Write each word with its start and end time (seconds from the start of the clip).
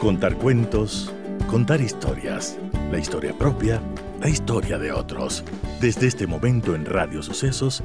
Contar 0.00 0.34
cuentos, 0.36 1.12
contar 1.46 1.82
historias, 1.82 2.58
la 2.90 2.98
historia 2.98 3.36
propia, 3.36 3.82
la 4.18 4.30
historia 4.30 4.78
de 4.78 4.92
otros. 4.92 5.44
Desde 5.78 6.06
este 6.06 6.26
momento 6.26 6.74
en 6.74 6.86
Radio 6.86 7.22
Sucesos, 7.22 7.82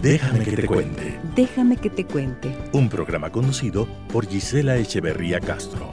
Déjame 0.00 0.44
que 0.44 0.56
te 0.56 0.66
cuente. 0.66 1.20
Déjame 1.36 1.76
que 1.76 1.90
te 1.90 2.06
cuente. 2.06 2.56
Un 2.72 2.88
programa 2.88 3.30
conducido 3.30 3.86
por 4.10 4.26
Gisela 4.26 4.78
Echeverría 4.78 5.40
Castro. 5.40 5.92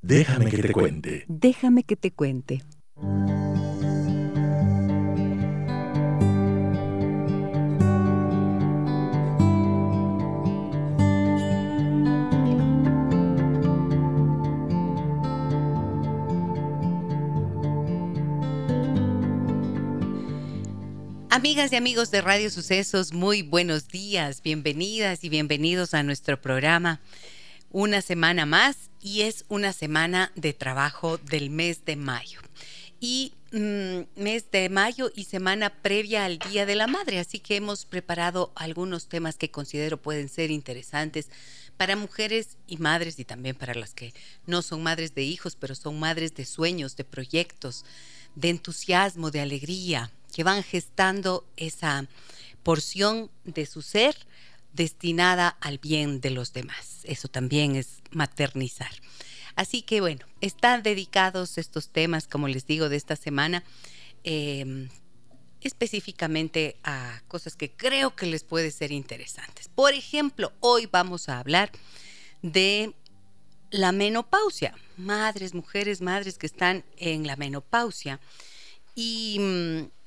Déjame 0.00 0.48
que 0.48 0.58
te 0.58 0.72
cuente. 0.72 1.24
Déjame 1.26 1.82
que 1.82 1.96
te 1.96 2.12
cuente. 2.12 2.62
Amigas 21.48 21.72
y 21.72 21.76
amigos 21.76 22.10
de 22.10 22.20
Radio 22.20 22.50
Sucesos, 22.50 23.14
muy 23.14 23.40
buenos 23.40 23.88
días, 23.88 24.42
bienvenidas 24.42 25.24
y 25.24 25.30
bienvenidos 25.30 25.94
a 25.94 26.02
nuestro 26.02 26.38
programa. 26.38 27.00
Una 27.70 28.02
semana 28.02 28.44
más 28.44 28.90
y 29.00 29.22
es 29.22 29.46
una 29.48 29.72
semana 29.72 30.30
de 30.34 30.52
trabajo 30.52 31.16
del 31.16 31.48
mes 31.48 31.86
de 31.86 31.96
mayo. 31.96 32.42
Y 33.00 33.32
mm, 33.52 34.20
mes 34.20 34.50
de 34.50 34.68
mayo 34.68 35.10
y 35.16 35.24
semana 35.24 35.70
previa 35.70 36.26
al 36.26 36.38
Día 36.38 36.66
de 36.66 36.74
la 36.74 36.86
Madre, 36.86 37.18
así 37.18 37.38
que 37.38 37.56
hemos 37.56 37.86
preparado 37.86 38.52
algunos 38.54 39.08
temas 39.08 39.38
que 39.38 39.50
considero 39.50 39.96
pueden 39.96 40.28
ser 40.28 40.50
interesantes 40.50 41.30
para 41.78 41.96
mujeres 41.96 42.58
y 42.66 42.76
madres 42.76 43.18
y 43.18 43.24
también 43.24 43.56
para 43.56 43.74
las 43.74 43.94
que 43.94 44.12
no 44.44 44.60
son 44.60 44.82
madres 44.82 45.14
de 45.14 45.22
hijos, 45.22 45.56
pero 45.56 45.74
son 45.74 45.98
madres 45.98 46.34
de 46.34 46.44
sueños, 46.44 46.94
de 46.96 47.04
proyectos, 47.04 47.86
de 48.34 48.50
entusiasmo, 48.50 49.30
de 49.30 49.40
alegría, 49.40 50.12
que 50.32 50.44
van 50.44 50.62
gestando 50.62 51.46
esa 51.56 52.06
porción 52.62 53.30
de 53.44 53.66
su 53.66 53.82
ser 53.82 54.16
destinada 54.72 55.48
al 55.48 55.78
bien 55.78 56.20
de 56.20 56.30
los 56.30 56.52
demás. 56.52 57.00
Eso 57.04 57.28
también 57.28 57.76
es 57.76 58.02
maternizar. 58.10 58.90
Así 59.56 59.82
que 59.82 60.00
bueno, 60.00 60.24
están 60.40 60.82
dedicados 60.82 61.58
estos 61.58 61.88
temas, 61.88 62.28
como 62.28 62.46
les 62.46 62.66
digo, 62.66 62.88
de 62.88 62.96
esta 62.96 63.16
semana, 63.16 63.64
em, 64.22 64.88
específicamente 65.60 66.76
a 66.84 67.22
cosas 67.26 67.56
que 67.56 67.72
creo 67.72 68.14
que 68.14 68.26
les 68.26 68.44
puede 68.44 68.70
ser 68.70 68.92
interesantes. 68.92 69.68
Por 69.68 69.94
ejemplo, 69.94 70.52
hoy 70.60 70.86
vamos 70.86 71.28
a 71.28 71.40
hablar 71.40 71.72
de 72.42 72.94
la 73.70 73.90
menopausia. 73.92 74.74
Madres, 74.96 75.54
mujeres, 75.54 76.00
madres 76.00 76.38
que 76.38 76.46
están 76.46 76.84
en 76.96 77.26
la 77.26 77.36
menopausia. 77.36 78.20
Y 78.94 79.38
mm, 79.40 79.97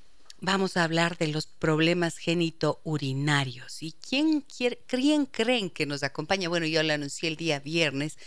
vamos 0.42 0.76
a 0.76 0.84
hablar 0.84 1.18
de 1.18 1.28
los 1.28 1.46
problemas 1.46 2.18
génito-urinarios. 2.18 3.82
¿Y 3.84 3.94
quién, 3.94 4.42
quién 4.42 5.26
creen 5.26 5.70
que 5.70 5.86
nos 5.86 6.04
acompaña? 6.04 6.50
Bueno, 6.50 6.66
yo 6.66 6.84
lo 6.84 6.94
anuncié 6.94 7.30
el 7.30 7.38
día 7.38 7.60
viernes. 7.60 8.18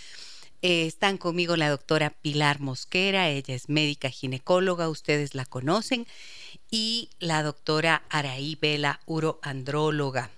Eh, 0.62 0.86
están 0.86 1.18
conmigo 1.18 1.56
la 1.56 1.68
doctora 1.68 2.10
Pilar 2.10 2.60
Mosquera, 2.60 3.28
ella 3.28 3.54
es 3.54 3.68
médica 3.68 4.08
ginecóloga, 4.08 4.88
ustedes 4.88 5.34
la 5.34 5.44
conocen, 5.44 6.06
y 6.70 7.10
la 7.18 7.42
doctora 7.42 8.02
Araí 8.08 8.56
Vela, 8.58 9.00
uroandróloga. 9.04 10.30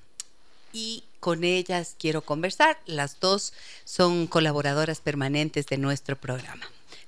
Y 0.72 1.04
con 1.20 1.44
ellas 1.44 1.94
quiero 1.98 2.22
conversar. 2.22 2.78
Las 2.86 3.20
dos 3.20 3.52
son 3.84 4.26
colaboradoras 4.26 5.00
permanentes 5.00 5.66
de 5.66 5.78
nuestro 5.78 6.16
programa. 6.16 6.66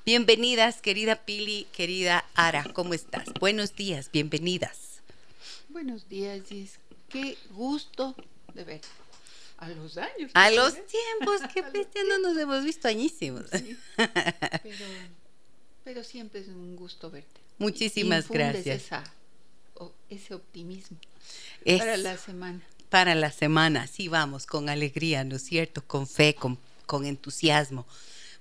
Bienvenidas, 0.09 0.81
querida 0.81 1.17
Pili, 1.17 1.67
querida 1.71 2.25
Ara, 2.35 2.65
¿cómo 2.73 2.95
estás? 2.95 3.27
Buenos 3.41 3.77
días, 3.77 4.11
bienvenidas. 4.11 5.03
Buenos 5.69 6.09
días, 6.09 6.41
Gis. 6.49 6.79
Qué 7.11 7.37
gusto 7.51 8.17
de 8.55 8.65
ver. 8.65 8.81
A 9.59 9.69
los 9.69 9.99
años. 9.99 10.31
A 10.33 10.51
los 10.51 10.73
tiempos, 10.73 11.43
qué 11.53 11.61
bestia, 11.75 12.05
no 12.09 12.21
nos 12.21 12.39
hemos 12.39 12.65
visto 12.65 12.89
añísimos. 12.89 13.51
pero, 15.85 16.03
siempre 16.03 16.41
es 16.41 16.49
un 16.49 16.75
gusto 16.75 17.11
verte. 17.11 17.43
Muchísimas 17.59 18.31
gracias. 18.31 18.89
ese 20.09 20.35
optimismo 20.35 20.97
para 21.67 21.99
la 21.99 22.17
semana. 22.17 22.63
Para 22.89 23.15
la 23.15 23.31
semana, 23.31 23.87
sí, 23.87 24.09
vamos, 24.09 24.47
con 24.47 24.71
alegría, 24.71 25.23
¿no 25.25 25.37
es 25.37 25.43
cierto? 25.43 25.87
Con 25.87 26.07
fe, 26.07 26.35
con, 26.35 26.59
con 26.87 27.05
entusiasmo 27.05 27.87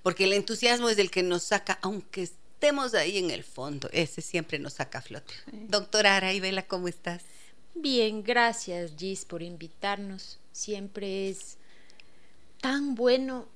porque 0.08 0.24
el 0.24 0.32
entusiasmo 0.32 0.88
es 0.88 0.98
el 1.00 1.12
que 1.12 1.22
nos 1.22 1.44
saca, 1.44 1.80
aunque 1.82 2.24
estemos 2.24 2.94
ahí 2.94 3.18
en 3.18 3.30
el 3.30 3.44
fondo, 3.44 3.90
ese 3.92 4.22
siempre 4.22 4.58
nos 4.58 4.76
saca 4.76 5.00
a 5.00 5.02
flote. 5.02 5.34
Doctora 5.52 6.16
Araibela, 6.16 6.66
¿cómo 6.66 6.88
estás? 6.88 7.24
Bien, 7.76 8.24
gracias 8.24 8.94
Gis 8.98 9.26
por 9.26 9.44
invitarnos. 9.44 10.40
Siempre 10.54 11.28
es 11.28 11.58
tan 12.62 12.96
bueno 12.96 13.50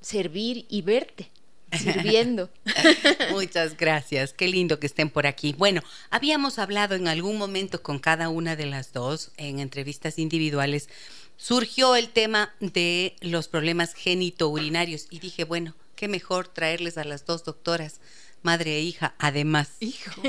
servir 0.00 0.66
y 0.68 0.82
verte 0.82 1.30
sirviendo. 1.80 2.50
Muchas 3.30 3.76
gracias, 3.76 4.32
qué 4.32 4.48
lindo 4.48 4.80
que 4.80 4.88
estén 4.88 5.08
por 5.08 5.28
aquí. 5.28 5.54
Bueno, 5.56 5.82
habíamos 6.10 6.58
hablado 6.58 6.96
en 6.96 7.06
algún 7.06 7.38
momento 7.38 7.80
con 7.80 8.00
cada 8.00 8.28
una 8.28 8.56
de 8.56 8.66
las 8.66 8.92
dos 8.92 9.30
en 9.36 9.60
entrevistas 9.60 10.18
individuales, 10.18 10.88
surgió 11.36 11.94
el 11.94 12.08
tema 12.08 12.52
de 12.58 13.14
los 13.20 13.46
problemas 13.46 13.94
genitourinarios 13.94 15.06
y 15.08 15.20
dije, 15.20 15.44
bueno, 15.44 15.76
qué 16.02 16.08
mejor 16.08 16.48
traerles 16.48 16.98
a 16.98 17.04
las 17.04 17.26
dos 17.26 17.44
doctoras, 17.44 18.00
madre 18.42 18.74
e 18.74 18.80
hija, 18.80 19.14
además. 19.20 19.68
Hijo. 19.78 20.20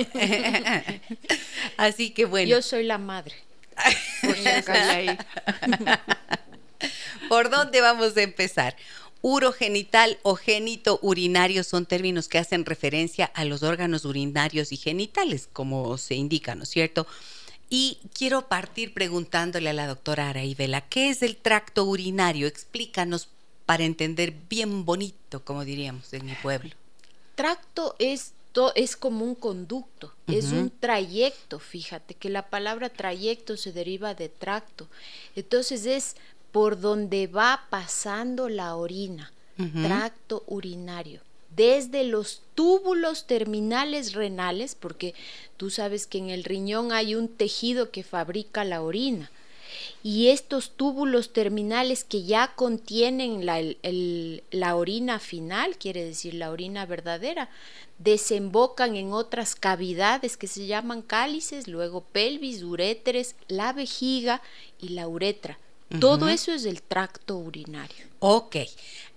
Así 1.77 2.11
que 2.11 2.25
bueno. 2.25 2.47
Yo 2.47 2.61
soy 2.61 2.83
la 2.83 2.99
madre. 2.99 3.33
Por, 7.27 7.49
dónde 7.49 7.81
vamos 7.81 8.15
a 8.15 8.21
empezar? 8.21 8.75
Urogenital 9.23 10.19
o 10.21 10.35
genito 10.35 10.99
urinario 11.01 11.63
son 11.63 11.87
términos 11.87 12.27
que 12.27 12.37
hacen 12.37 12.65
referencia 12.65 13.25
a 13.25 13.43
los 13.43 13.63
órganos 13.63 14.05
urinarios 14.05 14.71
y 14.71 14.77
genitales, 14.77 15.49
como 15.51 15.97
se 15.97 16.13
indica, 16.13 16.53
¿no 16.53 16.65
es 16.65 16.69
cierto? 16.69 17.07
Y 17.67 17.97
quiero 18.15 18.47
partir 18.47 18.93
preguntándole 18.93 19.71
a 19.71 19.73
la 19.73 19.87
doctora 19.87 20.29
Araibela, 20.29 20.81
¿qué 20.81 21.09
es 21.09 21.23
el 21.23 21.35
tracto 21.35 21.83
urinario? 21.85 22.45
Explícanos 22.45 23.29
para 23.65 23.83
entender 23.83 24.33
bien 24.49 24.85
bonito, 24.85 25.43
como 25.43 25.65
diríamos 25.65 26.13
en 26.13 26.25
mi 26.25 26.33
pueblo. 26.35 26.71
Tracto 27.35 27.95
es, 27.99 28.33
es 28.75 28.95
como 28.95 29.25
un 29.25 29.35
conducto, 29.35 30.13
es 30.27 30.51
un 30.51 30.69
trayecto, 30.69 31.59
fíjate 31.59 32.13
que 32.13 32.29
la 32.29 32.49
palabra 32.49 32.89
trayecto 32.89 33.57
se 33.57 33.71
deriva 33.71 34.13
de 34.13 34.29
tracto. 34.29 34.87
Entonces 35.35 35.85
es 35.85 36.15
por 36.51 36.79
donde 36.79 37.27
va 37.27 37.65
pasando 37.69 38.49
la 38.49 38.75
orina, 38.75 39.31
tracto 39.83 40.43
urinario 40.47 41.21
desde 41.55 42.03
los 42.03 42.41
túbulos 42.55 43.27
terminales 43.27 44.13
renales, 44.13 44.75
porque 44.75 45.13
tú 45.57 45.69
sabes 45.69 46.07
que 46.07 46.17
en 46.17 46.29
el 46.29 46.43
riñón 46.43 46.91
hay 46.91 47.15
un 47.15 47.27
tejido 47.27 47.91
que 47.91 48.03
fabrica 48.03 48.63
la 48.63 48.81
orina 48.81 49.29
y 50.03 50.29
estos 50.29 50.71
túbulos 50.71 51.33
terminales 51.33 52.03
que 52.03 52.23
ya 52.23 52.53
contienen 52.55 53.45
la, 53.45 54.75
orina 54.75 55.19
final, 55.19 55.77
quiere 55.77 56.03
decir 56.03 56.33
la 56.35 56.51
orina 56.51 56.85
verdadera, 56.85 57.49
desembocan 57.99 58.95
en 58.95 59.13
otras 59.13 59.55
cavidades 59.55 60.37
que 60.37 60.47
se 60.47 60.65
llaman 60.65 61.01
cálices, 61.01 61.67
luego 61.67 62.01
pelvis, 62.01 62.63
uréteres, 62.63 63.35
la 63.47 63.73
vejiga 63.73 64.41
y 64.79 64.89
la 64.89 65.07
uretra. 65.07 65.57
Todo 65.99 66.27
eso 66.27 66.51
es 66.51 66.65
el 66.65 66.81
tracto 66.81 67.37
urinario. 67.37 68.07
Ok. 68.19 68.57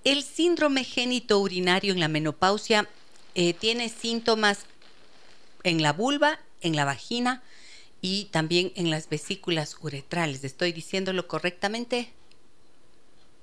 El 0.05 0.23
síndrome 0.23 0.85
génito 0.85 1.38
urinario 1.38 1.94
en 1.94 2.00
la 2.00 2.08
menopausia 2.08 2.87
eh, 3.35 3.55
tiene 3.55 3.88
síntomas 3.88 4.67
en 5.64 5.82
la 5.82 5.93
vulva, 5.93 6.38
en 6.61 6.76
la 6.76 6.85
vagina, 6.85 7.43
y 8.06 8.26
también 8.26 8.70
en 8.76 8.88
las 8.88 9.08
vesículas 9.08 9.79
uretrales. 9.82 10.44
¿Estoy 10.44 10.70
diciéndolo 10.70 11.26
correctamente? 11.26 12.08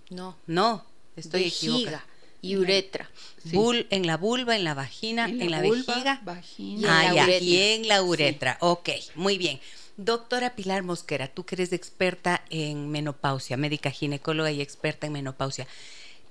No. 0.10 0.38
No, 0.48 0.86
estoy 1.18 1.44
equivocada. 1.44 2.06
Y 2.42 2.56
uretra. 2.56 3.10
en 3.52 4.08
la 4.08 4.16
vulva, 4.16 4.56
en 4.56 4.64
la 4.64 4.74
vagina, 4.74 5.26
en 5.26 5.52
la, 5.52 5.60
vejiga. 5.60 6.22
Vagina. 6.24 7.04
Y, 7.04 7.08
en 7.08 7.16
la 7.16 7.38
y 7.40 7.58
en 7.58 7.88
la 7.90 8.04
uretra. 8.04 8.58
Ok, 8.62 8.90
muy 9.16 9.38
bien. 9.38 9.60
Doctora 9.98 10.56
Pilar 10.56 10.82
Mosquera, 10.82 11.28
tú 11.28 11.46
que 11.46 11.56
eres 11.56 11.74
experta 11.74 12.46
en 12.50 12.90
menopausia, 12.90 13.58
médica 13.58 13.92
ginecóloga 13.92 14.50
y 14.52 14.62
experta 14.62 15.08
en 15.08 15.14
menopausia. 15.14 15.68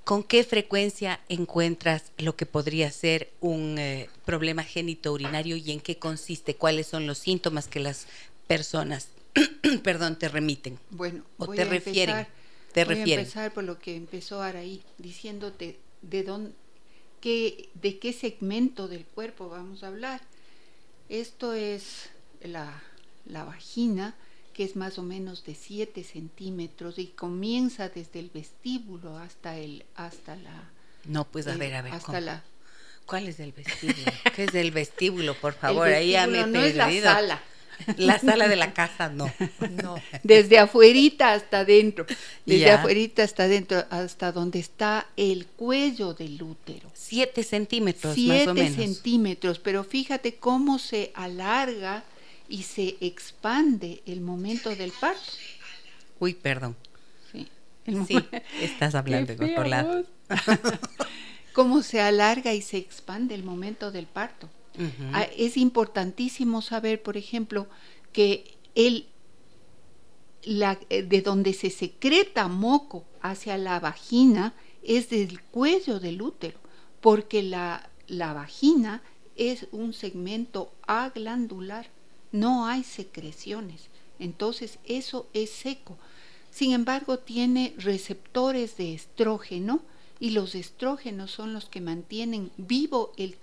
¿Con 0.05 0.25
qué 0.25 0.43
frecuencia 0.43 1.21
encuentras 1.29 2.11
lo 2.19 2.35
que 2.35 2.45
podría 2.45 2.91
ser 2.91 3.31
un 3.41 3.79
eh, 3.79 4.09
problema 4.25 4.65
génito 4.65 5.13
urinario 5.13 5.57
y 5.57 5.71
en 5.71 5.81
qué 5.81 5.97
consiste? 5.99 6.57
¿Cuáles 6.57 6.89
son 6.89 7.07
los 7.07 7.19
síntomas 7.19 7.69
que 7.69 7.79
las 7.79 8.07
personas, 8.49 9.09
perdón, 9.85 10.19
te 10.19 10.29
remiten? 10.29 10.79
Bueno, 10.91 11.23
o 11.39 11.47
voy 11.47 11.57
te 11.57 11.63
a 11.63 11.67
refieren. 11.67 12.17
empezar- 12.17 12.43
te 12.73 12.85
voy 12.85 12.95
refieren. 12.97 13.19
a 13.21 13.23
empezar 13.29 13.53
por 13.55 13.65
lo 13.65 13.79
que 13.79 13.95
empezó 13.95 14.43
Araí, 14.43 14.83
diciéndote 14.99 15.79
de 16.01 16.23
dónde, 16.25 16.53
qué, 17.21 17.69
de 17.75 17.99
qué 17.99 18.13
segmento 18.13 18.89
del 18.89 19.05
cuerpo 19.05 19.49
vamos 19.51 19.85
a 19.85 19.89
hablar. 19.89 20.21
Esto 21.09 21.53
es 21.53 22.09
la, 22.43 22.83
la 23.27 23.45
vagina, 23.45 24.17
que 24.53 24.65
es 24.65 24.77
más 24.77 24.99
o 24.99 25.03
menos 25.03 25.45
de 25.45 25.55
7 25.55 26.05
centímetros 26.05 26.99
y 26.99 27.07
comienza 27.09 27.89
desde 27.89 28.21
el 28.21 28.31
vestíbulo 28.31 29.19
hasta 29.19 29.57
el 29.59 29.85
hasta 29.95 30.37
la 30.37 30.71
No, 31.05 31.25
pues 31.25 31.47
a 31.47 31.57
ver, 31.57 31.75
a 31.75 31.83
ver. 31.83 31.93
hasta 31.93 32.07
¿cómo? 32.07 32.21
la 32.21 32.43
¿Cuál 33.07 33.29
es 33.29 33.41
el 33.41 33.53
vestíbulo? 33.53 34.13
¿Qué 34.37 34.45
es 34.45 34.55
el 34.55 34.71
vestíbulo, 34.71 35.35
por 35.35 35.55
favor? 35.55 35.89
el 35.89 35.95
Ahí 35.95 36.11
ya 36.13 36.27
me 36.27 36.39
he 36.41 36.45
vestíbulo 36.45 36.61
no 36.61 36.65
es 36.65 36.75
la 36.77 36.85
sala. 37.03 37.43
La 37.97 38.19
sala 38.21 38.47
de 38.47 38.55
la 38.57 38.73
casa, 38.75 39.09
no. 39.09 39.33
No, 39.83 39.97
desde 40.23 40.59
afuerita 40.61 41.33
hasta 41.33 41.61
adentro, 41.61 42.07
desde 42.47 42.61
Ya. 42.61 42.75
afuerita 42.77 43.25
hasta 43.25 43.45
adentro, 43.45 43.85
hasta 43.91 44.31
donde 44.31 44.61
está 44.61 45.09
el 45.17 45.47
cuello 45.47 46.15
del 46.15 46.41
útero. 46.43 46.91
Siete 46.95 47.43
centímetros, 47.43 48.05
más 48.05 48.13
o 48.13 48.15
Siete 48.15 48.53
menos. 48.53 48.77
centímetros, 48.77 49.59
pero 49.59 49.83
fíjate 49.83 50.37
cómo 50.37 50.79
se 50.79 51.11
alarga 51.15 52.05
y 52.53 52.65
se 52.65 52.97
expande 53.01 54.03
el 54.05 54.21
momento 54.21 54.69
del 54.77 54.93
parto. 54.93 55.33
Uy, 56.21 56.35
perdón. 56.35 56.77
Sí, 58.07 58.17
estás 58.61 58.95
hablando 59.01 59.35
Qué 59.37 59.53
otro 59.53 59.65
lado. 59.65 60.05
cómo 61.55 61.83
se 61.83 62.01
alarga 62.01 62.53
y 62.55 62.63
se 62.63 62.77
expande 62.77 63.35
el 63.35 63.43
momento 63.43 63.91
del 63.91 64.07
parto. 64.07 64.49
Ah, 65.13 65.27
Es 65.37 65.57
importantísimo 65.57 66.63
saber, 66.63 67.03
por 67.03 67.17
ejemplo, 67.17 67.67
que 68.13 68.57
el, 68.75 69.07
la- 70.45 70.79
eh, 70.91 71.03
de 71.03 71.21
donde 71.23 71.53
se 71.55 71.71
secreta 71.71 72.49
moco 72.49 73.05
hacia 73.21 73.57
la 73.59 73.81
vagina 73.81 74.55
es 74.83 75.11
del 75.11 75.41
cuello 75.43 76.01
del 76.01 76.23
útero, 76.23 76.59
porque 77.01 77.43
la, 77.43 77.91
la 78.09 78.33
vagina 78.33 79.03
es 79.37 79.67
un 79.73 79.93
segmento 79.93 80.73
aglandular, 80.87 81.87
no 82.33 82.67
hay 82.67 82.83
secreciones, 82.83 83.89
entonces 84.19 84.79
eso 84.85 85.29
es 85.35 85.51
seco. 85.51 85.97
Sin 86.51 86.73
embargo, 86.73 87.19
tiene 87.19 87.75
receptores 87.79 88.77
de 88.77 88.95
estrógeno 88.95 89.83
y 90.21 90.31
los 90.31 90.55
estrógenos 90.55 91.31
son 91.31 91.53
los 91.53 91.67
que 91.67 91.81
mantienen 91.81 92.51
vivo 92.57 93.13
el, 93.17 93.37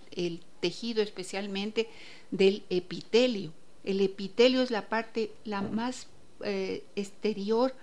tejido 0.59 1.01
especialmente 1.01 1.87
del 2.31 2.63
epitelio. 2.69 3.53
El 3.83 4.01
epitelio 4.01 4.61
es 4.61 4.71
la 4.71 4.89
parte 4.89 5.31
la 5.45 5.61
más 5.61 6.07
eh, 6.43 6.83
exterior 6.95 7.73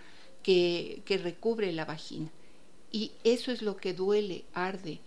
que 0.42 1.20
recubre 1.22 1.72
la 1.72 1.84
vagina. 1.84 2.30
Y 2.92 3.12
eso 3.24 3.50
es 3.50 3.62
lo 3.62 3.76
que 3.76 3.94
duele, 3.94 4.44
arde, 4.54 5.00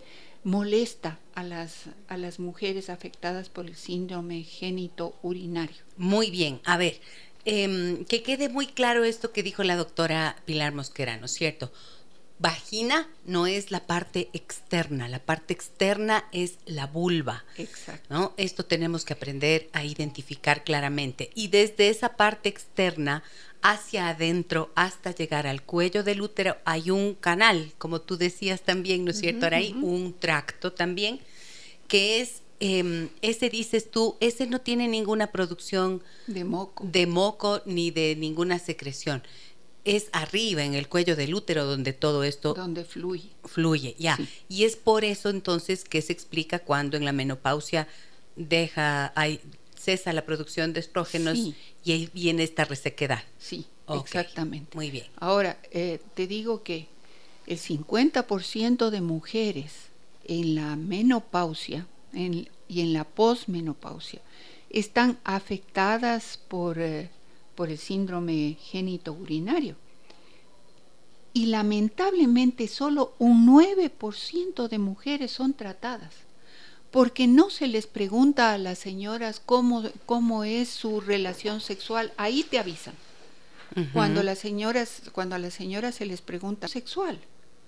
molesta 0.44 1.18
a 1.34 1.42
las, 1.42 1.84
a 2.08 2.16
las 2.16 2.38
mujeres 2.38 2.90
afectadas 2.90 3.48
por 3.48 3.66
el 3.66 3.76
síndrome 3.76 4.42
génito 4.42 5.16
urinario. 5.22 5.76
Muy 5.96 6.30
bien, 6.30 6.60
a 6.64 6.76
ver, 6.76 7.00
em, 7.44 8.04
que 8.04 8.22
quede 8.22 8.48
muy 8.48 8.66
claro 8.66 9.04
esto 9.04 9.32
que 9.32 9.42
dijo 9.42 9.62
la 9.62 9.76
doctora 9.76 10.36
Pilar 10.44 10.72
Mosquerano, 10.72 11.28
¿cierto? 11.28 11.72
Vagina 12.40 13.06
no 13.26 13.46
es 13.46 13.70
la 13.70 13.86
parte 13.86 14.30
externa, 14.32 15.08
la 15.08 15.18
parte 15.18 15.52
externa 15.52 16.24
es 16.32 16.54
la 16.64 16.86
vulva. 16.86 17.44
Exacto. 17.58 18.06
¿no? 18.08 18.32
Esto 18.38 18.64
tenemos 18.64 19.04
que 19.04 19.12
aprender 19.12 19.68
a 19.74 19.84
identificar 19.84 20.64
claramente. 20.64 21.30
Y 21.34 21.48
desde 21.48 21.90
esa 21.90 22.16
parte 22.16 22.48
externa 22.48 23.22
hacia 23.62 24.08
adentro 24.08 24.70
hasta 24.74 25.14
llegar 25.14 25.46
al 25.46 25.62
cuello 25.62 26.02
del 26.02 26.22
útero 26.22 26.56
hay 26.64 26.90
un 26.90 27.14
canal, 27.14 27.72
como 27.78 28.00
tú 28.00 28.16
decías 28.16 28.62
también, 28.62 29.04
¿no 29.04 29.10
es 29.10 29.18
cierto? 29.20 29.46
Ahora 29.46 29.58
hay 29.58 29.72
un 29.72 30.14
tracto 30.18 30.72
también, 30.72 31.20
que 31.88 32.20
es, 32.20 32.42
em, 32.60 33.08
ese 33.22 33.50
dices 33.50 33.90
tú, 33.90 34.16
ese 34.20 34.46
no 34.46 34.60
tiene 34.60 34.88
ninguna 34.88 35.28
producción 35.32 36.02
De 36.26 36.44
moco. 36.44 36.84
de 36.86 37.06
moco 37.06 37.62
ni 37.66 37.90
de 37.90 38.16
ninguna 38.16 38.58
secreción. 38.58 39.22
Es 39.84 40.08
arriba, 40.12 40.62
en 40.62 40.74
el 40.74 40.88
cuello 40.88 41.16
del 41.16 41.34
útero, 41.34 41.64
donde 41.64 41.92
todo 41.94 42.22
esto 42.22 42.52
donde 42.54 42.84
fluye. 42.84 43.30
fluye, 43.44 43.96
ya. 43.98 44.16
Sí. 44.16 44.28
Y 44.48 44.64
es 44.64 44.76
por 44.76 45.04
eso 45.04 45.30
entonces 45.30 45.84
que 45.84 46.02
se 46.02 46.12
explica 46.12 46.58
cuando 46.58 46.96
en 46.98 47.04
la 47.06 47.12
menopausia 47.12 47.88
deja, 48.36 49.12
hay, 49.16 49.40
cesa 49.80 50.12
la 50.12 50.24
producción 50.26 50.72
de 50.72 50.80
estrógenos 50.80 51.38
Sí. 51.38 51.54
y 51.84 51.92
ahí 51.92 52.10
viene 52.12 52.42
esta 52.42 52.64
resequedad. 52.64 53.22
Sí, 53.38 53.64
exactamente. 53.88 54.76
Muy 54.76 54.90
bien. 54.90 55.06
Ahora, 55.16 55.58
eh, 55.70 56.00
te 56.14 56.26
digo 56.26 56.62
que 56.62 56.86
el 57.46 57.58
50% 57.58 58.90
de 58.90 59.00
mujeres 59.00 59.72
en 60.24 60.54
la 60.54 60.76
menopausia 60.76 61.86
en- 62.12 62.48
y 62.68 62.80
en 62.82 62.92
la 62.92 63.04
posmenopausia 63.04 64.20
están 64.68 65.18
afectadas 65.24 66.38
por, 66.48 66.78
eh, 66.78 67.10
por 67.56 67.70
el 67.70 67.78
síndrome 67.78 68.56
génito 68.62 69.12
urinario. 69.12 69.74
Y 71.32 71.46
lamentablemente 71.46 72.66
solo 72.68 73.14
un 73.18 73.46
9% 73.46 74.68
de 74.68 74.78
mujeres 74.78 75.30
son 75.30 75.54
tratadas, 75.54 76.12
porque 76.90 77.26
no 77.26 77.50
se 77.50 77.66
les 77.68 77.86
pregunta 77.86 78.52
a 78.52 78.58
las 78.58 78.78
señoras 78.78 79.40
cómo, 79.44 79.84
cómo 80.06 80.44
es 80.44 80.68
su 80.68 81.00
relación 81.00 81.60
sexual, 81.60 82.12
ahí 82.16 82.42
te 82.42 82.58
avisan. 82.58 82.94
Cuando 83.92 84.24
las 84.24 84.40
señoras, 84.40 85.02
cuando 85.12 85.36
a 85.36 85.38
las 85.38 85.54
señoras 85.54 85.94
se 85.94 86.04
les 86.04 86.20
pregunta 86.20 86.66
sexual, 86.66 87.20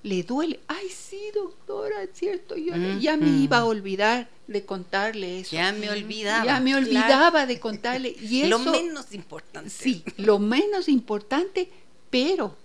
le 0.03 0.25
duele. 0.25 0.59
Ay, 0.67 0.89
sí, 0.89 1.21
doctora, 1.33 2.03
es 2.03 2.11
cierto, 2.15 2.57
yo 2.57 2.75
ya 2.99 3.17
me 3.17 3.29
iba 3.29 3.59
a 3.59 3.65
olvidar 3.65 4.29
de 4.49 4.65
contarle 4.65 5.41
eso. 5.41 5.55
Ya 5.55 5.73
me 5.73 5.89
olvidaba. 5.91 6.45
Ya 6.45 6.59
me 6.59 6.73
claro. 6.73 6.87
olvidaba 6.87 7.47
de 7.47 7.61
contarle. 7.61 8.17
Y 8.21 8.45
Lo 8.49 8.59
eso, 8.59 8.73
menos 8.73 9.13
importante. 9.15 9.71
sí, 9.71 10.03
lo 10.17 10.41
menos 10.41 10.89
importante, 10.89 11.71
pero 12.11 12.57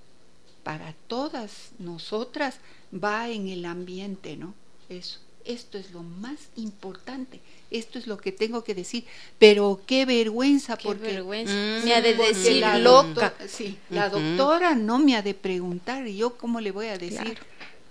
para 0.64 0.94
todas 1.08 1.70
nosotras 1.78 2.56
va 2.92 3.30
en 3.30 3.50
el 3.50 3.66
ambiente, 3.66 4.36
¿no? 4.36 4.56
Eso. 4.90 5.20
Esto 5.48 5.78
es 5.78 5.92
lo 5.92 6.04
más 6.04 6.38
importante. 6.56 7.40
Esto 7.72 7.98
es 8.00 8.08
lo 8.08 8.18
que 8.18 8.32
tengo 8.32 8.64
que 8.64 8.76
decir. 8.76 9.06
Pero 9.40 9.82
qué 9.88 10.06
vergüenza 10.06 10.78
Qué 10.78 10.88
porque 10.88 11.04
vergüenza. 11.14 11.54
Mm, 11.54 11.84
Me 11.86 11.94
ha 11.96 12.02
de 12.02 12.14
decir 12.14 12.58
la 12.58 12.78
loca. 12.78 13.34
sí, 13.48 13.78
la 13.90 14.10
doctora 14.10 14.76
no 14.76 15.00
me 15.00 15.16
ha 15.16 15.22
de 15.22 15.34
preguntar 15.34 16.08
y 16.08 16.18
yo 16.18 16.38
cómo 16.38 16.60
le 16.62 16.72
voy 16.72 16.88
a 16.88 16.98
decir 16.98 17.18
Claro. 17.36 17.42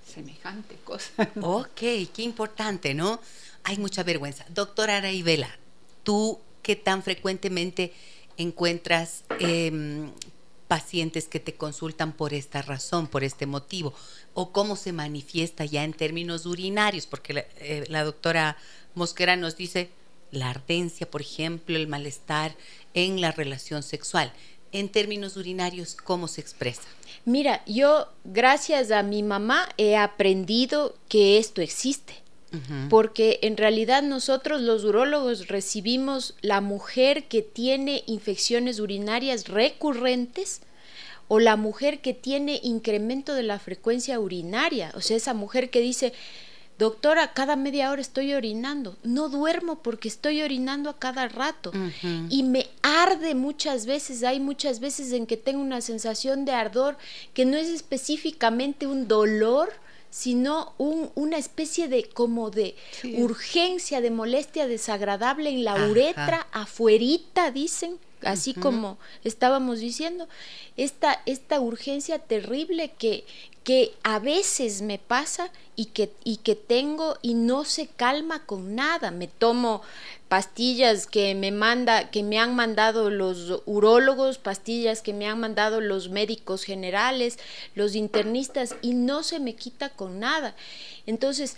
semejante 0.07 0.77
cosa. 0.85 1.11
Ok, 1.43 1.69
qué 2.15 2.23
importante, 2.23 2.95
¿no? 2.95 3.21
Hay 3.65 3.79
mucha 3.79 4.03
vergüenza. 4.03 4.45
Doctora 4.51 4.99
Araibela, 4.99 5.51
¿tú 6.05 6.39
qué 6.63 6.77
tan 6.77 7.03
frecuentemente 7.03 7.93
encuentras 8.39 9.25
em, 9.41 10.11
pacientes 10.69 11.27
que 11.29 11.41
te 11.41 11.55
consultan 11.55 12.13
por 12.13 12.33
esta 12.35 12.63
razón, 12.63 13.07
por 13.07 13.25
este 13.25 13.47
motivo? 13.47 13.95
¿O 14.39 14.53
cómo 14.53 14.77
se 14.77 14.93
manifiesta 14.93 15.65
ya 15.65 15.83
en 15.83 15.95
términos 15.95 16.45
urinarios? 16.45 17.07
Porque 17.07 17.33
la, 17.33 17.41
eh, 17.59 17.87
la 17.89 18.05
doctora 18.05 18.59
Mosquera 18.95 19.35
nos 19.35 19.57
dice 19.57 19.89
la 20.31 20.51
ardencia, 20.51 21.11
por 21.11 21.23
ejemplo, 21.23 21.75
el 21.75 21.87
malestar 21.87 22.55
en 22.93 23.23
la 23.23 23.33
relación 23.33 23.83
sexual. 23.83 24.31
En 24.73 24.91
términos 24.91 25.39
urinarios, 25.39 25.95
¿cómo 25.95 26.29
se 26.29 26.43
expresa? 26.43 26.83
Mira, 27.25 27.63
yo 27.67 28.09
gracias 28.25 28.91
a 28.91 29.03
mi 29.03 29.23
mamá 29.23 29.69
he 29.79 29.97
aprendido 29.97 30.97
que 31.09 31.39
esto 31.39 31.63
existe. 31.63 32.15
Porque 32.89 33.39
en 33.43 33.59
realidad 33.59 34.03
nosotros 34.03 34.63
los 34.63 34.85
urólogos 34.85 35.49
recibimos 35.49 36.35
la 36.41 36.63
mujer 36.63 37.25
que 37.25 37.43
tiene 37.43 38.03
infecciones 38.07 38.81
urinarias 38.81 39.49
recurrentes 39.49 40.63
o 41.29 41.41
la 41.41 41.57
mujer 41.57 42.01
que 42.01 42.15
tiene 42.15 42.61
incremento 42.63 43.35
de 43.35 43.43
la 43.43 43.59
frecuencia 43.59 44.21
urinaria, 44.21 44.93
o 44.95 45.01
sea, 45.01 45.17
esa 45.17 45.35
mujer 45.35 45.71
que 45.71 45.81
dice, 45.81 46.13
doctora, 46.79 47.33
cada 47.33 47.57
media 47.57 47.91
hora 47.91 48.03
estoy 48.03 48.35
orinando, 48.35 48.97
no 49.03 49.29
duermo 49.29 49.77
porque 49.83 50.09
estoy 50.09 50.43
orinando 50.43 50.91
a 50.91 50.99
cada 50.99 51.27
rato 51.27 51.73
y 52.29 52.43
me 52.43 52.67
arde 52.83 53.35
muchas 53.35 53.87
veces, 53.87 54.23
hay 54.23 54.41
muchas 54.41 54.79
veces 54.81 55.13
en 55.13 55.27
que 55.27 55.37
tengo 55.39 55.61
una 55.63 55.81
sensación 55.81 56.45
de 56.45 56.53
ardor 56.53 56.97
que 57.33 57.45
no 57.47 57.57
es 57.57 57.69
específicamente 57.69 58.87
un 58.87 59.09
dolor, 59.09 59.73
sino 60.11 60.75
un- 60.79 61.11
una 61.15 61.37
especie 61.39 61.89
de 61.89 62.05
como 62.05 62.51
de 62.51 62.77
Sí. 62.93 63.15
urgencia, 63.17 64.01
de 64.01 64.11
molestia 64.11 64.67
desagradable 64.67 65.51
en 65.51 65.65
la 65.65 65.75
Ajá. 65.75 65.87
uretra, 65.91 66.47
afuerita, 66.53 67.51
dicen, 67.51 67.99
así 68.27 68.55
como 68.55 68.99
estábamos 69.25 69.79
diciendo, 69.79 70.29
esta, 70.77 71.23
esta 71.27 71.61
urgencia 71.61 72.19
terrible 72.19 72.93
que, 72.99 73.25
que 73.65 73.95
a 74.03 74.19
veces 74.19 74.83
me 74.83 74.99
pasa 74.99 75.51
y 75.75 75.87
que, 75.87 76.11
y 76.25 76.37
que 76.39 76.55
tengo 76.55 77.19
y 77.23 77.35
no 77.35 77.65
se 77.65 77.87
calma 77.87 78.45
con 78.45 78.75
nada. 78.75 79.11
Me 79.11 79.27
tomo 79.27 79.83
pastillas 80.29 81.07
que 81.07 81.35
me 81.35 81.53
manda, 81.53 82.11
que 82.11 82.23
me 82.23 82.39
han 82.39 82.55
mandado 82.55 83.11
los 83.11 83.63
urólogos, 83.67 84.39
pastillas 84.39 85.03
que 85.03 85.13
me 85.13 85.27
han 85.27 85.41
mandado 85.41 85.81
los 85.81 86.09
médicos 86.09 86.65
generales, 86.65 87.39
los 87.75 87.95
internistas, 87.95 88.77
y 88.83 88.95
no 88.95 89.23
se 89.23 89.41
me 89.41 89.55
quita 89.55 89.91
con 89.91 90.21
nada. 90.21 90.55
Entonces, 91.07 91.57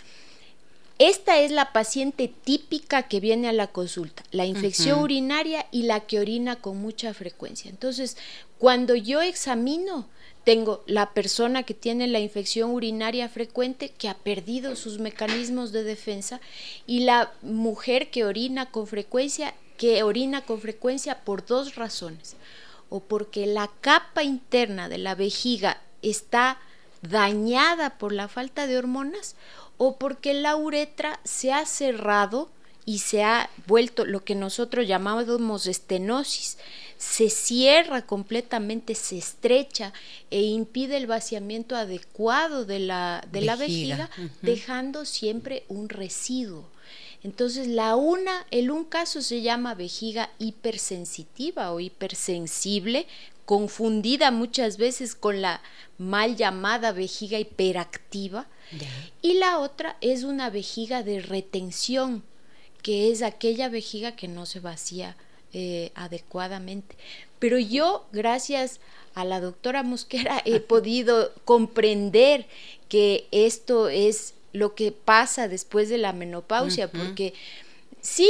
esta 0.99 1.39
es 1.39 1.49
la 1.51 1.71
paciente 1.71 2.27
típica 2.27 3.03
que 3.03 3.21
viene 3.21 3.47
a 3.47 3.53
la 3.53 3.67
consulta, 3.67 4.21
la 4.31 4.45
infección 4.45 4.99
urinaria 4.99 5.65
y 5.71 5.83
la 5.83 6.01
que 6.01 6.19
orina 6.19 6.57
con 6.57 6.77
mucha 6.81 7.13
frecuencia. 7.13 7.69
Entonces, 7.69 8.17
cuando 8.57 8.95
yo 8.95 9.21
examino, 9.21 10.09
tengo 10.43 10.83
la 10.87 11.13
persona 11.13 11.63
que 11.63 11.73
tiene 11.73 12.07
la 12.07 12.19
infección 12.19 12.71
urinaria 12.71 13.29
frecuente 13.29 13.93
que 13.97 14.09
ha 14.09 14.13
perdido 14.13 14.75
sus 14.75 14.99
mecanismos 14.99 15.71
de 15.71 15.83
defensa 15.83 16.41
y 16.85 17.01
la 17.01 17.31
mujer 17.41 18.11
que 18.11 18.25
orina 18.25 18.69
con 18.69 18.85
frecuencia, 18.85 19.53
que 19.77 20.03
orina 20.03 20.43
con 20.43 20.59
frecuencia 20.59 21.23
por 21.23 21.45
dos 21.45 21.75
razones. 21.75 22.35
O 22.89 22.99
porque 22.99 23.45
la 23.45 23.69
capa 23.79 24.23
interna 24.23 24.89
de 24.89 24.97
la 24.97 25.15
vejiga 25.15 25.81
está 26.01 26.57
dañada 27.03 27.97
por 27.97 28.11
la 28.11 28.27
falta 28.27 28.67
de 28.67 28.77
hormonas 28.77 29.35
o 29.79 29.95
porque 29.95 30.35
la 30.35 30.55
uretra 30.55 31.19
se 31.23 31.51
ha 31.51 31.65
cerrado 31.65 32.49
y 32.85 32.99
se 32.99 33.23
ha 33.23 33.49
vuelto 33.65 34.05
lo 34.05 34.23
que 34.23 34.35
nosotros 34.35 34.87
llamamos 34.87 35.25
estenosis. 35.67 36.57
Se 36.97 37.29
cierra 37.29 38.05
completamente, 38.05 38.93
se 38.93 39.17
estrecha 39.17 39.93
e 40.31 40.41
impide 40.41 40.97
el 40.97 41.07
vaciamiento 41.07 41.75
adecuado 41.75 42.65
de 42.65 42.79
la, 42.79 43.23
de 43.31 43.39
vejiga. 43.39 43.45
la 43.45 43.55
vejiga, 43.55 44.09
dejando 44.41 45.05
siempre 45.05 45.63
un 45.69 45.87
residuo. 45.87 46.67
Entonces, 47.23 47.67
la 47.67 47.95
una, 47.95 48.45
el 48.51 48.71
un 48.71 48.85
caso 48.85 49.21
se 49.21 49.41
llama 49.41 49.75
vejiga 49.75 50.29
hipersensitiva 50.39 51.71
o 51.71 51.79
hipersensible, 51.79 53.07
confundida 53.49 54.29
muchas 54.29 54.77
veces 54.77 55.15
con 55.15 55.41
la 55.41 55.63
mal 55.97 56.35
llamada 56.35 56.91
vejiga 56.91 57.39
hiperactiva. 57.39 58.45
Y 59.23 59.39
la 59.39 59.57
otra 59.57 59.97
es 60.01 60.23
una 60.23 60.51
vejiga 60.51 61.01
de 61.01 61.19
retención, 61.19 62.21
que 62.83 63.11
es 63.11 63.23
aquella 63.23 63.67
vejiga 63.67 64.15
que 64.15 64.27
no 64.27 64.45
se 64.45 64.59
vacía 64.59 65.17
eh, 65.51 65.91
adecuadamente. 65.95 66.95
Pero 67.39 67.57
yo, 67.57 68.05
gracias 68.11 68.81
a 69.15 69.25
la 69.25 69.41
doctora 69.41 69.81
Mosquera, 69.81 70.43
he 70.45 70.59
podido 70.73 71.33
comprender 71.43 72.45
que 72.87 73.27
esto 73.31 73.89
es 73.89 74.35
lo 74.53 74.75
que 74.75 74.91
pasa 74.91 75.47
después 75.47 75.89
de 75.89 75.97
la 75.97 76.13
menopausia, 76.13 76.91
porque 76.91 77.33
Sí, 78.01 78.29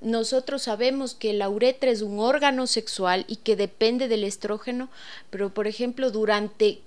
nosotros 0.00 0.62
sabemos 0.62 1.14
que 1.14 1.32
la 1.32 1.48
uretra 1.48 1.90
es 1.90 2.02
un 2.02 2.20
órgano 2.20 2.66
sexual 2.66 3.24
y 3.28 3.36
que 3.36 3.56
depende 3.56 4.06
del 4.08 4.24
estrógeno, 4.24 4.88
pero 5.30 5.52
por 5.52 5.66
ejemplo, 5.66 6.10
durante 6.10 6.80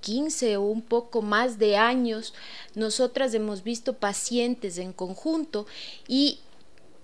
15 0.00 0.56
o 0.56 0.62
un 0.62 0.82
poco 0.82 1.22
más 1.22 1.58
de 1.58 1.76
años, 1.76 2.34
nosotras 2.74 3.32
hemos 3.34 3.62
visto 3.62 3.94
pacientes 3.94 4.78
en 4.78 4.92
conjunto 4.92 5.66
y 6.06 6.40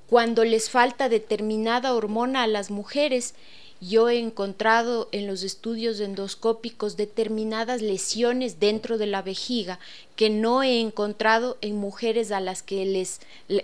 cuando 0.09 0.45
les 0.45 0.71
falta 0.71 1.09
determinada 1.09 1.95
hormona 1.95 2.42
a 2.42 2.47
las 2.47 2.71
mujeres, 2.71 3.35
yo 3.80 4.09
he 4.09 4.18
encontrado 4.18 5.09
en 5.12 5.26
los 5.26 5.42
estudios 5.42 6.00
endoscópicos 6.00 6.97
determinadas 6.97 7.83
lesiones 7.83 8.59
dentro 8.59 8.99
de 8.99 9.06
la 9.06 9.23
vejiga 9.23 9.78
que 10.16 10.30
no 10.30 10.62
he 10.62 10.80
encontrado 10.80 11.59
en 11.61 11.76
mujeres 11.76 12.33
a 12.33 12.40
las 12.40 12.62
que 12.62 12.85
les 12.87 13.21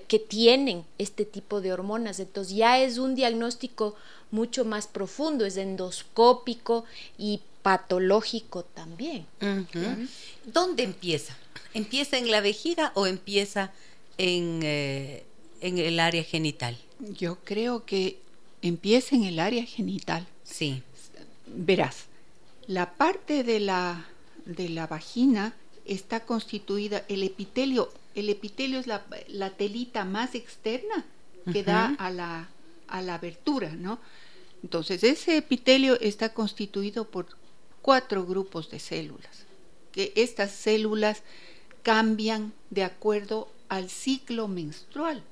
que 0.08 0.18
tienen 0.18 0.84
este 0.98 1.24
tipo 1.24 1.60
de 1.60 1.72
hormonas. 1.72 2.20
Entonces 2.20 2.54
ya 2.54 2.78
es 2.78 2.98
un 2.98 3.14
diagnóstico 3.14 3.94
mucho 4.30 4.64
más 4.64 4.86
profundo, 4.86 5.46
es 5.46 5.56
endoscópico 5.56 6.84
y 7.18 7.40
patológico 7.62 8.64
también. 8.64 9.26
¿Dónde 10.44 10.82
empieza? 10.82 11.36
¿Empieza 11.74 12.18
en 12.18 12.30
la 12.30 12.40
vejiga 12.40 12.92
o 12.94 13.06
empieza 13.06 13.72
en, 14.18 14.60
eh, 14.62 15.24
en 15.60 15.78
el 15.78 16.00
área 16.00 16.22
genital? 16.22 16.76
Yo 16.98 17.38
creo 17.44 17.84
que 17.84 18.18
empieza 18.62 19.14
en 19.14 19.24
el 19.24 19.38
área 19.38 19.64
genital. 19.64 20.26
Sí. 20.44 20.82
Verás, 21.46 22.06
la 22.66 22.94
parte 22.94 23.44
de 23.44 23.60
la, 23.60 24.06
de 24.46 24.68
la 24.68 24.86
vagina 24.86 25.54
está 25.84 26.20
constituida, 26.20 27.04
el 27.08 27.22
epitelio, 27.24 27.92
el 28.14 28.28
epitelio 28.28 28.78
es 28.78 28.86
la, 28.86 29.02
telita 29.50 30.04
más 30.04 30.34
externa 30.34 31.04
que 31.52 31.64
da 31.64 31.94
a 31.98 32.10
la, 32.10 32.48
a 32.86 33.02
la 33.02 33.14
abertura, 33.16 33.70
¿no? 33.70 33.98
Entonces, 34.62 35.02
ese 35.02 35.36
epitelio 35.36 35.98
está 36.00 36.32
constituido 36.32 37.04
por 37.04 37.26
cuatro 37.82 38.24
grupos 38.24 38.70
de 38.70 38.78
células, 38.78 39.44
que 39.90 40.12
estas 40.14 40.52
células 40.52 41.22
cambian 41.82 42.52
de 42.70 42.84
acuerdo 42.84 43.48
al 43.68 43.90
ciclo 43.90 44.46
menstrual. 44.46 45.22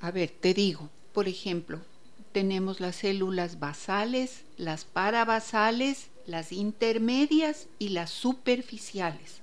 A 0.00 0.12
ver, 0.12 0.30
te 0.30 0.54
digo, 0.54 0.88
por 1.18 1.26
ejemplo, 1.26 1.80
tenemos 2.30 2.78
las 2.78 2.94
células 2.94 3.58
basales, 3.58 4.44
las 4.56 4.84
parabasales, 4.84 6.10
las 6.26 6.52
intermedias 6.52 7.66
y 7.80 7.88
las 7.88 8.10
superficiales. 8.10 9.40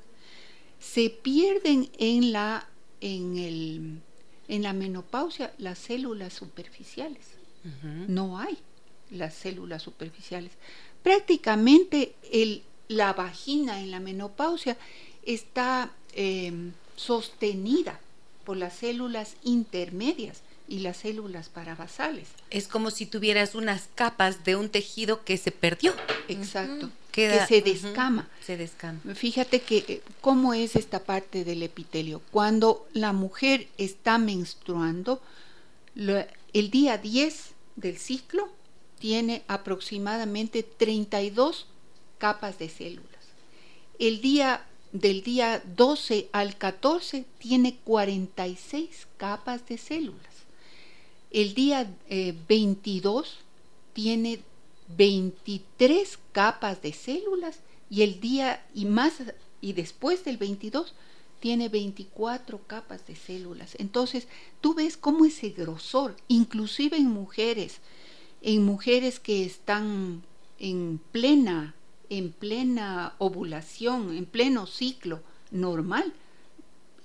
Se 0.79 1.09
pierden 1.09 1.89
en 1.97 2.31
la, 2.31 2.65
en 3.01 3.37
el, 3.37 3.99
en 4.47 4.63
la 4.63 4.71
menopausia 4.71 5.53
las 5.57 5.77
células 5.77 6.31
superficiales. 6.31 7.25
No 8.07 8.39
hay 8.39 8.57
las 9.11 9.33
células 9.33 9.83
superficiales. 9.83 10.53
Prácticamente 11.03 12.15
el, 12.31 12.63
la 12.87 13.11
vagina 13.11 13.81
en 13.81 13.91
la 13.91 13.99
menopausia 13.99 14.77
está 15.25 15.91
em, 16.13 16.71
sostenida 16.95 17.99
por 18.45 18.55
las 18.55 18.77
células 18.77 19.35
intermedias 19.43 20.44
y 20.67 20.79
las 20.79 20.97
células 20.97 21.49
parabasales. 21.49 22.27
Es 22.49 22.67
como 22.67 22.91
si 22.91 23.05
tuvieras 23.05 23.55
unas 23.55 23.89
capas 23.95 24.43
de 24.43 24.55
un 24.55 24.69
tejido 24.69 25.23
que 25.23 25.37
se 25.37 25.51
perdió. 25.51 25.93
Exacto. 26.27 26.89
que 27.11 27.39
se 27.47 27.61
descama. 27.61 28.27
se 28.45 28.57
descama. 28.57 28.99
Fíjate 29.13 29.61
que 29.61 29.85
eh, 29.87 30.01
cómo 30.21 30.53
es 30.53 30.75
esta 30.75 30.99
parte 30.99 31.45
del 31.45 31.63
epitelio. 31.63 32.21
Cuando 32.31 32.87
la 32.93 33.13
mujer 33.13 33.67
está 33.77 34.17
menstruando, 34.17 35.21
el 35.95 36.71
día 36.71 36.97
10 36.97 37.51
del 37.77 37.97
ciclo 37.97 38.49
tiene 38.99 39.43
aproximadamente 39.47 40.63
32 40.63 41.67
capas 42.17 42.59
de 42.59 42.69
células. 42.69 43.11
El 43.99 44.19
día 44.19 44.65
del 44.91 45.23
día 45.23 45.61
12 45.75 46.29
al 46.31 46.57
14 46.57 47.25
tiene 47.37 47.77
46 47.83 49.07
capas 49.17 49.67
de 49.67 49.77
células. 49.77 50.34
El 51.35 51.53
día 51.53 51.93
22 52.47 53.27
eh, 53.27 53.29
tiene 53.91 54.39
23 54.95 56.17
capas 56.31 56.81
de 56.81 56.93
células 56.93 57.59
y 57.89 58.03
el 58.03 58.21
día 58.21 58.65
y 58.73 58.85
más 58.85 59.15
y 59.59 59.73
después 59.73 60.23
del 60.23 60.37
22 60.37 60.93
tiene 61.41 61.67
24 61.67 62.61
capas 62.65 63.05
de 63.05 63.17
células. 63.17 63.75
Entonces, 63.79 64.29
tú 64.61 64.75
ves 64.75 64.95
cómo 64.95 65.25
ese 65.25 65.49
grosor, 65.49 66.15
inclusive 66.29 66.95
en 66.95 67.07
mujeres, 67.07 67.79
en 68.41 68.63
mujeres 68.63 69.19
que 69.19 69.43
están 69.43 70.23
en 70.57 71.01
plena 71.11 71.75
en 72.09 72.31
plena 72.31 73.15
ovulación, 73.17 74.15
en 74.15 74.25
pleno 74.25 74.67
ciclo 74.67 75.19
normal, 75.51 76.13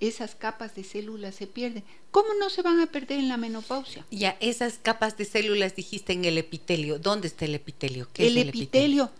esas 0.01 0.35
capas 0.35 0.75
de 0.75 0.85
células 0.85 1.35
se 1.35 1.47
pierden. 1.47 1.85
¿Cómo 2.11 2.35
no 2.35 2.51
se 2.51 2.63
van 2.63 2.81
a 2.81 2.87
perder 2.87 3.19
en 3.19 3.29
la 3.29 3.37
menopausia? 3.37 4.05
Ya, 4.11 4.37
esas 4.41 4.79
capas 4.83 5.17
de 5.17 5.25
células 5.25 5.77
dijiste 5.77 6.13
en 6.13 6.25
el 6.25 6.39
epitelio. 6.39 6.99
¿Dónde 6.99 7.29
está 7.29 7.45
el 7.45 7.55
epitelio? 7.55 8.09
¿Qué 8.13 8.27
el, 8.27 8.37
es 8.37 8.43
el 8.43 8.49
epitelio. 8.49 9.11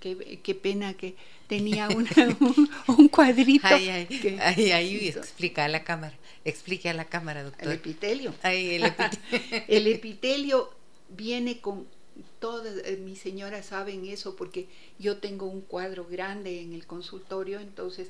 Qué, 0.00 0.54
pena 0.60 0.94
que 0.94 1.14
tenía 1.46 1.88
un, 2.88 3.08
cuadrito. 3.08 3.68
Ay, 3.68 4.08
ay, 4.72 5.08
explica 5.08 5.64
a 5.64 5.68
la 5.68 5.84
cámara. 5.84 6.16
Explique 6.44 6.88
a 6.88 6.94
la 6.94 7.04
cámara, 7.04 7.44
doctor. 7.44 7.68
El 7.68 7.74
epitelio. 7.74 8.34
el, 8.42 8.82
epitelio. 8.82 9.64
el 9.68 9.86
epitelio 9.86 10.70
viene 11.10 11.60
con 11.60 11.86
todas 12.40 12.78
eh, 12.84 12.96
mis 12.96 13.20
señoras 13.20 13.66
saben 13.66 14.06
eso 14.06 14.34
porque 14.34 14.66
yo 14.98 15.18
tengo 15.18 15.46
un 15.46 15.60
cuadro 15.60 16.06
grande 16.10 16.60
en 16.60 16.72
el 16.72 16.86
consultorio, 16.86 17.60
entonces 17.60 18.08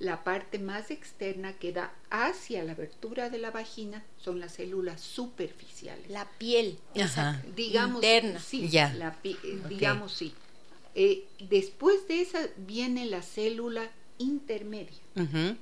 La 0.00 0.24
parte 0.24 0.58
más 0.58 0.90
externa 0.90 1.52
que 1.54 1.72
da 1.72 1.92
hacia 2.10 2.64
la 2.64 2.72
abertura 2.72 3.30
de 3.30 3.38
la 3.38 3.50
vagina 3.52 4.04
son 4.18 4.40
las 4.40 4.54
células 4.54 5.00
superficiales. 5.00 6.10
La 6.10 6.28
piel, 6.38 6.78
Ajá. 7.00 7.40
digamos, 7.54 7.96
interna. 8.02 8.40
sí, 8.40 8.68
Ya. 8.68 8.92
la 8.94 9.14
pi- 9.22 9.36
eh, 9.44 9.60
digamos 9.68 10.12
sí. 10.12 10.34
Eh, 10.96 11.24
después 11.48 12.06
de 12.08 12.20
esa 12.22 12.40
viene 12.56 13.06
la 13.06 13.22
célula 13.22 13.90
intermedia 14.18 14.98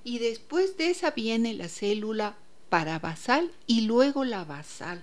y 0.05 0.19
después 0.19 0.77
de 0.77 0.91
esa 0.91 1.11
viene 1.13 1.55
la 1.55 1.69
célula 1.69 2.37
parabasal 2.69 3.51
y 3.67 3.83
luego 3.83 4.25
la 4.25 4.45
basal. 4.45 5.03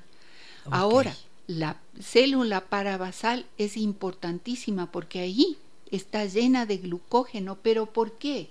Ahora, 0.70 1.16
la 1.48 1.80
célula 2.00 2.62
parabasal 2.66 3.46
es 3.58 3.76
importantísima 3.78 4.92
porque 4.92 5.20
ahí 5.20 5.58
está 5.92 6.26
llena 6.26 6.66
de 6.68 6.78
glucógeno, 6.78 7.58
pero 7.64 7.88
¿por 7.88 8.18
qué? 8.20 8.50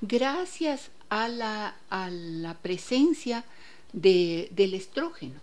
Gracias 0.00 0.90
a 1.08 1.28
la, 1.28 1.76
a 1.90 2.10
la 2.10 2.54
presencia 2.54 3.44
de- 3.92 4.48
del 4.52 4.74
estrógeno. 4.74 5.40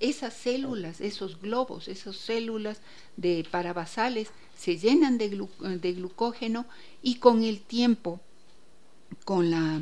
Esas 0.00 0.32
células, 0.34 1.00
esos 1.00 1.40
globos, 1.40 1.88
esas 1.88 2.16
células 2.16 2.80
de 3.16 3.46
parabasales 3.50 4.28
se 4.58 4.76
llenan 4.78 5.18
de, 5.18 5.30
glu- 5.30 5.78
de 5.80 5.92
glucógeno 5.92 6.66
y 7.02 7.16
con 7.16 7.44
el 7.44 7.60
tiempo, 7.60 8.18
con 9.24 9.50
la, 9.50 9.80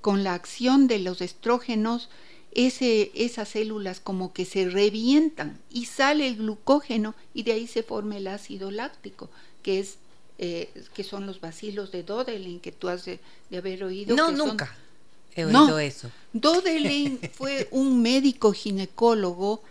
con 0.00 0.24
la 0.24 0.34
acción 0.34 0.88
de 0.88 0.98
los 0.98 1.20
estrógenos, 1.22 2.10
ese, 2.52 3.12
esas 3.14 3.50
células 3.50 4.00
como 4.00 4.32
que 4.32 4.44
se 4.44 4.68
revientan 4.68 5.58
y 5.70 5.84
sale 5.86 6.26
el 6.26 6.36
glucógeno 6.36 7.14
y 7.32 7.44
de 7.44 7.52
ahí 7.52 7.66
se 7.66 7.82
forma 7.84 8.16
el 8.16 8.26
ácido 8.26 8.70
láctico, 8.70 9.30
que 9.62 9.78
es 9.78 9.98
eh, 10.38 10.70
que 10.94 11.02
son 11.04 11.26
los 11.26 11.40
bacilos 11.40 11.90
de 11.92 12.02
Dodelen 12.04 12.58
que 12.60 12.72
tú 12.72 12.88
has 12.88 13.04
de, 13.04 13.18
de 13.50 13.58
haber 13.58 13.84
oído. 13.84 14.16
No, 14.16 14.28
que 14.30 14.36
son- 14.36 14.48
nunca 14.48 14.74
he 15.34 15.44
No. 15.44 15.64
oído 15.64 15.78
eso. 15.78 16.10
Dodelen 16.32 17.18
fue 17.32 17.68
un 17.70 18.00
médico 18.02 18.52
ginecólogo 18.52 19.62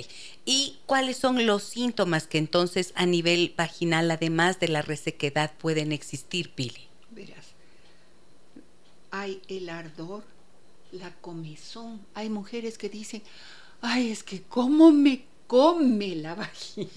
¿Y 0.44 0.78
cuáles 0.87 1.16
son 1.16 1.46
los 1.46 1.62
síntomas 1.62 2.26
que 2.26 2.38
entonces 2.38 2.92
a 2.96 3.06
nivel 3.06 3.54
vaginal, 3.56 4.11
además 4.11 4.58
de 4.58 4.68
la 4.68 4.82
resequedad, 4.82 5.52
pueden 5.58 5.92
existir, 5.92 6.52
Pili? 6.52 6.88
Verás, 7.11 7.46
hay 9.11 9.40
el 9.49 9.68
ardor, 9.68 10.25
la 10.94 11.12
comezón. 11.20 12.00
Hay 12.14 12.28
mujeres 12.28 12.78
que 12.78 12.88
dicen, 12.88 13.22
ay, 13.80 14.10
es 14.10 14.22
que 14.22 14.42
cómo 14.42 14.90
me 14.90 15.24
come 15.46 16.16
la 16.16 16.34
vagina. 16.34 16.90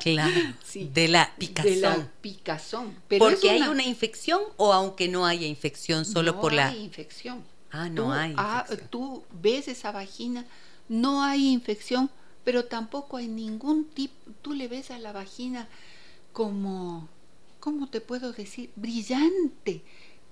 Claro. 0.00 0.34
Sí, 0.64 0.90
de 0.92 1.08
la 1.08 1.32
picazón. 1.36 1.72
De 1.72 1.80
la 1.80 2.10
picazón. 2.20 2.96
Pero 3.08 3.24
¿Porque 3.24 3.50
hay 3.50 3.62
una 3.62 3.84
infección 3.84 4.40
o 4.56 4.72
aunque 4.72 5.08
no 5.08 5.26
haya 5.26 5.46
infección, 5.46 6.04
solo 6.04 6.32
no 6.32 6.40
por 6.40 6.52
la... 6.52 6.68
hay 6.68 6.82
infección. 6.82 7.44
Ah, 7.70 7.88
no 7.88 8.04
tú, 8.04 8.12
hay 8.12 8.34
ah, 8.36 8.62
infección. 8.62 8.90
tú 8.90 9.24
ves 9.40 9.68
esa 9.68 9.92
vagina, 9.92 10.46
no 10.88 11.22
hay 11.22 11.48
infección, 11.48 12.10
pero 12.44 12.64
tampoco 12.64 13.16
hay 13.16 13.26
ningún 13.26 13.84
tipo, 13.86 14.14
tú 14.42 14.52
le 14.52 14.68
ves 14.68 14.90
a 14.90 14.98
la 14.98 15.12
vagina 15.12 15.68
como, 16.32 17.08
¿cómo 17.60 17.88
te 17.88 18.00
puedo 18.00 18.32
decir? 18.32 18.70
Brillante, 18.76 19.82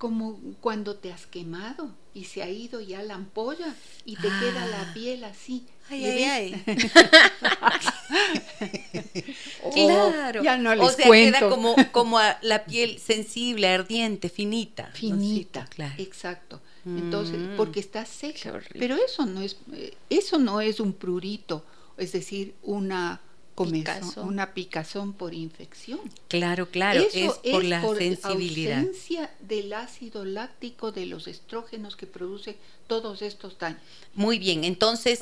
como 0.03 0.37
cuando 0.61 0.97
te 0.97 1.13
has 1.13 1.27
quemado 1.29 1.95
y 2.13 2.25
se 2.25 2.43
ha 2.43 2.51
ido 2.51 2.81
ya 2.81 3.05
la 3.05 3.15
ampolla 3.15 3.73
y 4.05 4.17
te 4.17 4.27
queda 4.41 4.65
Ah. 4.65 4.67
la 4.67 4.95
piel 4.95 5.23
así. 5.23 5.65
Ay, 5.89 6.01
¿Le 6.01 6.27
ay, 6.27 6.63
ay. 6.67 6.77
claro. 9.73 10.43
Ya 10.43 10.57
no 10.57 10.71
o 10.71 10.75
les 10.75 10.97
sea, 10.97 11.07
cuento. 11.07 11.39
queda 11.39 11.49
como, 11.49 11.77
como 11.93 12.19
a 12.19 12.37
la 12.43 12.65
piel 12.65 12.99
sensible, 12.99 13.69
ardiente, 13.69 14.29
finita. 14.29 14.85
¿no 14.85 14.89
es 14.95 14.99
finita? 14.99 15.67
Claro. 15.67 15.95
exacto. 15.99 16.61
Entonces, 16.85 17.39
Mm. 17.39 17.57
porque 17.57 17.79
está 17.79 18.05
seca. 18.05 18.61
Pero 18.77 18.97
eso 18.97 19.25
no 19.25 19.41
es 19.41 19.57
eh, 19.73 19.95
eso 20.11 20.39
no 20.39 20.61
es 20.61 20.81
un 20.81 20.93
prurito, 20.93 21.65
es 21.97 22.11
decir, 22.11 22.57
una 22.63 23.21
comezón, 23.55 23.81
Picazón. 24.01 24.29
una 24.29 24.55
picazón 24.55 25.13
por 25.13 25.35
infección. 25.35 26.01
Claro, 26.29 26.71
claro, 26.71 27.01
Eso 27.01 27.39
es 27.43 27.53
por 27.53 27.65
la 27.65 27.83
sensibilidad. 27.97 28.79
ausencia 28.79 29.31
del 29.41 29.73
ácido 29.73 30.25
láctico 30.25 30.91
de 30.93 31.07
los 31.07 31.27
estrógenos 31.29 31.97
que 31.97 32.07
produce 32.07 32.57
todos 32.87 33.21
estos 33.23 33.59
daños. 33.59 33.81
Muy 34.15 34.39
bien, 34.39 34.65
entonces, 34.65 35.21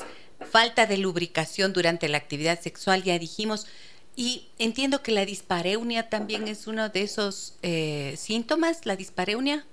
falta 0.49 0.85
de 0.85 0.97
lubricación 0.97 1.73
durante 1.73 2.07
la 2.09 2.17
actividad 2.17 2.59
sexual, 2.61 3.03
ya 3.03 3.19
dijimos. 3.19 3.67
Y 4.15 4.47
entiendo 4.59 5.01
que 5.03 5.11
la 5.11 5.25
dispareunia 5.25 6.09
también 6.09 6.47
es 6.47 6.67
uno 6.67 6.89
de 6.89 7.01
esos 7.03 7.53
eh, 7.61 8.15
síntomas, 8.17 8.85
la 8.85 8.95
dispareunia. 8.95 9.65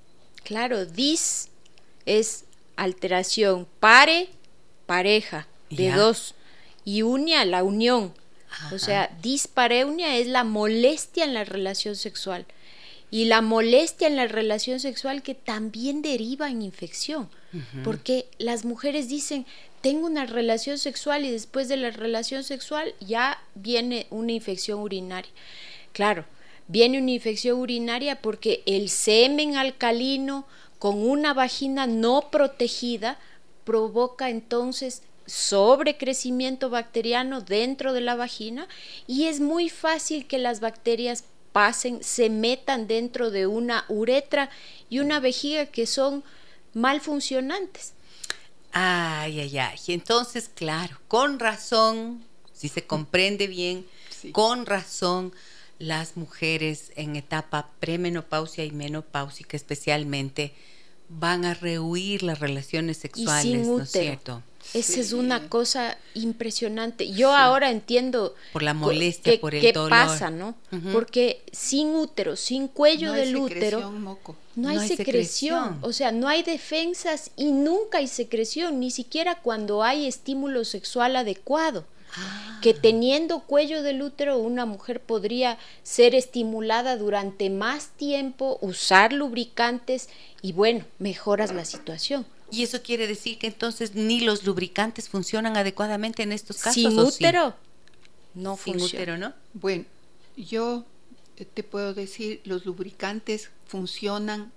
Claro, 0.44 0.86
dis 0.86 1.48
es 2.06 2.44
alteración, 2.76 3.66
pare, 3.80 4.28
pareja, 4.86 5.46
de 5.70 5.84
Ya. 5.84 5.96
dos, 5.96 6.34
y 6.84 7.02
unia, 7.02 7.44
la 7.44 7.62
unión. 7.64 8.14
Ajá. 8.50 8.74
O 8.74 8.78
sea, 8.78 9.16
dispareunia 9.22 10.16
es 10.16 10.26
la 10.26 10.44
molestia 10.44 11.24
en 11.24 11.34
la 11.34 11.44
relación 11.44 11.96
sexual. 11.96 12.46
Y 13.10 13.24
la 13.24 13.40
molestia 13.40 14.06
en 14.06 14.16
la 14.16 14.26
relación 14.26 14.80
sexual 14.80 15.22
que 15.22 15.34
también 15.34 16.02
deriva 16.02 16.50
en 16.50 16.62
infección. 16.62 17.30
Porque 17.82 18.26
las 18.36 18.66
mujeres 18.66 19.08
dicen, 19.08 19.46
tengo 19.80 20.06
una 20.06 20.26
relación 20.26 20.76
sexual 20.76 21.24
y 21.24 21.30
después 21.30 21.68
de 21.68 21.78
la 21.78 21.90
relación 21.90 22.44
sexual 22.44 22.94
ya 23.00 23.42
viene 23.54 24.06
una 24.10 24.32
infección 24.32 24.80
urinaria. 24.80 25.30
Claro, 25.92 26.26
viene 26.66 27.00
una 27.00 27.12
infección 27.12 27.58
urinaria 27.58 28.20
porque 28.20 28.62
el 28.66 28.90
semen 28.90 29.56
alcalino 29.56 30.46
con 30.78 30.98
una 30.98 31.32
vagina 31.32 31.86
no 31.86 32.30
protegida 32.30 33.18
provoca 33.64 34.30
entonces 34.30 35.02
sobrecrecimiento 35.28 36.70
bacteriano 36.70 37.40
dentro 37.40 37.92
de 37.92 38.00
la 38.00 38.16
vagina 38.16 38.68
y 39.06 39.26
es 39.26 39.40
muy 39.40 39.68
fácil 39.68 40.26
que 40.26 40.38
las 40.38 40.60
bacterias 40.60 41.24
pasen, 41.52 42.02
se 42.02 42.30
metan 42.30 42.86
dentro 42.86 43.30
de 43.30 43.46
una 43.46 43.84
uretra 43.88 44.50
y 44.90 45.00
una 45.00 45.20
vejiga 45.20 45.66
que 45.66 45.86
son 45.86 46.24
mal 46.74 47.00
funcionantes. 47.00 47.94
Ay, 48.72 49.40
ay, 49.40 49.58
ay. 49.58 49.78
Entonces, 49.88 50.48
claro, 50.54 50.98
con 51.08 51.38
razón, 51.38 52.24
si 52.52 52.68
se 52.68 52.86
comprende 52.86 53.46
bien, 53.46 53.86
Sí. 54.10 54.32
con 54.32 54.66
razón, 54.66 55.32
las 55.78 56.16
mujeres 56.16 56.92
en 56.96 57.16
etapa 57.16 57.70
premenopausia 57.80 58.64
y 58.64 58.72
menopáusica 58.72 59.56
especialmente 59.56 60.54
van 61.08 61.44
a 61.44 61.54
rehuir 61.54 62.22
las 62.24 62.40
relaciones 62.40 62.98
Y 62.98 63.00
sexuales, 63.02 63.66
¿no 63.76 63.82
es 63.82 63.90
cierto? 63.90 64.42
Esa 64.74 65.00
es 65.00 65.12
una 65.12 65.48
cosa 65.48 65.96
impresionante. 66.14 67.10
Yo 67.10 67.34
ahora 67.34 67.70
entiendo 67.70 68.34
Por 68.52 68.62
la 68.62 68.74
molestia, 68.74 69.32
qué- 69.32 69.38
por 69.38 69.54
el 69.54 69.60
qué 69.62 69.72
dolor. 69.72 69.90
pasa, 69.90 70.30
¿no? 70.30 70.56
Porque 70.92 71.42
sin 71.52 71.94
útero, 71.94 72.36
sin 72.36 72.68
cuello 72.68 73.08
no 73.08 73.12
del 73.14 73.36
útero, 73.36 73.90
moco. 73.92 74.36
no 74.56 74.68
hay, 74.68 74.74
No 74.76 74.80
hay 74.82 74.88
secreción. 74.88 75.64
secreción. 75.64 75.78
O 75.82 75.92
sea, 75.92 76.12
no 76.12 76.28
hay 76.28 76.42
defensas 76.42 77.30
y 77.36 77.52
nunca 77.52 77.98
hay 77.98 78.08
secreción, 78.08 78.78
ni 78.80 78.90
siquiera 78.90 79.36
cuando 79.40 79.82
hay 79.82 80.06
estímulo 80.06 80.64
sexual 80.64 81.16
adecuado. 81.16 81.84
Ah. 82.16 82.58
Que 82.62 82.74
teniendo 82.74 83.40
cuello 83.40 83.82
del 83.82 84.02
útero, 84.02 84.38
una 84.38 84.66
mujer 84.66 85.00
podría 85.00 85.58
ser 85.82 86.14
estimulada 86.14 86.96
durante 86.96 87.48
más 87.50 87.88
tiempo, 87.96 88.58
usar 88.60 89.12
lubricantes 89.12 90.08
y 90.42 90.52
bueno, 90.52 90.84
mejoras 90.98 91.52
la 91.54 91.64
situación. 91.64 92.26
Y 92.50 92.62
eso 92.62 92.82
quiere 92.82 93.06
decir 93.06 93.38
que 93.38 93.46
entonces 93.46 93.94
ni 93.94 94.20
los 94.20 94.44
lubricantes 94.44 95.08
funcionan 95.08 95.56
adecuadamente 95.56 96.22
en 96.22 96.32
estos 96.32 96.58
casos. 96.58 96.74
Sin 96.74 96.98
útero, 96.98 97.54
no 98.34 98.56
Sin 98.56 98.78
funciona. 98.78 99.02
útero, 99.02 99.18
¿no? 99.18 99.34
Bueno, 99.54 99.84
yo 100.36 100.84
eh, 101.36 101.44
te 101.44 101.62
puedo 101.62 101.92
decir, 101.94 102.40
los 102.44 102.64
lubricantes 102.64 103.50
funcionan 103.66 104.50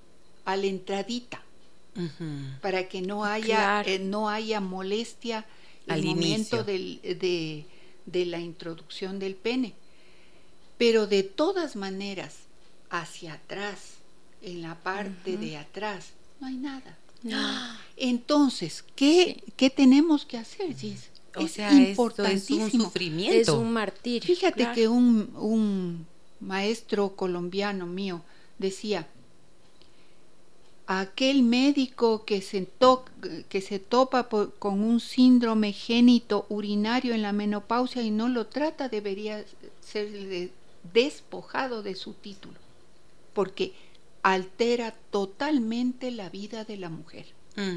a 0.45 0.55
la 0.55 0.65
entradita 0.67 1.41
para 2.61 2.87
que 2.87 3.01
no 3.01 3.25
haya 3.25 3.45
Claro. 3.83 3.89
eh, 3.89 3.99
no 3.99 4.29
haya 4.29 4.61
molestia 4.61 5.45
Al 5.89 5.99
el 5.99 6.05
momento 6.05 6.63
del- 6.63 7.01
de, 7.03 7.65
de 8.05 8.25
la 8.25 8.39
introducción 8.39 9.19
del 9.19 9.35
pene. 9.35 9.73
Pero 10.77 11.05
de 11.07 11.23
todas 11.23 11.75
maneras, 11.75 12.35
hacia 12.89 13.33
atrás, 13.33 13.95
en 14.41 14.61
la 14.61 14.75
parte 14.75 15.35
de 15.37 15.57
atrás, 15.57 16.11
no 16.39 16.47
hay 16.47 16.55
nada. 16.55 16.97
Entonces, 17.97 18.83
¿qué, 18.95 19.43
¿qué 19.55 19.69
tenemos 19.69 20.25
que 20.25 20.37
hacer, 20.37 20.75
Gis? 20.75 21.09
O 21.35 21.47
sea, 21.47 21.71
esto 21.81 22.25
es 22.25 22.49
un 22.49 22.71
sufrimiento. 22.71 23.39
Es 23.39 23.49
un 23.49 23.71
martirio. 23.71 24.27
Fíjate 24.27 24.71
que 24.73 24.87
un, 24.87 25.33
un 25.37 26.05
maestro 26.39 27.15
colombiano 27.15 27.85
mío 27.85 28.21
decía, 28.57 29.07
aquel 30.87 31.43
médico 31.43 32.25
que 32.25 32.41
se, 32.41 32.67
que 33.47 33.61
se 33.61 33.79
topa 33.79 34.27
con 34.27 34.83
un 34.83 34.99
síndrome 34.99 35.71
génito 35.71 36.45
urinario 36.49 37.13
en 37.13 37.21
la 37.21 37.31
menopausia 37.31 38.01
y 38.01 38.11
no 38.11 38.27
lo 38.27 38.47
trata 38.47 38.89
debería 38.89 39.45
ser 39.79 40.49
despojado 40.93 41.81
de 41.81 41.95
su 41.95 42.13
título, 42.13 42.59
porque 43.33 43.73
altera 44.23 44.95
totalmente 45.09 46.11
la 46.11 46.29
vida 46.29 46.63
de 46.63 46.77
la 46.77 46.89
mujer 46.89 47.25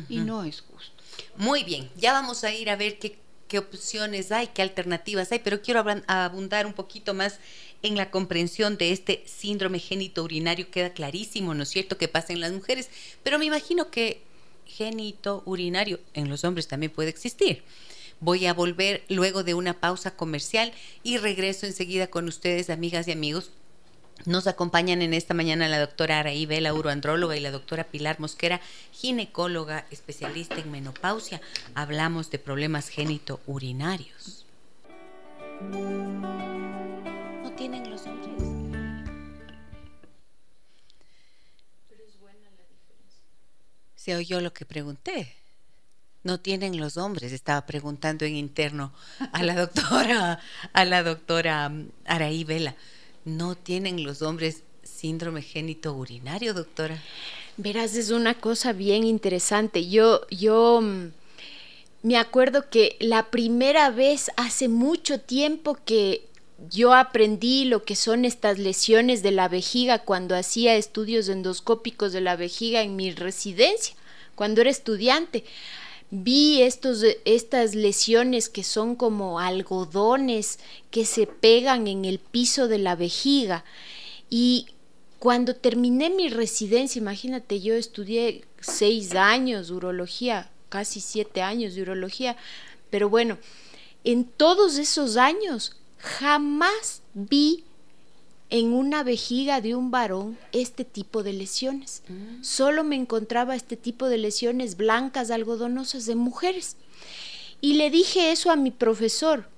y 0.09 0.19
no 0.19 0.45
es 0.45 0.61
justo. 0.61 0.93
Muy 1.37 1.65
bien, 1.65 1.91
ya 1.97 2.13
vamos 2.13 2.45
a 2.45 2.53
ir 2.53 2.71
a 2.71 2.77
ver 2.77 2.99
qué, 2.99 3.19
qué 3.49 3.59
opciones 3.59 4.33
hay, 4.33 4.49
qué 4.49 4.63
alternativas 4.63 5.31
hay, 5.33 5.41
pero 5.41 5.63
quiero 5.63 5.85
abundar 6.07 6.67
un 6.67 6.73
poquito 6.73 7.13
más 7.13 7.39
en 7.83 7.97
la 7.97 8.11
comprensión 8.11 8.79
de 8.79 8.93
este 8.93 9.23
síndrome 9.27 9.79
génito 9.79 10.23
urinario. 10.23 10.71
Queda 10.71 10.95
clarísimo, 10.95 11.55
¿no 11.55 11.65
es 11.65 11.69
cierto?, 11.69 11.99
que 11.99 12.09
pasa 12.09 12.33
en 12.33 12.41
las 12.41 12.53
mujeres, 12.53 12.89
pero 13.23 13.39
me 13.39 13.45
imagino 13.45 13.91
que 13.91 14.23
génito 14.67 15.43
urinario 15.45 16.01
en 16.15 16.29
los 16.29 16.45
hombres 16.45 16.69
también 16.69 16.93
puede 16.93 17.11
existir. 17.11 17.63
Voy 18.21 18.47
a 18.47 18.55
volver 18.55 19.03
luego 19.09 19.43
de 19.43 19.55
una 19.55 19.81
pausa 19.81 20.17
comercial 20.17 20.73
y 21.03 21.19
regreso 21.19 21.67
enseguida 21.67 22.07
con 22.07 22.27
ustedes, 22.27 22.71
amigas 22.71 23.07
y 23.09 23.13
amigos, 23.13 23.51
nos 24.27 24.47
acompañan 24.47 25.03
en 25.03 25.13
esta 25.13 25.35
mañana 25.35 25.69
la 25.69 25.79
doctora 25.79 26.21
Araí 26.21 26.47
Vela, 26.47 26.73
uroandróloga, 26.73 27.37
y 27.37 27.41
la 27.41 27.51
doctora 27.51 27.85
Pilar 27.85 28.21
Mosquera, 28.21 28.61
ginecóloga 28.93 29.87
especialista 29.91 30.57
en 30.57 30.71
menopausia. 30.71 31.43
Hablamos 31.75 32.31
de 32.31 32.39
problemas 32.39 32.89
génito-urinarios. 32.89 34.47
No 37.43 37.53
tienen 37.57 37.91
los 37.91 38.07
hombres. 38.07 38.43
Se 43.95 44.17
oyó 44.17 44.41
lo 44.41 44.53
que 44.53 44.65
pregunté. 44.65 45.35
No 46.23 46.41
tienen 46.41 46.81
los 46.81 46.97
hombres, 46.97 47.33
estaba 47.33 47.67
preguntando 47.67 48.25
en 48.25 48.37
interno 48.37 48.95
a 49.33 49.43
la 49.43 49.55
doctora, 49.55 50.41
a 50.73 50.85
la 50.87 51.03
doctora 51.03 51.71
Araí 52.07 52.45
Vela 52.45 52.75
no 53.25 53.55
tienen 53.55 54.05
los 54.05 54.23
hombres 54.23 54.63
síndrome 54.83 55.43
génito 55.43 55.95
urinario, 55.95 56.55
doctora? 56.55 57.03
Verás, 57.57 57.95
es 57.95 58.11
una 58.11 58.35
cosa 58.35 58.73
bien 58.73 59.05
interesante. 59.05 59.89
Yo, 59.89 60.27
yo 60.29 60.81
mm, 60.83 61.07
me 62.03 62.17
acuerdo 62.17 62.69
que 62.69 62.97
la 63.01 63.31
primera 63.31 63.91
vez 63.91 64.31
hace 64.37 64.69
mucho 64.69 65.21
tiempo 65.21 65.79
que 65.85 66.27
yo 66.71 66.95
aprendí 66.95 67.65
lo 67.65 67.85
que 67.85 67.97
son 67.97 68.25
estas 68.25 68.59
lesiones 68.59 69.23
de 69.23 69.33
la 69.33 69.49
vejiga 69.49 70.01
cuando 70.01 70.37
hacía 70.37 70.77
estudios 70.77 71.29
endoscópicos 71.29 72.13
de 72.13 72.21
la 72.21 72.37
vejiga 72.37 72.83
en 72.83 72.97
mi 72.97 73.11
residencia, 73.13 73.95
cuando 74.35 74.61
era 74.61 74.71
estudiante 74.71 75.45
vi 76.23 76.63
estos, 76.63 77.05
estas 77.25 77.75
lesiones 77.75 78.49
que 78.49 78.63
son 78.63 78.95
como 78.95 79.41
algodones 79.41 80.59
que 80.91 81.05
se 81.05 81.27
pegan 81.27 81.87
en 81.87 82.05
el 82.05 82.19
piso 82.19 82.69
de 82.69 82.79
la 82.79 82.95
vejiga. 82.95 83.65
Y 84.31 84.67
cuando 85.19 85.57
terminé 85.57 86.11
mi 86.11 86.29
residencia, 86.29 87.01
imagínate, 87.01 87.61
yo 87.61 87.75
estudié 87.75 88.45
seis 88.61 89.15
años 89.15 89.69
de 89.69 89.75
urología, 89.75 90.51
casi 90.69 91.01
siete 91.01 91.43
años 91.43 91.75
de 91.75 91.83
urología, 91.83 92.37
pero 92.91 93.09
bueno, 93.09 93.39
en 94.05 94.25
todos 94.25 94.79
esos 94.79 95.17
años 95.17 95.77
jamás 95.99 97.03
vi 97.15 97.65
en 98.51 98.73
una 98.73 99.03
vejiga 99.03 99.61
de 99.61 99.75
un 99.75 99.91
varón 99.91 100.39
este 100.53 100.85
tipo 100.85 101.23
de 101.23 101.33
lesiones. 101.33 102.03
Mm. 102.09 102.43
Solo 102.43 102.85
me 102.85 102.97
encontraba 102.97 103.57
este 103.57 103.77
tipo 103.77 104.09
de 104.09 104.19
lesiones 104.19 104.77
blancas, 104.77 105.31
algodonosas 105.31 106.07
de 106.07 106.15
mujeres. 106.15 106.77
Y 107.61 107.75
le 107.75 107.91
dije 107.91 108.31
eso 108.31 108.51
a 108.51 108.57
mi 108.57 108.71
profesor. 108.71 109.49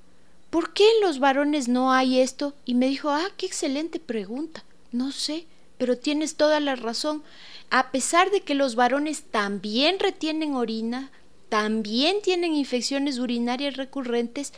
¿Por 0.51 0.73
qué 0.73 0.85
en 0.89 1.01
los 1.03 1.19
varones 1.19 1.69
no 1.69 1.93
hay 1.93 2.21
esto? 2.21 2.55
Y 2.65 2.75
me 2.75 2.87
dijo, 2.87 3.11
ah, 3.11 3.29
qué 3.37 3.47
excelente 3.47 3.99
pregunta. 3.99 4.65
No 4.93 5.13
sé, 5.13 5.47
pero 5.77 5.99
tienes 5.99 6.37
toda 6.37 6.61
la 6.61 6.77
razón. 6.77 7.23
A 7.71 7.91
pesar 7.91 8.31
de 8.31 8.43
que 8.43 8.55
los 8.55 8.77
varones 8.77 9.25
también 9.25 9.99
retienen 9.99 10.55
orina, 10.55 11.11
también 11.49 12.23
tienen 12.23 12.55
infecciones 12.55 13.19
urinarias 13.19 13.77
recurrentes, 13.77 14.53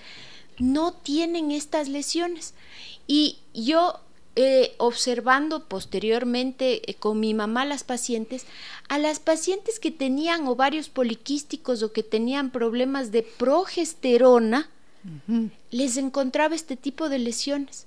no 0.58 0.92
tienen 0.92 1.50
estas 1.50 1.88
lesiones. 1.88 2.54
Y 3.06 3.38
yo 3.54 4.00
eh, 4.40 4.76
observando 4.76 5.64
posteriormente 5.64 6.88
eh, 6.88 6.94
con 6.94 7.18
mi 7.18 7.34
mamá 7.34 7.64
las 7.64 7.82
pacientes, 7.82 8.46
a 8.88 8.96
las 8.96 9.18
pacientes 9.18 9.80
que 9.80 9.90
tenían 9.90 10.46
ovarios 10.46 10.88
poliquísticos 10.88 11.82
o 11.82 11.90
que 11.92 12.04
tenían 12.04 12.50
problemas 12.50 13.10
de 13.10 13.24
progesterona, 13.24 14.70
les 15.72 15.96
encontraba 15.96 16.54
este 16.54 16.76
tipo 16.76 17.08
de 17.08 17.18
lesiones. 17.18 17.86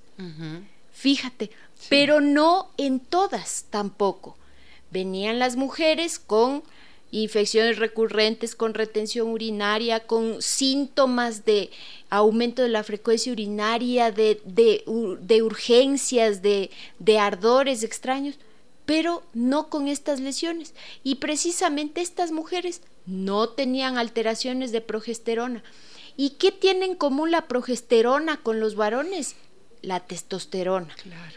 Fíjate, 0.92 1.50
pero 1.88 2.20
no 2.20 2.68
en 2.76 3.00
todas 3.00 3.64
tampoco. 3.70 4.36
Venían 4.90 5.38
las 5.38 5.56
mujeres 5.56 6.18
con 6.18 6.62
infecciones 7.12 7.78
recurrentes, 7.78 8.56
con 8.56 8.74
retención 8.74 9.28
urinaria, 9.28 10.00
con 10.00 10.40
síntomas 10.40 11.44
de 11.44 11.70
aumento 12.08 12.62
de 12.62 12.70
la 12.70 12.82
frecuencia 12.82 13.32
urinaria, 13.32 14.10
de, 14.10 14.40
de, 14.44 15.42
urgencias, 15.42 16.42
de, 16.42 16.70
de 16.98 17.18
ardores 17.18 17.82
extraños, 17.84 18.36
pero 18.86 19.22
no 19.34 19.68
con 19.68 19.88
estas 19.88 20.20
lesiones. 20.20 20.74
Y 21.04 21.16
precisamente 21.16 22.00
estas 22.00 22.32
mujeres 22.32 22.80
no 23.04 23.50
tenían 23.50 23.98
alteraciones 23.98 24.72
de 24.72 24.80
progesterona. 24.80 25.62
¿Y 26.16 26.30
qué 26.30 26.50
tiene 26.50 26.86
en 26.86 26.94
común 26.94 27.30
la 27.30 27.46
progesterona 27.46 28.38
con 28.42 28.58
los 28.58 28.74
varones? 28.74 29.36
La 29.82 30.00
testosterona. 30.00 30.94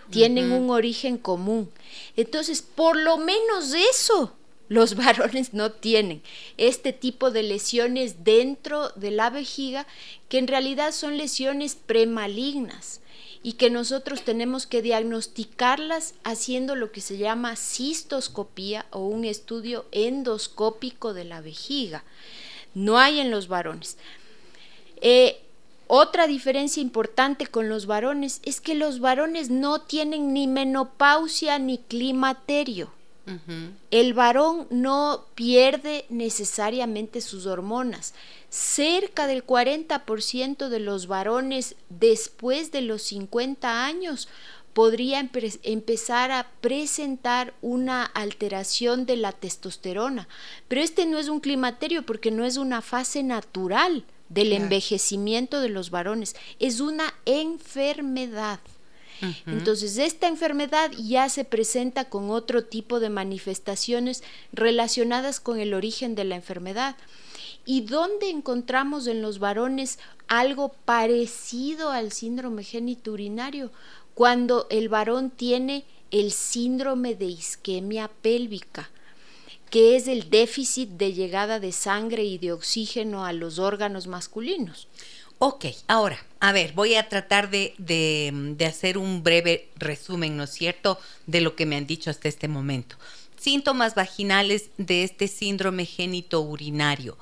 Tienen 0.09 0.53
un 0.53 0.69
origen 0.69 1.17
común. 1.17 1.69
Entonces, 2.15 2.61
por 2.61 2.95
lo 2.95 3.17
menos 3.17 3.73
eso 3.73 4.33
los 4.67 4.95
varones 5.03 5.53
no 5.53 5.71
tienen 5.71 6.21
este 6.57 6.93
tipo 6.93 7.31
de 7.31 7.43
lesiones 7.43 8.23
dentro 8.23 8.89
de 8.89 9.11
la 9.11 9.29
vejiga 9.29 9.85
que 10.29 10.37
en 10.37 10.47
realidad 10.47 10.91
son 10.91 11.17
lesiones 11.17 11.75
premalignas 11.75 13.01
y 13.43 13.53
que 13.53 13.69
nosotros 13.69 14.23
tenemos 14.23 14.65
que 14.65 14.81
diagnosticarlas 14.81 16.15
haciendo 16.23 16.75
lo 16.75 16.91
que 16.91 17.01
se 17.01 17.17
llama 17.17 17.55
cistoscopía 17.55 18.87
o 18.89 19.05
un 19.05 19.23
estudio 19.23 19.85
endoscópico 19.91 21.13
de 21.13 21.25
la 21.25 21.41
vejiga. 21.41 22.03
No 22.73 22.97
hay 22.97 23.19
en 23.19 23.29
los 23.29 23.47
varones. 23.47 23.97
Eh, 24.99 25.39
otra 25.85 26.25
diferencia 26.25 26.81
importante 26.81 27.45
con 27.45 27.69
los 27.69 27.85
varones 27.85 28.41
es 28.43 28.59
que 28.59 28.73
los 28.73 28.99
varones 28.99 29.51
no 29.51 29.79
tienen 29.79 30.33
ni 30.33 30.47
menopausia 30.47 31.59
ni 31.59 31.77
climaterio. 31.77 32.91
El 33.91 34.13
varón 34.13 34.67
no 34.69 35.25
pierde 35.33 36.05
necesariamente 36.09 37.21
sus 37.21 37.45
hormonas. 37.45 38.13
Cerca 38.49 39.27
del 39.27 39.45
40% 39.45 40.69
de 40.69 40.79
los 40.79 41.07
varones 41.07 41.75
después 41.89 42.71
de 42.71 42.81
los 42.81 43.01
50 43.03 43.85
años 43.85 44.27
podría 44.73 45.29
empezar 45.63 46.31
a 46.31 46.47
presentar 46.59 47.53
una 47.61 48.03
alteración 48.03 49.05
de 49.05 49.15
la 49.15 49.31
testosterona. 49.31 50.27
Pero 50.67 50.81
este 50.81 51.05
no 51.05 51.17
es 51.17 51.29
un 51.29 51.39
climaterio 51.39 52.05
porque 52.05 52.29
no 52.29 52.43
es 52.45 52.57
una 52.57 52.81
fase 52.81 53.23
natural 53.23 54.03
del 54.29 54.53
envejecimiento 54.53 55.61
de 55.61 55.69
los 55.69 55.91
varones, 55.91 56.35
es 56.59 56.81
una 56.81 57.13
enfermedad. 57.25 58.59
Entonces, 59.45 59.97
esta 59.97 60.27
enfermedad 60.27 60.91
ya 60.91 61.29
se 61.29 61.45
presenta 61.45 62.05
con 62.05 62.29
otro 62.29 62.63
tipo 62.63 62.99
de 62.99 63.09
manifestaciones 63.09 64.23
relacionadas 64.51 65.39
con 65.39 65.59
el 65.59 65.73
origen 65.73 66.15
de 66.15 66.25
la 66.25 66.35
enfermedad. 66.35 66.95
¿Y 67.65 67.81
dónde 67.81 68.29
encontramos 68.29 69.07
en 69.07 69.21
los 69.21 69.39
varones 69.39 69.97
algo 70.27 70.69
parecido 70.85 71.89
al 71.91 72.11
síndrome 72.11 72.63
génito 72.63 73.11
urinario? 73.13 73.71
Cuando 74.13 74.67
el 74.69 74.87
varón 74.89 75.31
tiene 75.31 75.85
el 76.11 76.31
síndrome 76.31 77.15
de 77.15 77.25
isquemia 77.25 78.09
pélvica. 78.21 78.89
que 79.69 79.95
es 79.97 80.07
el 80.07 80.29
déficit 80.29 80.91
de 80.91 81.11
llegada 81.11 81.59
de 81.59 81.71
sangre 81.71 82.23
y 82.23 82.37
de 82.37 82.53
oxígeno 82.53 83.25
a 83.25 83.33
los 83.33 83.59
órganos 83.59 84.07
masculinos. 84.07 84.87
Ok, 85.39 85.65
ahora, 85.87 86.17
a 86.47 86.51
ver, 86.51 86.73
voy 86.73 86.93
a 86.93 87.09
tratar 87.09 87.49
de, 87.49 87.73
de, 87.79 88.65
hacer 88.67 88.99
un 88.99 89.23
breve 89.23 89.71
resumen, 89.77 90.37
¿no 90.37 90.43
es 90.43 90.51
cierto?, 90.51 90.99
de 91.25 91.41
lo 91.41 91.55
que 91.55 91.65
me 91.65 91.75
han 91.75 91.87
dicho 91.87 92.11
hasta 92.11 92.27
este 92.27 92.47
momento. 92.47 92.97
Síntomas 93.35 93.95
vaginales 93.95 94.69
de 94.77 95.03
este 95.03 95.27
síndrome 95.27 95.85
génito 95.85 96.41
urinario. 96.41 97.17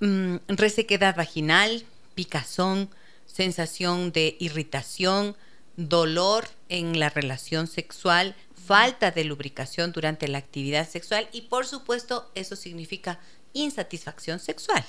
Mm, 0.00 0.36
resequedad 0.48 1.16
vaginal, 1.16 1.86
picazón, 2.14 2.90
sensación 3.24 4.12
de 4.12 4.36
irritación, 4.40 5.34
dolor 5.78 6.46
en 6.68 7.00
la 7.00 7.08
relación 7.08 7.66
sexual, 7.66 8.36
falta 8.66 9.10
de 9.10 9.24
lubricación 9.24 9.92
durante 9.92 10.28
la 10.28 10.36
actividad 10.36 10.86
sexual 10.86 11.30
y 11.32 11.42
por 11.42 11.66
supuesto 11.66 12.30
eso 12.34 12.56
significa 12.56 13.20
insatisfacción 13.54 14.38
sexual, 14.38 14.84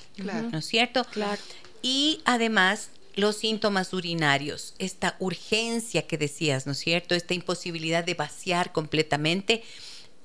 ¿no 0.51 0.57
es 0.57 0.65
cierto? 0.65 1.05
Claro. 1.05 1.41
Y 1.81 2.21
además 2.25 2.89
los 3.15 3.37
síntomas 3.37 3.93
urinarios, 3.93 4.75
esta 4.77 5.15
urgencia 5.19 6.05
que 6.05 6.17
decías, 6.17 6.65
¿no 6.65 6.73
es 6.73 6.79
cierto? 6.79 7.15
Esta 7.15 7.33
imposibilidad 7.33 8.03
de 8.03 8.13
vaciar 8.13 8.73
completamente, 8.73 9.63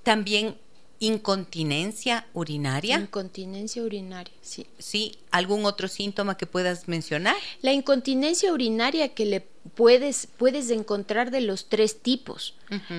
también 0.02 0.56
incontinencia 0.98 2.26
urinaria. 2.34 2.98
Incontinencia 2.98 3.82
urinaria, 3.82 4.34
sí. 4.42 4.66
Sí, 4.78 5.18
¿algún 5.30 5.64
otro 5.64 5.88
síntoma 5.88 6.36
que 6.36 6.46
puedas 6.46 6.88
mencionar? 6.88 7.36
La 7.62 7.72
incontinencia 7.72 8.52
urinaria 8.52 9.08
que 9.08 9.24
le 9.24 9.40
puedes, 9.74 10.28
puedes 10.36 10.70
encontrar 10.70 11.30
de 11.30 11.40
los 11.40 11.68
tres 11.68 12.00
tipos. 12.00 12.54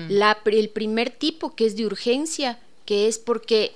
la, 0.08 0.38
el 0.46 0.68
primer 0.70 1.10
tipo 1.10 1.54
que 1.54 1.66
es 1.66 1.76
de 1.76 1.86
urgencia, 1.86 2.58
que 2.84 3.06
es 3.06 3.18
porque 3.18 3.74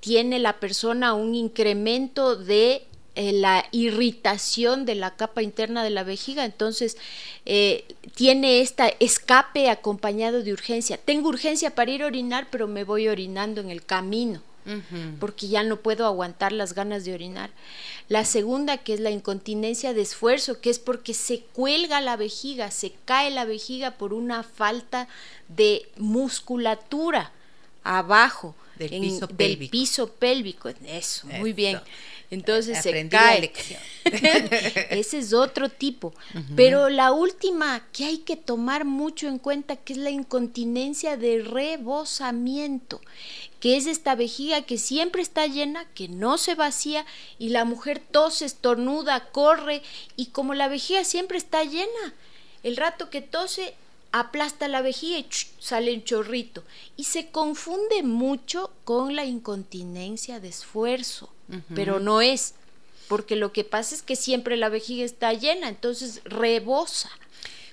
tiene 0.00 0.38
la 0.38 0.60
persona 0.60 1.14
un 1.14 1.34
incremento 1.34 2.36
de 2.36 2.84
eh, 3.20 3.32
la 3.32 3.66
irritación 3.72 4.84
de 4.84 4.94
la 4.94 5.16
capa 5.16 5.42
interna 5.42 5.82
de 5.82 5.90
la 5.90 6.04
vejiga, 6.04 6.44
entonces 6.44 6.96
eh, 7.46 7.84
tiene 8.14 8.60
esta 8.60 8.92
escape 9.00 9.70
acompañado 9.70 10.44
de 10.44 10.52
urgencia. 10.52 10.98
Tengo 10.98 11.28
urgencia 11.28 11.74
para 11.74 11.90
ir 11.90 12.04
a 12.04 12.06
orinar, 12.06 12.46
pero 12.48 12.68
me 12.68 12.84
voy 12.84 13.08
orinando 13.08 13.60
en 13.60 13.70
el 13.70 13.84
camino, 13.84 14.40
porque 15.18 15.48
ya 15.48 15.64
no 15.64 15.78
puedo 15.78 16.06
aguantar 16.06 16.52
las 16.52 16.74
ganas 16.74 17.04
de 17.04 17.14
orinar. 17.14 17.50
La 18.08 18.24
segunda, 18.24 18.76
que 18.76 18.94
es 18.94 19.00
la 19.00 19.10
incontinencia 19.10 19.94
de 19.94 20.02
esfuerzo, 20.02 20.60
que 20.60 20.70
es 20.70 20.78
porque 20.78 21.12
se 21.12 21.40
cuelga 21.40 22.00
la 22.00 22.16
vejiga, 22.16 22.70
se 22.70 22.92
cae 23.04 23.30
la 23.30 23.46
vejiga 23.46 23.92
por 23.92 24.12
una 24.12 24.44
falta 24.44 25.08
de 25.48 25.88
musculatura 25.96 27.32
abajo 27.82 28.54
del, 28.78 28.90
piso, 29.70 30.08
pélvico. 30.08 30.68
Eso, 30.86 31.26
muy 31.26 31.52
bien. 31.52 31.80
Entonces 32.30 32.82
se 32.82 33.08
cae. 33.08 33.52
Ese 34.90 35.18
es 35.18 35.32
otro 35.32 35.68
tipo. 35.70 36.12
Pero 36.56 36.90
la 36.90 37.12
última 37.12 37.86
que 37.92 38.04
hay 38.04 38.18
que 38.18 38.36
tomar 38.36 38.84
mucho 38.84 39.28
en 39.28 39.38
cuenta, 39.38 39.76
que 39.76 39.94
es 39.94 39.98
la 39.98 40.10
incontinencia 40.10 41.16
de 41.16 41.42
rebosamiento, 41.42 43.00
que 43.60 43.76
es 43.76 43.86
esta 43.86 44.14
vejiga 44.14 44.62
que 44.62 44.78
siempre 44.78 45.22
está 45.22 45.46
llena, 45.46 45.86
que 45.94 46.08
no 46.08 46.38
se 46.38 46.54
vacía 46.54 47.06
y 47.38 47.48
la 47.48 47.64
mujer 47.64 47.98
tose, 47.98 48.44
estornuda, 48.44 49.30
corre 49.30 49.82
y 50.16 50.26
como 50.26 50.54
la 50.54 50.68
vejiga 50.68 51.04
siempre 51.04 51.38
está 51.38 51.64
llena, 51.64 52.14
el 52.62 52.76
rato 52.76 53.08
que 53.08 53.22
tose 53.22 53.74
aplasta 54.12 54.68
la 54.68 54.82
vejiga 54.82 55.18
y 55.18 55.26
sale 55.58 55.92
un 55.94 56.04
chorrito. 56.04 56.64
Y 56.96 57.04
se 57.04 57.28
confunde 57.28 58.02
mucho 58.02 58.72
con 58.84 59.16
la 59.16 59.24
incontinencia 59.24 60.40
de 60.40 60.48
esfuerzo, 60.48 61.32
pero 61.74 61.98
no 61.98 62.20
es, 62.20 62.54
porque 63.08 63.36
lo 63.36 63.52
que 63.52 63.64
pasa 63.64 63.94
es 63.94 64.02
que 64.02 64.16
siempre 64.16 64.56
la 64.56 64.68
vejiga 64.68 65.04
está 65.04 65.32
llena, 65.32 65.68
entonces 65.68 66.20
rebosa. 66.24 67.10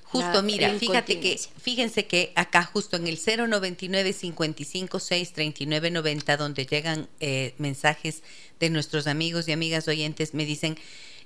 Justo, 0.04 0.44
mira, 0.44 0.74
fíjate 0.76 1.20
que, 1.20 1.38
fíjense 1.62 2.06
que 2.06 2.32
acá 2.36 2.64
justo 2.64 2.96
en 2.96 3.08
el 3.08 3.18
099 3.18 4.14
55 4.14 5.00
6 5.00 5.34
39 5.34 5.92
90, 5.92 6.38
donde 6.38 6.66
llegan 6.66 7.10
eh, 7.20 7.54
mensajes 7.58 8.24
de 8.60 8.70
nuestros 8.70 9.08
amigos 9.08 9.48
y 9.48 9.52
amigas 9.52 9.90
oyentes, 9.90 10.34
me 10.34 10.46
dicen, 10.46 10.78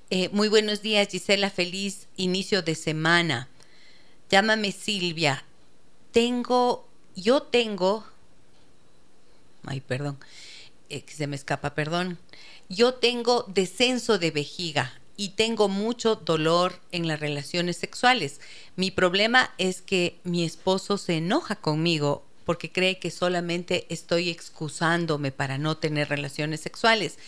eh, 0.10 0.30
muy 0.32 0.48
buenos 0.48 0.82
días 0.82 1.10
Gisela, 1.10 1.52
feliz 1.52 2.08
inicio 2.18 2.64
de 2.64 2.74
semana 2.74 3.48
llámame 4.30 4.72
Silvia, 4.72 5.44
tengo, 6.12 6.88
yo 7.16 7.42
tengo, 7.44 8.06
ay, 9.66 9.82
perdón, 9.82 10.18
eh, 10.90 11.04
se 11.08 11.28
me 11.28 11.36
escapa, 11.36 11.76
perdón, 11.76 12.18
yo 12.70 12.96
tengo 12.96 13.46
descenso 13.48 14.18
de 14.20 14.32
vejiga 14.32 14.94
y 15.18 15.30
tengo 15.30 15.68
mucho 15.68 16.16
dolor 16.16 16.80
en 16.92 17.08
las 17.08 17.20
relaciones 17.20 17.78
sexuales. 17.78 18.40
Mi 18.76 18.90
problema 18.90 19.54
es 19.58 19.82
que 19.82 20.18
mi 20.24 20.46
esposo 20.46 20.98
se 20.98 21.18
enoja 21.18 21.56
conmigo 21.58 22.24
porque 22.46 22.72
cree 22.72 23.00
que 23.00 23.12
solamente 23.12 23.86
estoy 23.90 24.30
excusándome 24.30 25.32
para 25.32 25.58
no 25.58 25.78
tener 25.78 26.10
relaciones 26.10 26.62
sexuales. 26.62 27.20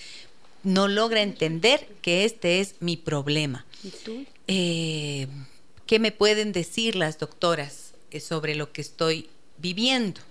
No 0.63 0.87
logra 0.87 1.21
entender 1.21 1.87
que 2.01 2.23
este 2.23 2.59
es 2.59 2.75
mi 2.79 2.97
problema. 2.97 3.65
¿Y 3.83 3.89
tú? 3.89 4.25
Eh, 4.47 5.27
¿Qué 5.91 5.99
me 5.99 6.13
pueden 6.13 6.53
decir 6.53 6.95
las 6.95 7.19
doctoras 7.19 7.91
eh, 8.11 8.21
sobre 8.21 8.55
lo 8.55 8.71
que 8.71 8.79
estoy 8.79 9.27
viviendo? 9.57 10.21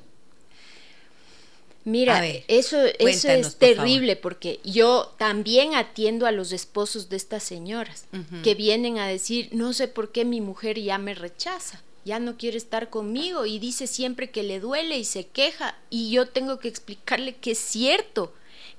Mira, 1.84 2.26
eso, 2.48 2.78
eso 2.98 3.28
es 3.28 3.56
terrible 3.56 4.16
porque 4.16 4.60
yo 4.64 5.12
también 5.18 5.74
atiendo 5.74 6.24
a 6.24 6.32
los 6.32 6.52
esposos 6.52 7.10
de 7.10 7.18
estas 7.18 7.42
señoras 7.42 8.06
que 8.42 8.54
vienen 8.54 8.96
a 8.96 9.06
decir, 9.06 9.50
no 9.52 9.74
sé 9.74 9.86
por 9.86 10.12
qué 10.12 10.24
mi 10.24 10.40
mujer 10.40 10.80
ya 10.80 10.96
me 10.96 11.12
rechaza, 11.12 11.82
ya 12.06 12.18
no 12.20 12.38
quiere 12.38 12.56
estar 12.56 12.88
conmigo 12.88 13.44
y 13.44 13.58
dice 13.58 13.86
siempre 13.86 14.30
que 14.30 14.42
le 14.42 14.60
duele 14.60 14.96
y 14.96 15.04
se 15.04 15.26
queja 15.26 15.76
y 15.90 16.10
yo 16.10 16.26
tengo 16.26 16.58
que 16.58 16.68
explicarle 16.68 17.36
que 17.36 17.50
es 17.50 17.58
cierto, 17.58 18.32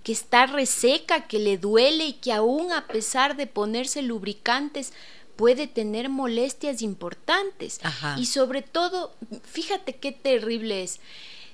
que 0.03 0.13
está 0.13 0.47
reseca, 0.47 1.27
que 1.27 1.37
le 1.37 1.59
duele 1.59 2.07
y 2.07 2.13
que 2.13 2.33
aún 2.33 2.71
a 2.71 2.87
pesar 2.87 3.35
de 3.35 3.45
ponerse 3.45 4.01
lubricantes, 4.01 4.93
puede 5.35 5.67
tener 5.67 6.09
molestias 6.09 6.81
importantes. 6.81 7.79
Y 8.17 8.25
sobre 8.25 8.61
todo, 8.61 9.13
fíjate 9.43 9.95
qué 9.95 10.11
terrible 10.11 10.83
es. 10.83 10.99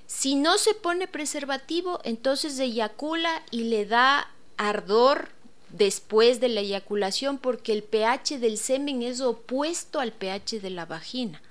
Si 0.08 0.36
no 0.36 0.58
se 0.58 0.74
pone 0.74 1.08
preservativo, 1.08 2.00
entonces 2.04 2.60
eyacula 2.60 3.44
y 3.52 3.64
le 3.64 3.86
da 3.86 4.32
ardor 4.56 5.30
después 5.70 6.40
de 6.40 6.50
la 6.50 6.62
eyaculación 6.62 7.38
porque 7.38 7.74
el 7.74 7.84
pH 7.84 8.40
del 8.40 8.58
semen 8.58 9.04
es 9.04 9.20
opuesto 9.22 10.00
al 10.00 10.14
pH 10.14 10.60
de 10.62 10.70
la 10.70 10.86
vagina. 10.86 11.42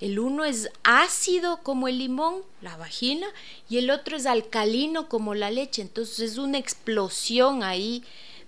El 0.00 0.18
uno 0.18 0.44
es 0.44 0.68
ácido 0.82 1.62
como 1.62 1.86
el 1.86 1.98
limón, 1.98 2.42
la 2.60 2.76
vagina, 2.76 3.28
y 3.68 3.78
el 3.78 3.88
otro 3.88 4.16
es 4.16 4.26
alcalino 4.26 5.08
como 5.08 5.34
la 5.34 5.50
leche. 5.50 5.80
Entonces 5.80 6.32
es 6.32 6.38
una 6.38 6.58
explosión 6.58 7.62
ahí 7.62 8.02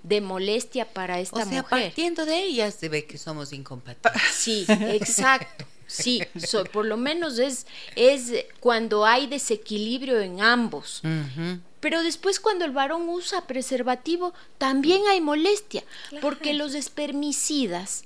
de 0.04 0.20
molestia 0.20 0.84
para 0.84 1.18
esta 1.18 1.36
o 1.36 1.48
sea, 1.48 1.62
mujer. 1.62 1.86
Partiendo 1.86 2.24
de 2.24 2.44
ellas 2.44 2.74
se 2.74 2.88
ve 2.88 3.06
que 3.06 3.18
somos 3.18 3.52
incompatibles. 3.52 4.22
Sí, 4.32 4.64
exacto. 4.68 5.64
Sí, 5.86 6.22
por 6.72 6.86
lo 6.86 6.96
menos 6.96 7.38
es, 7.38 7.66
es 7.94 8.32
cuando 8.60 9.04
hay 9.04 9.26
desequilibrio 9.26 10.20
en 10.20 10.40
ambos. 10.40 11.02
Pero 11.80 12.02
después 12.02 12.40
cuando 12.40 12.64
el 12.64 12.70
varón 12.70 13.08
usa 13.08 13.46
preservativo, 13.46 14.32
también 14.58 15.02
hay 15.10 15.20
molestia, 15.20 15.84
porque 16.20 16.54
los 16.54 16.74
espermicidas 16.74 18.04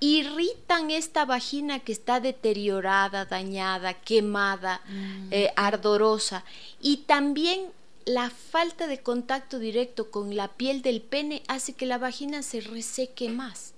irritan 0.00 0.90
esta 0.90 1.24
vagina 1.24 1.78
que 1.78 1.92
está 1.92 2.18
deteriorada, 2.18 3.24
dañada, 3.24 3.94
quemada, 3.94 4.80
mm. 4.88 5.28
eh, 5.30 5.52
ardorosa, 5.54 6.44
y 6.80 6.98
también 6.98 7.66
la 8.04 8.30
falta 8.30 8.86
de 8.86 9.00
contacto 9.00 9.58
directo 9.58 10.10
con 10.10 10.36
la 10.36 10.48
piel 10.48 10.82
del 10.82 11.00
pene 11.00 11.42
hace 11.48 11.72
que 11.72 11.86
la 11.86 11.98
vagina 11.98 12.42
se 12.42 12.60
reseque 12.60 13.28
más. 13.28 13.74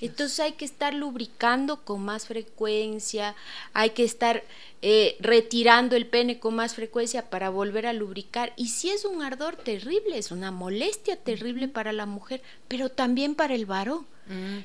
Entonces 0.00 0.38
hay 0.40 0.52
que 0.52 0.64
estar 0.64 0.94
lubricando 0.94 1.84
con 1.84 2.04
más 2.04 2.26
frecuencia, 2.26 3.34
hay 3.72 3.90
que 3.90 4.04
estar 4.04 4.44
eh, 4.80 5.16
retirando 5.18 5.96
el 5.96 6.06
pene 6.06 6.38
con 6.38 6.54
más 6.54 6.74
frecuencia 6.74 7.28
para 7.30 7.50
volver 7.50 7.86
a 7.86 7.92
lubricar. 7.92 8.52
Y 8.56 8.68
si 8.68 8.90
es 8.90 9.04
un 9.04 9.22
ardor 9.22 9.56
terrible, 9.56 10.18
es 10.18 10.30
una 10.30 10.52
molestia 10.52 11.16
terrible 11.16 11.66
para 11.66 11.92
la 11.92 12.06
mujer, 12.06 12.42
pero 12.68 12.90
también 12.90 13.34
para 13.34 13.54
el 13.54 13.66
varón. 13.66 14.06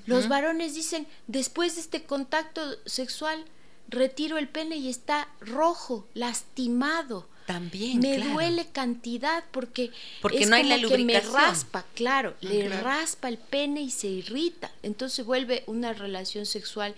Los 0.06 0.28
varones 0.28 0.76
dicen, 0.76 1.08
después 1.28 1.76
de 1.76 1.82
este 1.82 2.04
contacto 2.04 2.62
sexual, 2.86 3.46
retiro 3.88 4.38
el 4.38 4.50
pene 4.50 4.76
y 4.76 4.90
está 4.90 5.30
rojo, 5.40 6.06
lastimado 6.14 7.28
también. 7.46 8.00
Me 8.00 8.18
duele 8.18 8.68
cantidad 8.68 9.44
porque, 9.52 9.92
porque 10.22 10.46
no 10.46 10.56
hay 10.56 10.64
la 10.64 10.78
que 10.78 10.98
me 11.00 11.20
raspa, 11.20 11.86
claro, 11.96 12.34
ah, 12.36 12.46
le 12.46 12.70
raspa 12.70 13.30
el 13.30 13.38
pene 13.38 13.82
y 13.82 13.92
se 13.92 14.08
irrita. 14.08 14.72
Entonces 14.82 15.26
vuelve 15.26 15.64
una 15.68 15.94
relación 15.94 16.46
sexual 16.46 16.96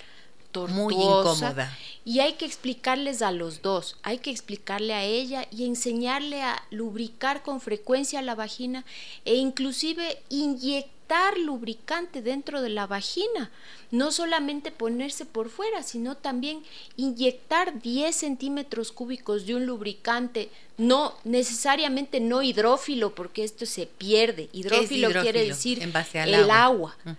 tortuosa. 0.52 0.84
Muy 0.84 0.94
incómoda. 0.94 1.78
Y 2.06 2.20
hay 2.20 2.34
que 2.34 2.46
explicarles 2.46 3.22
a 3.22 3.32
los 3.32 3.62
dos, 3.62 3.98
hay 4.04 4.20
que 4.20 4.32
explicarle 4.32 4.94
a 4.94 5.04
ella 5.04 5.48
y 5.52 5.66
enseñarle 5.66 6.42
a 6.42 6.64
lubricar 6.72 7.44
con 7.44 7.60
frecuencia 7.60 8.22
la 8.22 8.36
vagina 8.36 8.86
e 9.26 9.36
inclusive 9.36 10.22
inyectar 10.30 10.95
lubricante 11.38 12.22
dentro 12.22 12.62
de 12.62 12.70
la 12.70 12.88
vagina. 12.88 13.52
No 13.92 14.12
solamente 14.12 14.72
ponerse 14.72 15.26
por 15.26 15.50
fuera, 15.50 15.84
sino 15.84 16.16
también 16.16 16.64
inyectar 16.98 17.82
10 17.82 18.16
centímetros 18.16 18.92
cúbicos 18.92 19.46
de 19.46 19.56
un 19.56 19.66
lubricante, 19.66 20.50
no 20.78 21.14
necesariamente 21.24 22.20
no 22.20 22.42
hidrófilo, 22.42 23.16
porque 23.16 23.44
esto 23.44 23.66
se 23.66 23.86
pierde. 23.86 24.50
Hidrófilo, 24.52 25.10
quiere 25.22 25.46
decir 25.46 25.82
en 25.82 25.94
base 25.94 26.20
al 26.20 26.34
el 26.34 26.50
agua. 26.50 26.96
agua. 27.06 27.18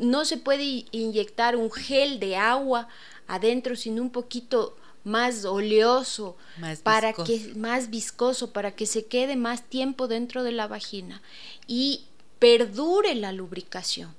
No 0.00 0.24
se 0.24 0.36
puede 0.36 0.84
inyectar 0.90 1.56
un 1.56 1.70
gel 1.70 2.18
de 2.20 2.36
agua 2.36 2.88
adentro, 3.28 3.76
sino 3.76 4.02
un 4.02 4.10
poquito 4.10 4.76
más 5.04 5.44
oleoso, 5.44 6.36
Más 6.58 6.78
para 6.80 7.08
viscoso. 7.08 7.26
que 7.26 7.54
más 7.58 7.90
viscoso, 7.90 8.52
para 8.52 8.72
que 8.72 8.86
se 8.86 9.06
quede 9.06 9.34
más 9.36 9.62
tiempo 9.68 10.06
dentro 10.06 10.44
de 10.44 10.52
la 10.52 10.68
vagina 10.68 11.22
y 11.66 12.04
perdure 12.42 13.14
la 13.14 13.30
lubricación 13.30 14.12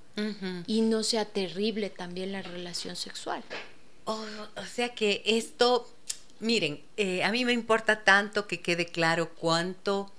y 0.65 0.79
no 0.79 1.03
sea 1.03 1.25
terrible 1.25 1.89
también 1.89 2.31
la 2.31 2.41
relación 2.41 2.95
sexual. 2.95 3.43
Oh, 4.05 4.23
o 4.55 4.65
sea 4.65 4.95
que 4.95 5.21
esto, 5.25 5.91
miren, 6.39 6.81
eh, 6.95 7.21
a 7.25 7.31
mí 7.33 7.43
me 7.43 7.51
importa 7.51 8.05
tanto 8.05 8.47
que 8.47 8.61
quede 8.61 8.85
claro 8.85 9.31
cuánto, 9.31 10.09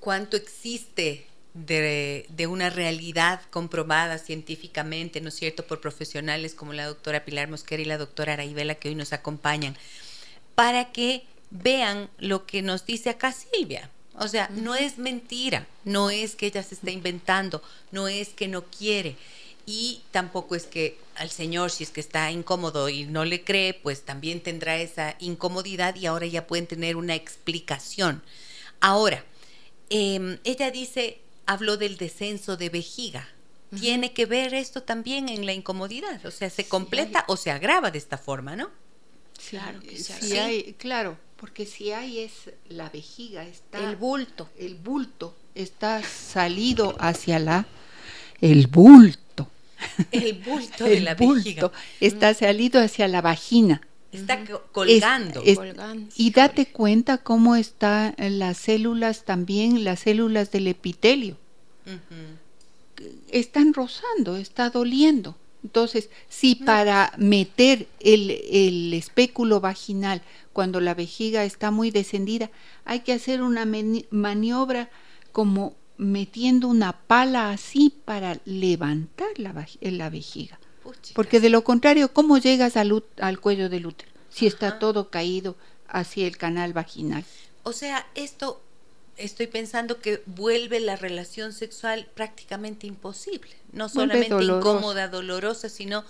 cuánto 0.00 0.38
existe 0.38 1.26
de, 1.52 2.24
de 2.30 2.46
una 2.46 2.70
realidad 2.70 3.42
comprobada 3.50 4.16
científicamente, 4.16 5.20
¿no 5.20 5.28
es 5.28 5.34
cierto?, 5.34 5.66
por 5.66 5.82
profesionales 5.82 6.54
como 6.54 6.72
la 6.72 6.86
doctora 6.86 7.26
Pilar 7.26 7.50
Mosquera 7.50 7.82
y 7.82 7.86
la 7.86 7.98
doctora 7.98 8.32
Araibela 8.32 8.76
que 8.76 8.88
hoy 8.88 8.94
nos 8.94 9.12
acompañan, 9.12 9.76
para 10.54 10.92
que 10.92 11.26
vean 11.50 12.08
lo 12.16 12.46
que 12.46 12.62
nos 12.62 12.86
dice 12.86 13.10
acá 13.10 13.32
Silvia. 13.32 13.90
O 14.18 14.28
sea, 14.28 14.48
no 14.52 14.74
es 14.74 14.98
mentira, 14.98 15.66
no 15.84 16.10
es 16.10 16.36
que 16.36 16.46
ella 16.46 16.62
se 16.62 16.74
está 16.74 16.90
inventando, 16.90 17.62
no 17.90 18.08
es 18.08 18.30
que 18.30 18.48
no 18.48 18.64
quiere. 18.64 19.16
Y 19.64 20.02
tampoco 20.10 20.54
es 20.54 20.66
que 20.66 20.98
al 21.14 21.30
señor, 21.30 21.70
si 21.70 21.84
es 21.84 21.90
que 21.90 22.00
está 22.00 22.30
incómodo 22.30 22.88
y 22.88 23.04
no 23.04 23.24
le 23.24 23.44
cree, 23.44 23.74
pues 23.74 24.02
también 24.02 24.40
tendrá 24.40 24.76
esa 24.76 25.16
incomodidad 25.20 25.94
y 25.94 26.06
ahora 26.06 26.26
ya 26.26 26.46
pueden 26.46 26.66
tener 26.66 26.96
una 26.96 27.14
explicación. 27.14 28.22
Ahora, 28.80 29.24
eh, 29.88 30.38
ella 30.44 30.70
dice, 30.70 31.20
habló 31.46 31.76
del 31.76 31.96
descenso 31.96 32.56
de 32.56 32.68
vejiga. 32.68 33.28
Tiene 33.78 34.12
que 34.12 34.26
ver 34.26 34.52
esto 34.52 34.82
también 34.82 35.30
en 35.30 35.46
la 35.46 35.54
incomodidad, 35.54 36.26
o 36.26 36.30
sea, 36.30 36.50
se 36.50 36.68
completa 36.68 37.24
o 37.26 37.38
se 37.38 37.50
agrava 37.50 37.90
de 37.90 37.96
esta 37.96 38.18
forma, 38.18 38.54
¿no? 38.54 38.70
Claro 39.48 39.80
que 39.80 39.96
sí. 39.96 40.36
hay, 40.36 40.74
claro, 40.74 41.16
porque 41.42 41.66
si 41.66 41.90
hay 41.90 42.20
es 42.20 42.32
la 42.68 42.88
vejiga, 42.88 43.42
está 43.44 43.78
El 43.90 43.96
bulto. 43.96 44.48
el 44.56 44.76
bulto 44.76 45.34
está 45.56 46.00
salido 46.04 46.94
hacia 47.00 47.40
la 47.40 47.66
el 48.40 48.68
bulto. 48.68 49.48
El 50.12 50.34
bulto 50.34 50.84
de 50.84 50.98
el 50.98 51.04
la 51.04 51.16
bulto 51.16 51.34
vejiga 51.34 51.72
está 52.00 52.32
salido 52.34 52.80
hacia 52.80 53.08
la 53.08 53.20
vagina. 53.20 53.80
está 54.12 54.44
co- 54.44 54.62
colgando. 54.70 55.42
Es- 55.44 55.56
Colgando. 55.58 56.12
Y 56.16 56.30
date 56.30 56.66
cuenta 56.66 57.18
cómo 57.18 57.56
están 57.56 58.14
las 58.18 58.56
células 58.58 59.24
también, 59.24 59.82
las 59.82 59.98
células 59.98 60.52
del 60.52 60.68
epitelio. 60.68 61.36
Están 63.30 63.74
rozando, 63.74 64.36
está 64.36 64.70
doliendo. 64.70 65.36
Entonces, 65.64 66.10
si 66.28 66.56
para 66.56 67.12
meter 67.18 67.86
el, 68.00 68.30
el 68.30 68.94
espéculo 68.94 69.60
vaginal, 69.60 70.22
cuando 70.52 70.80
la 70.80 70.94
vejiga 70.94 71.44
está 71.44 71.70
muy 71.70 71.90
descendida, 71.90 72.50
hay 72.84 73.00
que 73.00 73.12
hacer 73.12 73.42
una 73.42 73.64
mani- 73.64 74.06
maniobra 74.10 74.90
como 75.30 75.74
metiendo 75.98 76.66
una 76.68 76.92
pala 76.92 77.50
así 77.50 77.94
para 78.04 78.40
levantar 78.44 79.28
la, 79.36 79.52
vaj- 79.54 79.78
la 79.80 80.10
vejiga. 80.10 80.58
Porque 81.14 81.38
de 81.40 81.48
lo 81.48 81.62
contrario, 81.62 82.12
¿cómo 82.12 82.38
llegas 82.38 82.76
al, 82.76 83.04
al 83.20 83.38
cuello 83.40 83.68
del 83.68 83.86
útero? 83.86 84.10
Si 84.30 84.46
está 84.46 84.78
todo 84.80 85.10
caído 85.10 85.56
hacia 85.86 86.26
el 86.26 86.36
canal 86.38 86.72
vaginal. 86.72 87.24
O 87.62 87.72
sea, 87.72 88.04
esto 88.14 88.60
estoy 89.16 89.46
pensando 89.46 90.00
que 90.00 90.22
vuelve 90.26 90.80
la 90.80 90.96
relación 90.96 91.52
sexual 91.52 92.08
prácticamente 92.14 92.86
imposible. 92.86 93.50
No 93.72 93.88
solamente 93.88 94.42
incómoda, 94.42 95.08
dolorosa, 95.08 95.68
sino 95.68 96.04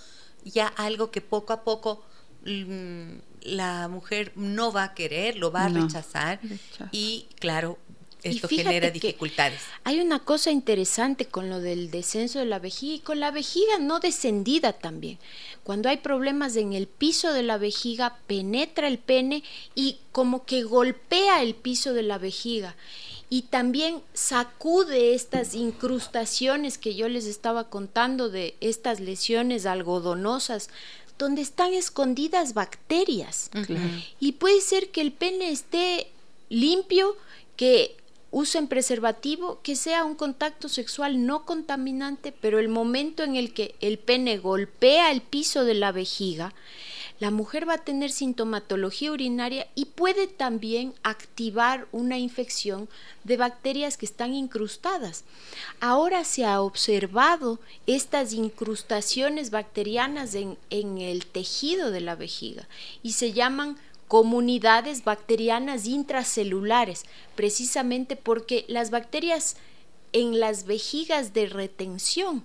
ya 0.44 0.66
algo 0.66 1.10
que 1.10 1.20
poco 1.20 1.52
a 1.52 1.62
poco 1.64 2.04
mm, 2.44 3.12
la 3.42 3.88
mujer 3.88 4.32
no 4.36 4.72
va 4.72 4.84
a 4.84 4.94
querer, 4.94 5.36
lo 5.36 5.50
va 5.52 5.66
a 5.66 5.68
No. 5.68 5.82
rechazar 5.86 6.40
Rechaza. 6.42 6.88
y 6.92 7.28
claro, 7.38 7.78
esto 8.22 8.48
genera 8.48 8.90
dificultades. 8.90 9.60
Hay 9.84 10.00
una 10.00 10.20
cosa 10.20 10.50
interesante 10.50 11.26
con 11.26 11.50
lo 11.50 11.60
del 11.60 11.90
descenso 11.90 12.38
de 12.38 12.46
la 12.46 12.58
vejiga 12.58 12.94
y 12.94 13.00
con 13.00 13.20
la 13.20 13.30
vejiga 13.30 13.78
no 13.80 14.00
descendida 14.00 14.72
también. 14.72 15.18
Cuando 15.64 15.88
hay 15.88 15.98
problemas 15.98 16.56
en 16.56 16.72
el 16.72 16.86
piso 16.86 17.32
de 17.32 17.42
la 17.42 17.58
vejiga, 17.58 18.18
penetra 18.26 18.88
el 18.88 18.98
pene 18.98 19.42
y 19.74 19.98
como 20.12 20.44
que 20.44 20.62
golpea 20.62 21.42
el 21.42 21.54
piso 21.54 21.94
de 21.94 22.02
la 22.02 22.18
vejiga. 22.18 22.76
Y 23.28 23.42
también 23.42 24.02
sacude 24.12 25.14
estas 25.14 25.54
incrustaciones 25.54 26.76
que 26.76 26.94
yo 26.94 27.08
les 27.08 27.24
estaba 27.24 27.70
contando 27.70 28.28
de 28.28 28.56
estas 28.60 29.00
lesiones 29.00 29.64
algodonosas, 29.64 30.68
donde 31.18 31.40
están 31.40 31.72
escondidas 31.72 32.52
bacterias. 32.52 33.50
Y 34.20 34.32
puede 34.32 34.60
ser 34.60 34.90
que 34.90 35.00
el 35.00 35.12
pene 35.12 35.50
esté 35.50 36.08
limpio, 36.50 37.16
que 37.56 37.96
usen 38.32 38.66
preservativo, 38.66 39.60
que 39.62 39.76
sea 39.76 40.04
un 40.04 40.16
contacto 40.16 40.68
sexual 40.68 41.24
no 41.26 41.44
contaminante, 41.44 42.32
pero 42.32 42.58
el 42.58 42.68
momento 42.68 43.22
en 43.22 43.36
el 43.36 43.52
que 43.52 43.76
el 43.80 43.98
pene 43.98 44.38
golpea 44.38 45.12
el 45.12 45.20
piso 45.20 45.64
de 45.64 45.74
la 45.74 45.92
vejiga, 45.92 46.54
la 47.20 47.30
mujer 47.30 47.68
va 47.68 47.74
a 47.74 47.84
tener 47.84 48.10
sintomatología 48.10 49.12
urinaria 49.12 49.68
y 49.76 49.84
puede 49.84 50.26
también 50.26 50.92
activar 51.04 51.86
una 51.92 52.18
infección 52.18 52.88
de 53.22 53.36
bacterias 53.36 53.96
que 53.96 54.06
están 54.06 54.34
incrustadas. 54.34 55.22
Ahora 55.78 56.24
se 56.24 56.44
ha 56.44 56.60
observado 56.60 57.60
estas 57.86 58.32
incrustaciones 58.32 59.50
bacterianas 59.50 60.34
en, 60.34 60.58
en 60.70 60.98
el 60.98 61.26
tejido 61.26 61.92
de 61.92 62.00
la 62.00 62.16
vejiga 62.16 62.66
y 63.04 63.12
se 63.12 63.32
llaman 63.32 63.78
comunidades 64.16 65.04
bacterianas 65.04 65.86
intracelulares, 65.86 67.04
precisamente 67.34 68.14
porque 68.14 68.66
las 68.68 68.90
bacterias 68.90 69.56
en 70.12 70.38
las 70.38 70.66
vejigas 70.66 71.32
de 71.32 71.46
retención 71.46 72.44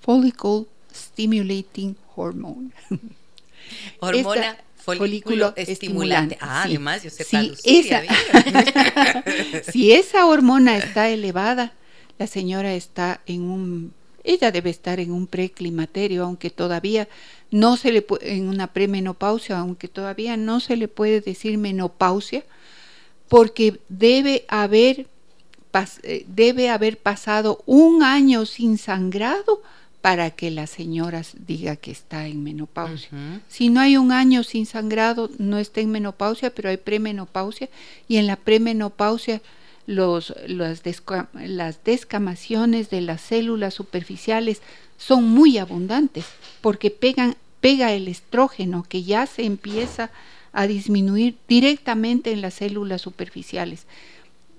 Follicle 0.02 0.66
Stimulating 0.94 1.98
Hormone. 2.16 2.72
Hormona 4.00 4.58
folículo, 4.86 5.54
estimulante. 5.56 6.38
Ah, 6.40 6.64
además 6.64 7.04
yo 7.04 7.10
sé 7.10 7.24
si 7.24 7.54
esa, 7.64 8.04
si 9.72 9.92
esa 9.94 10.28
hormona 10.28 10.78
está 10.78 11.10
elevada, 11.10 11.74
la 12.20 12.28
señora 12.28 12.74
está 12.76 13.22
en 13.26 13.42
un 13.42 13.94
ella 14.26 14.52
debe 14.52 14.70
estar 14.70 15.00
en 15.00 15.12
un 15.12 15.28
preclimaterio, 15.28 16.24
aunque 16.24 16.50
todavía 16.50 17.08
no 17.52 17.78
se 17.78 17.92
le 17.92 18.06
en 18.22 18.48
una 18.48 18.68
premenopausia, 18.68 19.60
aunque 19.60 19.88
todavía 19.88 20.36
no 20.38 20.60
se 20.60 20.76
le 20.76 20.88
puede 20.88 21.22
decir 21.22 21.58
menopausia, 21.58 22.44
porque 23.28 23.80
debe 23.90 24.46
haber, 24.48 25.08
eh, 26.04 26.26
debe 26.28 26.70
haber 26.70 26.98
pasado 26.98 27.64
un 27.66 28.04
año 28.04 28.46
sin 28.46 28.78
sangrado 28.78 29.62
para 30.02 30.30
que 30.30 30.52
la 30.52 30.68
señora 30.68 31.24
diga 31.36 31.78
que 31.78 31.90
está 31.90 32.28
en 32.28 32.44
menopausia. 32.44 33.10
Si 33.48 33.70
no 33.70 33.80
hay 33.80 33.98
un 33.98 34.12
año 34.12 34.44
sin 34.44 34.68
sangrado, 34.68 35.32
no 35.40 35.58
está 35.58 35.82
en 35.82 35.90
menopausia, 35.90 36.54
pero 36.54 36.70
hay 36.70 36.78
premenopausia 36.78 37.70
y 38.08 38.18
en 38.18 38.28
la 38.28 38.36
premenopausia 38.36 39.42
las, 39.88 40.34
descamaciones 41.84 42.90
de 42.90 43.02
las 43.02 43.22
células 43.22 43.74
superficiales 43.74 44.62
son 44.98 45.26
muy 45.26 45.58
abundantes 45.58 46.26
porque 46.62 46.92
pegan, 46.92 47.36
pega 47.62 47.94
el 47.94 48.08
estrógeno 48.08 48.86
que 48.88 49.04
ya 49.04 49.26
se 49.26 49.46
empieza 49.46 50.12
a 50.54 50.68
disminuir 50.68 51.36
directamente 51.48 52.32
en 52.32 52.42
las 52.42 52.56
células 52.56 53.02
superficiales. 53.02 53.86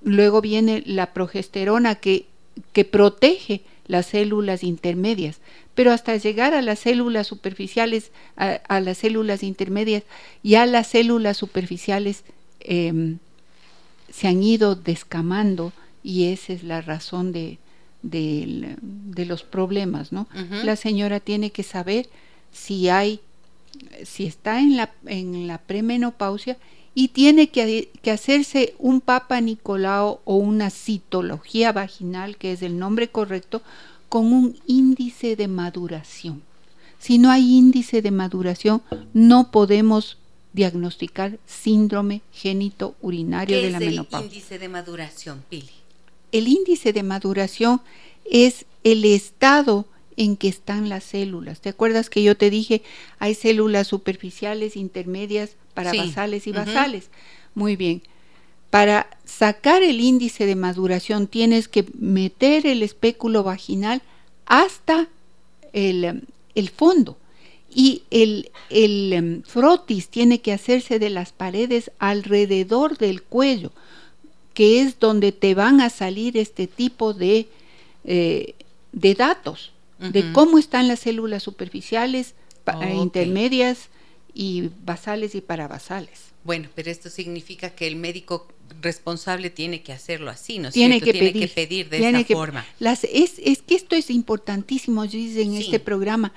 Luego 0.02 0.40
viene 0.40 0.82
la 0.86 1.12
progesterona 1.12 1.94
que, 1.96 2.26
que 2.72 2.84
protege 2.84 3.62
las 3.86 4.06
células 4.06 4.62
intermedias, 4.62 5.38
pero 5.74 5.92
hasta 5.92 6.16
llegar 6.16 6.54
a 6.54 6.62
las 6.62 6.80
células 6.80 7.26
superficiales, 7.26 8.10
a, 8.36 8.80
las 8.80 8.98
células 8.98 9.42
intermedias 9.42 10.02
y 10.42 10.54
a 10.56 10.66
las 10.66 10.88
células 10.88 11.36
superficiales 11.36 12.24
em, 12.60 13.18
se 14.16 14.28
han 14.28 14.42
ido 14.42 14.76
descamando 14.76 15.72
y 16.02 16.32
esa 16.32 16.54
es 16.54 16.62
la 16.62 16.80
razón 16.80 17.32
de, 17.32 17.58
de, 18.02 19.26
los 19.26 19.42
problemas, 19.42 20.10
¿no? 20.10 20.26
La 20.64 20.76
señora 20.76 21.20
tiene 21.20 21.50
que 21.50 21.62
saber 21.62 22.08
si 22.50 22.88
hay, 22.88 23.20
si 24.04 24.24
está 24.24 24.60
en 24.60 24.78
la, 24.78 24.90
en 25.04 25.46
la 25.46 25.58
premenopausia 25.58 26.56
y 26.94 27.08
tiene 27.08 27.50
que, 27.50 27.90
que, 28.00 28.10
hacerse 28.10 28.74
un 28.78 29.02
papa 29.02 29.38
Nicolau 29.42 30.20
o 30.24 30.36
una 30.36 30.70
citología 30.70 31.72
vaginal, 31.72 32.38
que 32.38 32.52
es 32.52 32.62
el 32.62 32.78
nombre 32.78 33.08
correcto, 33.08 33.60
con 34.08 34.32
un 34.32 34.56
índice 34.66 35.36
de 35.36 35.48
maduración. 35.48 36.42
Si 36.98 37.18
no 37.18 37.30
hay 37.30 37.54
índice 37.54 38.00
de 38.00 38.12
maduración, 38.12 38.80
no 39.12 39.50
podemos 39.50 40.16
diagnosticar 40.56 41.38
síndrome 41.46 42.22
génito 42.32 42.96
urinario 43.02 43.60
de 43.60 43.70
la 43.70 43.78
menopausia. 43.78 44.30
¿Qué 44.30 44.38
es 44.38 44.50
el 44.50 44.58
índice 44.58 44.58
de 44.58 44.68
maduración, 44.68 45.44
Pili? 45.50 45.70
El 46.32 46.48
índice 46.48 46.92
de 46.94 47.02
maduración 47.02 47.82
es 48.24 48.64
el 48.82 49.04
estado 49.04 49.84
en 50.16 50.36
que 50.38 50.48
están 50.48 50.88
las 50.88 51.04
células. 51.04 51.60
¿Te 51.60 51.68
acuerdas 51.68 52.08
que 52.08 52.22
yo 52.22 52.38
te 52.38 52.48
dije 52.48 52.82
hay 53.18 53.34
células 53.34 53.86
superficiales, 53.86 54.76
intermedias, 54.76 55.56
parabasales 55.74 56.46
y 56.46 56.52
basales? 56.52 57.10
Muy 57.54 57.76
bien. 57.76 58.02
Para 58.70 59.10
sacar 59.26 59.82
el 59.82 60.00
índice 60.00 60.46
de 60.46 60.56
maduración 60.56 61.26
tienes 61.26 61.68
que 61.68 61.84
meter 61.98 62.66
el 62.66 62.82
espéculo 62.82 63.42
vaginal 63.42 64.00
hasta 64.46 65.08
el, 65.74 66.26
el 66.54 66.68
fondo 66.70 67.18
y 67.78 68.04
el, 68.10 68.50
el 68.70 69.12
em, 69.12 69.42
frotis 69.42 70.08
tiene 70.08 70.40
que 70.40 70.54
hacerse 70.54 70.98
de 70.98 71.10
las 71.10 71.32
paredes 71.32 71.90
alrededor 71.98 72.96
del 72.96 73.22
cuello, 73.22 73.70
que 74.54 74.80
es 74.80 74.98
donde 74.98 75.30
te 75.30 75.54
van 75.54 75.82
a 75.82 75.90
salir 75.90 76.38
este 76.38 76.68
tipo 76.68 77.12
de, 77.12 77.48
eh, 78.04 78.54
de 78.92 79.14
datos, 79.14 79.72
de 79.98 80.32
cómo 80.32 80.58
están 80.58 80.88
las 80.88 81.00
células 81.00 81.42
superficiales, 81.42 82.34
intermedias 82.94 83.88
y 84.32 84.70
basales 84.84 85.34
y 85.34 85.42
parabasales. 85.42 86.32
Bueno, 86.44 86.70
pero 86.74 86.90
esto 86.90 87.10
significa 87.10 87.70
que 87.70 87.86
el 87.86 87.96
médico 87.96 88.48
responsable 88.80 89.50
tiene 89.50 89.82
que 89.82 89.92
hacerlo 89.92 90.30
así, 90.30 90.58
¿no 90.58 90.70
tiene 90.70 91.00
Que 91.00 91.12
tiene 91.12 91.32
pedir, 91.32 91.48
que 91.48 91.54
pedir 91.54 91.88
de 91.88 92.08
esa 92.08 92.24
forma. 92.34 92.66
Las, 92.78 93.04
es, 93.04 93.34
es, 93.42 93.62
que 93.62 93.74
esto 93.74 93.96
es 93.96 94.10
importantísimo, 94.10 95.06
dice 95.06 95.42
en 95.42 95.54
este 95.54 95.80
programa, 95.80 96.32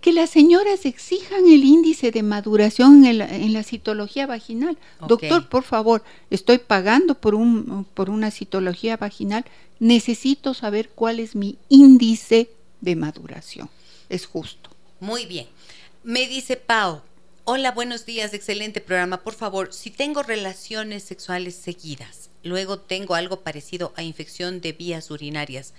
que 0.00 0.12
las 0.12 0.30
señoras 0.30 0.84
exijan 0.84 1.46
el 1.46 1.64
índice 1.64 2.10
de 2.10 2.22
maduración 2.22 3.04
en 3.04 3.18
la, 3.18 3.34
en 3.34 3.52
la 3.52 3.62
citología 3.62 4.26
vaginal. 4.26 4.76
Doctor, 5.06 5.48
por 5.48 5.62
favor, 5.62 6.02
estoy 6.30 6.58
pagando 6.58 7.14
por, 7.14 7.34
un, 7.34 7.86
por 7.94 8.10
una 8.10 8.30
citología 8.30 8.96
vaginal, 8.96 9.44
necesito 9.78 10.54
saber 10.54 10.90
cuál 10.90 11.20
es 11.20 11.36
mi 11.36 11.56
índice 11.68 12.50
de 12.80 12.96
maduración. 12.96 13.70
Es 14.08 14.26
justo. 14.26 14.70
Muy 15.00 15.26
bien. 15.26 15.46
Me 16.02 16.26
dice 16.26 16.56
Pau, 16.56 17.02
Hola, 17.44 17.72
buenos 17.72 18.06
días, 18.06 18.34
excelente 18.34 18.80
programa. 18.80 19.24
Por 19.24 19.34
favor, 19.34 19.72
si 19.72 19.90
tengo 19.90 20.22
relaciones 20.22 21.02
sexuales 21.02 21.56
seguidas, 21.56 22.30
luego 22.44 22.78
tengo 22.78 23.16
algo 23.16 23.40
parecido 23.40 23.92
a 23.96 24.04
infección 24.04 24.60
de 24.60 24.70
vías 24.70 25.10
urinarias, 25.10 25.74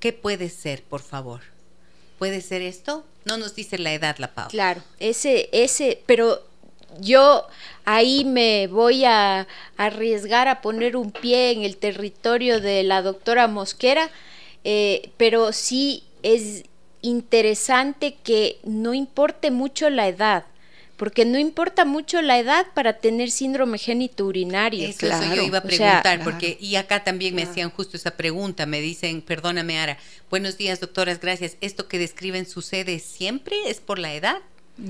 ¿qué 0.00 0.12
puede 0.12 0.48
ser, 0.48 0.82
por 0.82 1.00
favor? 1.00 1.42
¿Puede 2.18 2.40
ser 2.40 2.60
esto? 2.60 3.04
No 3.24 3.36
nos 3.36 3.54
dice 3.54 3.78
la 3.78 3.92
edad, 3.92 4.16
la 4.18 4.34
Pau. 4.34 4.48
Claro, 4.48 4.82
ese, 4.98 5.48
ese, 5.52 6.02
pero 6.06 6.42
yo 6.98 7.46
ahí 7.84 8.24
me 8.24 8.66
voy 8.66 9.04
a 9.04 9.46
arriesgar 9.76 10.48
a 10.48 10.60
poner 10.60 10.96
un 10.96 11.12
pie 11.12 11.52
en 11.52 11.62
el 11.62 11.76
territorio 11.76 12.60
de 12.60 12.82
la 12.82 13.00
doctora 13.00 13.46
Mosquera, 13.46 14.10
eh, 14.64 15.12
pero 15.18 15.52
sí 15.52 16.02
es 16.24 16.64
interesante 17.00 18.16
que 18.24 18.58
no 18.64 18.92
importe 18.92 19.52
mucho 19.52 19.88
la 19.88 20.08
edad 20.08 20.46
porque 20.96 21.24
no 21.24 21.38
importa 21.38 21.84
mucho 21.84 22.22
la 22.22 22.38
edad 22.38 22.66
para 22.74 22.94
tener 22.94 23.30
síndrome 23.30 23.78
génito 23.78 24.26
urinario. 24.26 24.88
Eso, 24.88 25.06
yo 25.34 25.42
iba 25.42 25.58
a 25.58 25.62
preguntar, 25.62 26.22
porque 26.22 26.56
y 26.60 26.76
acá 26.76 27.04
también 27.04 27.34
me 27.34 27.42
hacían 27.42 27.70
justo 27.70 27.96
esa 27.96 28.16
pregunta, 28.16 28.66
me 28.66 28.80
dicen, 28.80 29.22
perdóname 29.22 29.78
Ara, 29.78 29.98
buenos 30.30 30.56
días 30.56 30.80
doctoras, 30.80 31.20
gracias, 31.20 31.56
¿esto 31.60 31.88
que 31.88 31.98
describen 31.98 32.46
sucede 32.46 32.98
siempre? 32.98 33.56
¿Es 33.66 33.80
por 33.80 33.98
la 33.98 34.14
edad? 34.14 34.40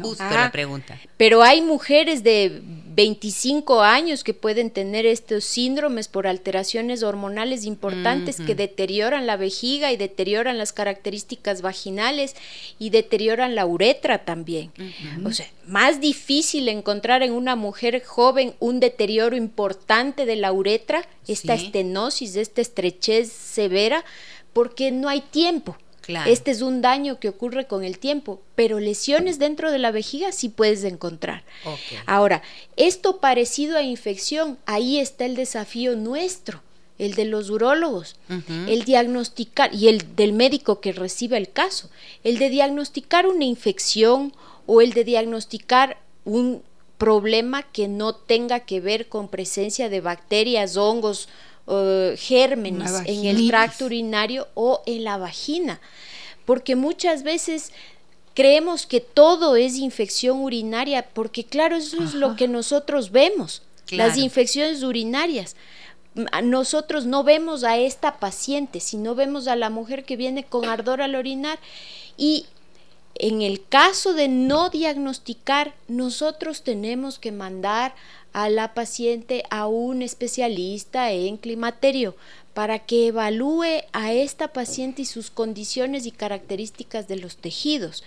Justo 0.01 0.25
la 0.25 0.51
pregunta. 0.51 0.99
Pero 1.19 1.43
hay 1.43 1.61
mujeres 1.61 2.23
de 2.23 2.63
25 2.95 3.83
años 3.83 4.25
que 4.25 4.33
pueden 4.33 4.71
tener 4.71 5.05
estos 5.05 5.45
síndromes 5.45 6.09
por 6.09 6.27
alteraciones 6.27 7.03
hormonales 7.03 7.65
importantes 7.65 8.41
que 8.41 8.55
deterioran 8.55 9.27
la 9.27 9.37
vejiga 9.37 9.93
y 9.93 9.97
deterioran 9.97 10.57
las 10.57 10.73
características 10.73 11.61
vaginales 11.61 12.35
y 12.79 12.91
deterioran 12.91 13.55
la 13.55 13.67
uretra 13.67 14.25
también. 14.25 14.71
O 15.25 15.33
sea, 15.33 15.47
más 15.67 16.01
difícil 16.01 16.69
encontrar 16.69 17.23
en 17.23 17.33
una 17.33 17.57
mujer 17.57 18.03
joven 18.05 18.55
un 18.61 18.81
deterioro 18.81 19.37
importante 19.37 20.25
de 20.25 20.37
la 20.37 20.53
uretra, 20.53 21.07
esta 21.29 21.55
estenosis, 21.55 22.37
esta 22.37 22.63
estrechez 22.63 23.31
severa, 23.31 24.05
porque 24.53 24.93
no 24.93 25.09
hay 25.09 25.21
tiempo. 25.21 25.77
Este 26.27 26.51
es 26.51 26.63
un 26.63 26.83
daño 26.83 27.19
que 27.19 27.29
ocurre 27.29 27.67
con 27.67 27.85
el 27.85 27.99
tiempo, 27.99 28.41
pero 28.55 28.81
lesiones 28.81 29.39
dentro 29.39 29.71
de 29.71 29.79
la 29.79 29.91
vejiga 29.91 30.33
sí 30.33 30.49
puedes 30.49 30.85
encontrar. 30.85 31.45
Ahora, 32.07 32.43
esto 32.77 33.19
parecido 33.19 33.77
a 33.77 33.83
infección, 33.83 34.59
ahí 34.67 34.99
está 34.99 35.25
el 35.25 35.37
desafío 35.37 35.97
nuestro, 35.97 36.63
el 36.99 37.15
de 37.15 37.25
los 37.25 37.51
urólogos, 37.51 38.17
el 38.69 38.85
diagnosticar 38.85 39.75
y 39.75 39.89
el 39.89 40.15
del 40.17 40.33
médico 40.33 40.81
que 40.81 40.93
recibe 40.93 41.37
el 41.37 41.51
caso, 41.51 41.91
el 42.23 42.39
de 42.39 42.51
diagnosticar 42.51 43.27
una 43.27 43.45
infección 43.45 44.33
o 44.67 44.81
el 44.81 44.93
de 44.93 45.05
diagnosticar 45.05 45.99
un 46.25 46.63
problema 46.99 47.63
que 47.65 47.89
no 47.89 48.15
tenga 48.15 48.61
que 48.61 48.81
ver 48.81 49.09
con 49.09 49.29
presencia 49.29 49.89
de 49.89 50.01
bacterias, 50.01 50.77
hongos, 50.77 51.29
uh, 51.67 52.17
gérmenes 52.17 52.93
en 53.07 53.25
el 53.25 53.49
tracto 53.49 53.87
urinario 53.87 54.49
o 54.55 54.83
en 54.87 55.05
la 55.05 55.17
vagina. 55.17 55.81
Porque 56.45 56.77
muchas 56.77 57.23
veces 57.23 57.73
creemos 58.35 58.87
que 58.87 59.01
todo 59.01 59.57
es 59.57 59.77
infección 59.77 60.41
urinaria, 60.41 61.09
porque 61.13 61.45
claro, 61.45 61.77
eso 61.77 62.03
es 62.03 62.15
lo 62.15 62.37
que 62.37 62.49
nosotros 62.49 63.11
vemos, 63.11 63.63
las 63.91 64.19
infecciones 64.19 64.83
urinarias. 64.83 65.57
Nosotros 66.43 67.07
no 67.07 67.25
vemos 67.25 67.65
a 67.65 67.77
esta 67.77 68.19
paciente, 68.19 68.81
sino 68.81 69.15
vemos 69.15 69.49
a 69.49 69.57
la 69.57 69.71
mujer 69.71 70.05
que 70.05 70.17
viene 70.17 70.45
con 70.45 70.67
ardor 70.67 71.03
al 71.03 71.15
orinar 71.17 71.59
y 72.17 72.47
en 73.27 73.41
el 73.41 73.67
caso 73.67 74.13
de 74.13 74.29
no 74.29 74.69
diagnosticar, 74.69 75.75
nosotros 75.89 76.63
tenemos 76.63 77.19
que 77.19 77.33
mandar 77.33 77.95
a 78.35 78.51
la 78.51 78.75
paciente 78.75 79.45
a 79.49 79.67
un 79.67 80.03
especialista 80.03 81.11
en 81.11 81.39
climaterio 81.39 82.17
para 82.53 82.81
que 82.81 83.07
evalúe 83.07 83.83
a 83.95 84.13
esta 84.13 84.49
paciente 84.49 85.01
y 85.01 85.05
sus 85.07 85.31
condiciones 85.31 86.05
y 86.05 86.11
características 86.11 87.09
de 87.09 87.17
los 87.17 87.39
tejidos. 87.39 88.05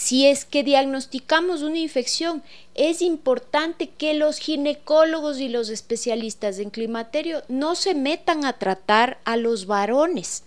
Si 0.00 0.26
es 0.26 0.44
que 0.44 0.62
diagnosticamos 0.62 1.62
una 1.62 1.80
infección, 1.80 2.44
es 2.76 3.02
importante 3.02 3.88
que 3.88 4.14
los 4.14 4.38
ginecólogos 4.38 5.40
y 5.40 5.48
los 5.48 5.70
especialistas 5.70 6.60
en 6.60 6.70
climaterio 6.70 7.42
no 7.48 7.74
se 7.74 7.96
metan 7.96 8.44
a 8.44 8.52
tratar 8.52 9.18
a 9.24 9.36
los 9.36 9.66
varones, 9.66 10.44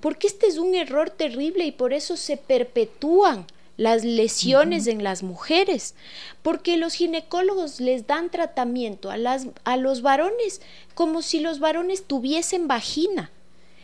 porque 0.00 0.26
este 0.26 0.46
es 0.46 0.56
un 0.56 0.74
error 0.74 1.10
terrible 1.10 1.66
y 1.66 1.70
por 1.70 1.92
eso 1.92 2.16
se 2.16 2.38
perpetúan 2.38 3.44
las 3.76 4.04
lesiones 4.04 4.86
en 4.86 5.04
las 5.04 5.22
mujeres, 5.22 5.94
porque 6.42 6.78
los 6.78 6.94
ginecólogos 6.94 7.80
les 7.80 8.06
dan 8.06 8.30
tratamiento 8.30 9.10
a, 9.10 9.18
las, 9.18 9.48
a 9.64 9.76
los 9.76 10.00
varones 10.00 10.62
como 10.94 11.20
si 11.20 11.40
los 11.40 11.60
varones 11.60 12.06
tuviesen 12.06 12.68
vagina. 12.68 13.30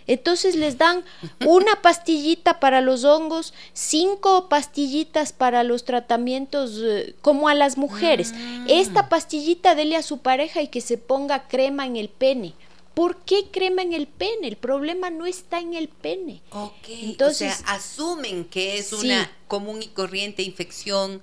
Entonces 0.07 0.55
les 0.55 0.79
dan 0.79 1.05
una 1.47 1.77
pastillita 1.83 2.61
para 2.61 2.81
los 2.81 3.05
hongos, 3.05 3.55
cinco 3.73 4.49
pastillitas 4.49 5.33
para 5.33 5.63
los 5.63 5.85
tratamientos 5.85 6.81
eh, 6.83 7.15
como 7.23 7.49
a 7.49 7.55
las 7.55 7.79
mujeres. 7.79 8.33
Ah. 8.35 8.67
Esta 8.69 9.09
pastillita 9.09 9.75
dele 9.75 9.97
a 9.97 10.03
su 10.03 10.19
pareja 10.19 10.63
y 10.63 10.69
que 10.69 10.81
se 10.81 10.99
ponga 10.99 11.49
crema 11.49 11.87
en 11.87 11.97
el 11.97 12.09
pene. 12.09 12.55
¿Por 12.95 13.17
qué 13.25 13.47
crema 13.51 13.83
en 13.83 13.93
el 13.93 14.07
pene? 14.07 14.47
El 14.47 14.57
problema 14.57 15.11
no 15.11 15.27
está 15.27 15.59
en 15.59 15.75
el 15.75 15.89
pene. 15.89 16.43
Ok, 16.51 16.89
Entonces, 16.89 17.53
o 17.53 17.65
sea, 17.65 17.75
asumen 17.75 18.45
que 18.45 18.79
es 18.79 18.93
una 18.93 19.31
común 19.49 19.83
y 19.83 19.89
corriente 19.89 20.43
infección 20.43 21.21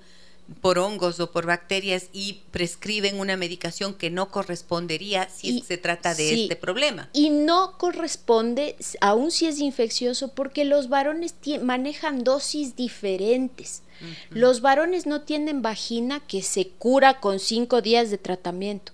por 0.60 0.78
hongos 0.78 1.18
o 1.20 1.30
por 1.30 1.46
bacterias 1.46 2.08
y 2.12 2.42
prescriben 2.50 3.18
una 3.18 3.36
medicación 3.36 3.94
que 3.94 4.10
no 4.10 4.30
correspondería 4.30 5.28
si 5.28 5.60
se 5.62 5.78
trata 5.78 6.14
de 6.14 6.42
este 6.42 6.56
problema. 6.56 7.08
Y 7.12 7.30
no 7.30 7.78
corresponde, 7.78 8.76
aun 9.00 9.30
si 9.30 9.46
es 9.46 9.60
infeccioso, 9.60 10.28
porque 10.34 10.64
los 10.64 10.88
varones 10.88 11.34
manejan 11.62 12.24
dosis 12.24 12.76
diferentes. 12.76 13.82
Los 14.30 14.60
varones 14.60 15.06
no 15.06 15.22
tienen 15.22 15.62
vagina 15.62 16.20
que 16.20 16.42
se 16.42 16.68
cura 16.68 17.20
con 17.20 17.38
cinco 17.38 17.82
días 17.82 18.10
de 18.10 18.18
tratamiento. 18.18 18.92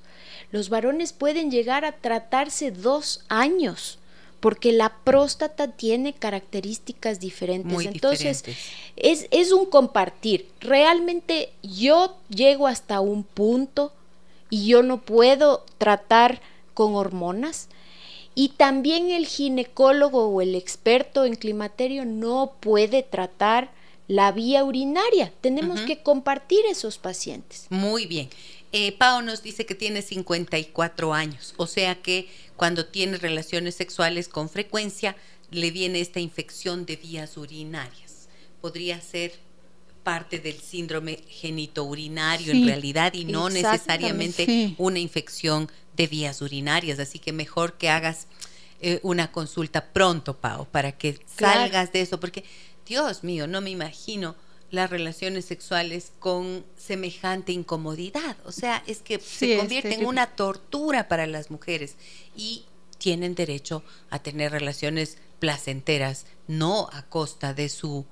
Los 0.51 0.69
varones 0.69 1.13
pueden 1.13 1.51
llegar 1.51 1.85
a 1.85 1.93
tratarse 1.93 2.71
dos 2.71 3.25
años 3.29 3.99
porque 4.41 4.72
la 4.72 4.97
próstata 5.05 5.72
tiene 5.72 6.12
características 6.12 7.20
diferentes. 7.20 7.86
Entonces, 7.86 8.45
Es, 8.97 9.26
es 9.30 9.53
un 9.53 9.66
compartir. 9.66 10.49
Realmente 10.61 11.51
yo 11.62 12.16
llego 12.28 12.66
hasta 12.66 13.01
un 13.01 13.24
punto 13.24 13.93
y 14.51 14.66
yo 14.66 14.82
no 14.82 15.01
puedo 15.01 15.64
tratar 15.78 16.41
con 16.74 16.95
hormonas. 16.95 17.68
Y 18.34 18.51
también 18.51 19.11
el 19.11 19.26
ginecólogo 19.26 20.28
o 20.28 20.41
el 20.41 20.55
experto 20.55 21.24
en 21.24 21.34
climaterio 21.34 22.05
no 22.05 22.53
puede 22.61 23.03
tratar 23.03 23.72
la 24.07 24.30
vía 24.32 24.64
urinaria. 24.64 25.32
Tenemos 25.41 25.80
que 25.80 26.03
compartir 26.03 26.61
esos 26.66 26.99
pacientes. 26.99 27.66
Muy 27.68 28.07
bien. 28.07 28.30
Eh, 28.73 28.93
Pau 28.93 29.23
nos 29.23 29.43
dice 29.43 29.64
que 29.64 29.75
tiene 29.75 30.03
54 30.03 31.14
años, 31.14 31.55
o 31.57 31.66
sea 31.66 32.03
que 32.03 32.29
cuando 32.57 32.85
tiene 32.87 33.16
relaciones 33.16 33.75
sexuales 33.75 34.29
con 34.29 34.51
frecuencia 34.51 35.16
le 35.51 35.71
viene 35.71 36.01
esta 36.01 36.21
infección 36.21 36.85
de 36.85 36.97
vías 36.97 37.37
urinarias. 37.37 38.29
Podría 38.61 39.01
ser 39.01 39.33
parte 40.03 40.39
del 40.39 40.59
síndrome 40.59 41.21
genitourinario 41.29 42.53
en 42.53 42.66
realidad 42.66 43.14
y 43.14 43.25
no 43.25 43.49
necesariamente 43.49 44.75
una 44.79 44.99
infección 44.99 45.71
de 45.97 46.07
vías 46.07 46.41
urinarias. 46.43 46.99
Así 46.99 47.19
que 47.19 47.33
mejor 47.33 47.75
que 47.75 47.91
hagas 47.91 48.27
eh, 48.81 49.01
una 49.03 49.33
consulta 49.33 49.93
pronto, 49.93 50.37
Pau, 50.37 50.66
para 50.66 50.93
que 50.93 51.19
salgas 51.27 51.93
de 51.93 52.03
eso, 52.03 52.21
porque 52.21 52.45
Dios 52.87 53.25
mío, 53.25 53.47
no 53.47 53.61
me 53.61 53.71
imagino 53.71 54.35
las 54.71 54.91
relaciones 54.91 55.45
sexuales 55.45 56.12
con 56.19 56.64
semejante 56.77 57.53
incomodidad. 57.53 58.37
O 58.45 58.53
sea, 58.53 58.83
es 58.87 59.01
que 59.01 59.19
se 59.19 59.57
convierte 59.57 59.95
en 59.95 60.07
una 60.07 60.35
tortura 60.35 61.09
para 61.09 61.27
las 61.27 61.51
mujeres 61.51 61.97
y 62.37 62.66
tienen 62.99 63.35
derecho 63.35 63.83
a 64.11 64.19
tener 64.19 64.53
relaciones 64.53 65.19
placenteras, 65.39 66.27
no 66.47 66.89
a 66.93 67.03
costa 67.03 67.55
de 67.55 67.69
su 67.69 68.05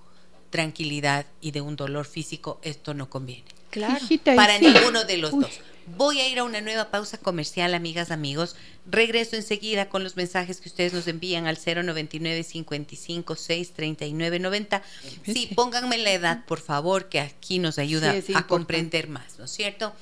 tranquilidad 0.50 1.26
y 1.40 1.50
de 1.50 1.60
un 1.60 1.76
dolor 1.76 2.06
físico. 2.06 2.60
Esto 2.62 2.94
no 2.94 3.10
conviene. 3.10 3.55
Claro. 3.70 4.04
para 4.36 4.58
ninguno 4.58 5.04
de 5.04 5.18
los 5.18 5.32
dos. 5.32 5.60
Voy 5.96 6.18
a 6.20 6.28
ir 6.28 6.40
a 6.40 6.44
una 6.44 6.60
nueva 6.60 6.90
pausa 6.90 7.16
comercial, 7.16 7.72
amigas, 7.72 8.10
amigos. 8.10 8.56
Regreso 8.86 9.36
enseguida 9.36 9.88
con 9.88 10.02
los 10.02 10.16
mensajes 10.16 10.60
que 10.60 10.68
ustedes 10.68 10.92
nos 10.92 11.06
envían 11.06 11.46
al 11.46 11.58
099 11.64 12.42
55 12.42 13.36
6 13.36 13.72
39 13.72 14.38
90. 14.40 14.82
Sí, 15.24 15.50
pónganme 15.54 15.98
la 15.98 16.10
edad, 16.12 16.44
por 16.46 16.60
favor, 16.60 17.08
que 17.08 17.20
aquí 17.20 17.60
nos 17.60 17.78
ayuda 17.78 18.14
a 18.34 18.46
comprender 18.48 19.08
más, 19.08 19.38
¿no 19.38 19.44
es 19.44 19.52
cierto? 19.52 19.94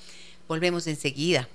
Volvemos 0.49 0.87
enseguida. 0.87 1.49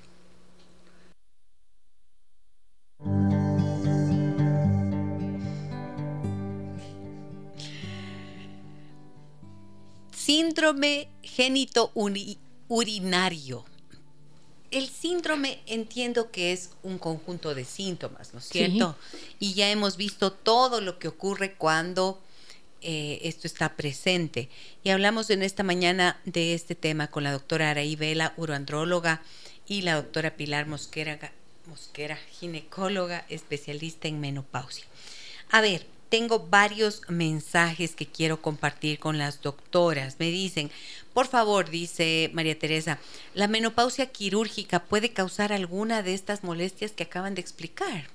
Síndrome 10.11 11.07
génito 11.39 11.93
urinario 12.67 13.65
el 14.71 14.89
síndrome 14.89 15.59
entiendo 15.65 16.31
que 16.31 16.51
es 16.51 16.71
un 16.83 16.97
conjunto 16.99 17.55
de 17.55 17.65
síntomas, 17.65 18.33
¿no 18.33 18.39
es 18.39 18.45
cierto? 18.45 18.95
Y 19.39 19.53
ya 19.53 19.71
hemos 19.71 19.97
visto 19.97 20.31
todo 20.31 20.81
lo 20.81 20.99
que 20.99 21.07
ocurre 21.07 21.53
cuando 21.55 22.21
eh, 22.81 23.19
esto 23.23 23.47
está 23.47 23.75
presente. 23.75 24.49
Y 24.83 24.89
hablamos 24.89 25.29
en 25.29 25.41
esta 25.41 25.63
mañana 25.63 26.21
de 26.25 26.53
este 26.53 26.75
tema 26.75 27.07
con 27.07 27.23
la 27.23 27.31
doctora 27.31 27.71
Araí 27.71 27.95
Vela, 27.95 28.33
uroandróloga, 28.37 29.23
y 29.67 29.81
la 29.81 29.95
doctora 29.95 30.35
Pilar 30.35 30.67
Mosquera, 30.67 31.31
Mosquera, 31.65 32.17
ginecóloga 32.39 33.25
especialista 33.29 34.07
en 34.07 34.19
menopausia. 34.19 34.85
A 35.49 35.61
ver, 35.61 35.87
tengo 36.09 36.47
varios 36.49 37.01
mensajes 37.07 37.95
que 37.95 38.07
quiero 38.07 38.41
compartir 38.41 38.99
con 38.99 39.17
las 39.17 39.41
doctoras. 39.41 40.15
Me 40.19 40.31
dicen, 40.31 40.71
por 41.13 41.27
favor, 41.27 41.69
dice 41.69 42.31
María 42.33 42.57
Teresa, 42.57 42.99
¿la 43.33 43.47
menopausia 43.47 44.07
quirúrgica 44.07 44.83
puede 44.83 45.13
causar 45.13 45.53
alguna 45.53 46.01
de 46.01 46.13
estas 46.13 46.43
molestias 46.43 46.91
que 46.91 47.03
acaban 47.03 47.35
de 47.35 47.41
explicar? 47.41 48.07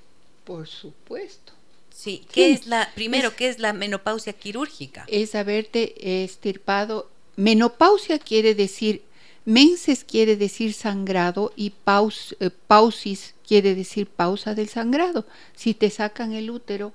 Por 0.44 0.66
supuesto. 0.66 1.52
Sí, 1.94 2.26
¿qué 2.32 2.52
es 2.52 2.66
la, 2.66 2.90
primero, 2.94 3.36
qué 3.36 3.48
es 3.48 3.60
la 3.60 3.72
menopausia 3.72 4.32
quirúrgica? 4.32 5.04
Es 5.06 5.36
haberte 5.36 6.24
estirpado. 6.24 7.08
Menopausia 7.36 8.18
quiere 8.18 8.56
decir, 8.56 9.02
menses 9.44 10.02
quiere 10.02 10.36
decir 10.36 10.72
sangrado 10.74 11.52
y 11.54 11.70
paus, 11.70 12.36
eh, 12.40 12.50
pausis 12.50 13.34
quiere 13.46 13.76
decir 13.76 14.08
pausa 14.08 14.54
del 14.56 14.68
sangrado. 14.68 15.24
Si 15.54 15.72
te 15.72 15.88
sacan 15.90 16.32
el 16.32 16.50
útero, 16.50 16.92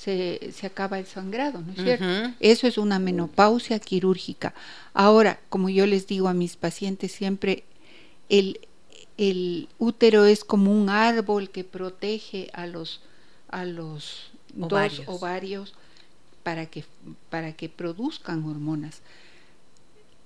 se, 0.00 0.50
se 0.52 0.66
acaba 0.66 0.98
el 0.98 1.04
sangrado, 1.04 1.60
¿no 1.60 1.72
es 1.74 1.82
cierto? 1.82 2.34
Eso 2.40 2.66
es 2.66 2.78
una 2.78 2.98
menopausia 2.98 3.78
quirúrgica. 3.80 4.54
Ahora, 4.94 5.40
como 5.50 5.68
yo 5.68 5.86
les 5.86 6.06
digo 6.06 6.28
a 6.28 6.32
mis 6.32 6.56
pacientes 6.56 7.12
siempre, 7.12 7.64
el, 8.30 8.60
el 9.18 9.68
útero 9.78 10.24
es 10.24 10.42
como 10.42 10.72
un 10.72 10.88
árbol 10.88 11.50
que 11.50 11.64
protege 11.64 12.48
a 12.54 12.66
los, 12.66 13.02
a 13.50 13.66
los 13.66 14.30
dos 14.54 15.02
ovarios 15.04 15.74
para 16.44 16.64
que, 16.64 16.86
para 17.28 17.52
que 17.52 17.68
produzcan 17.68 18.42
hormonas. 18.46 19.02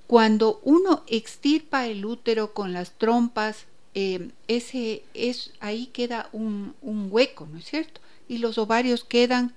Cuando 0.07 0.61
uno 0.63 1.03
extirpa 1.09 1.89
el 1.89 2.07
útero 2.07 2.55
con 2.55 2.73
las 2.73 2.93
trompas, 2.93 3.65
eh, 3.95 4.31
ese 4.47 5.03
es 5.15 5.51
ahí 5.59 5.87
queda 5.87 6.29
un, 6.31 6.77
un, 6.81 7.09
hueco, 7.11 7.49
¿no 7.51 7.59
es 7.59 7.65
cierto? 7.65 8.01
Y 8.29 8.39
los 8.39 8.57
ovarios 8.57 9.03
quedan 9.03 9.53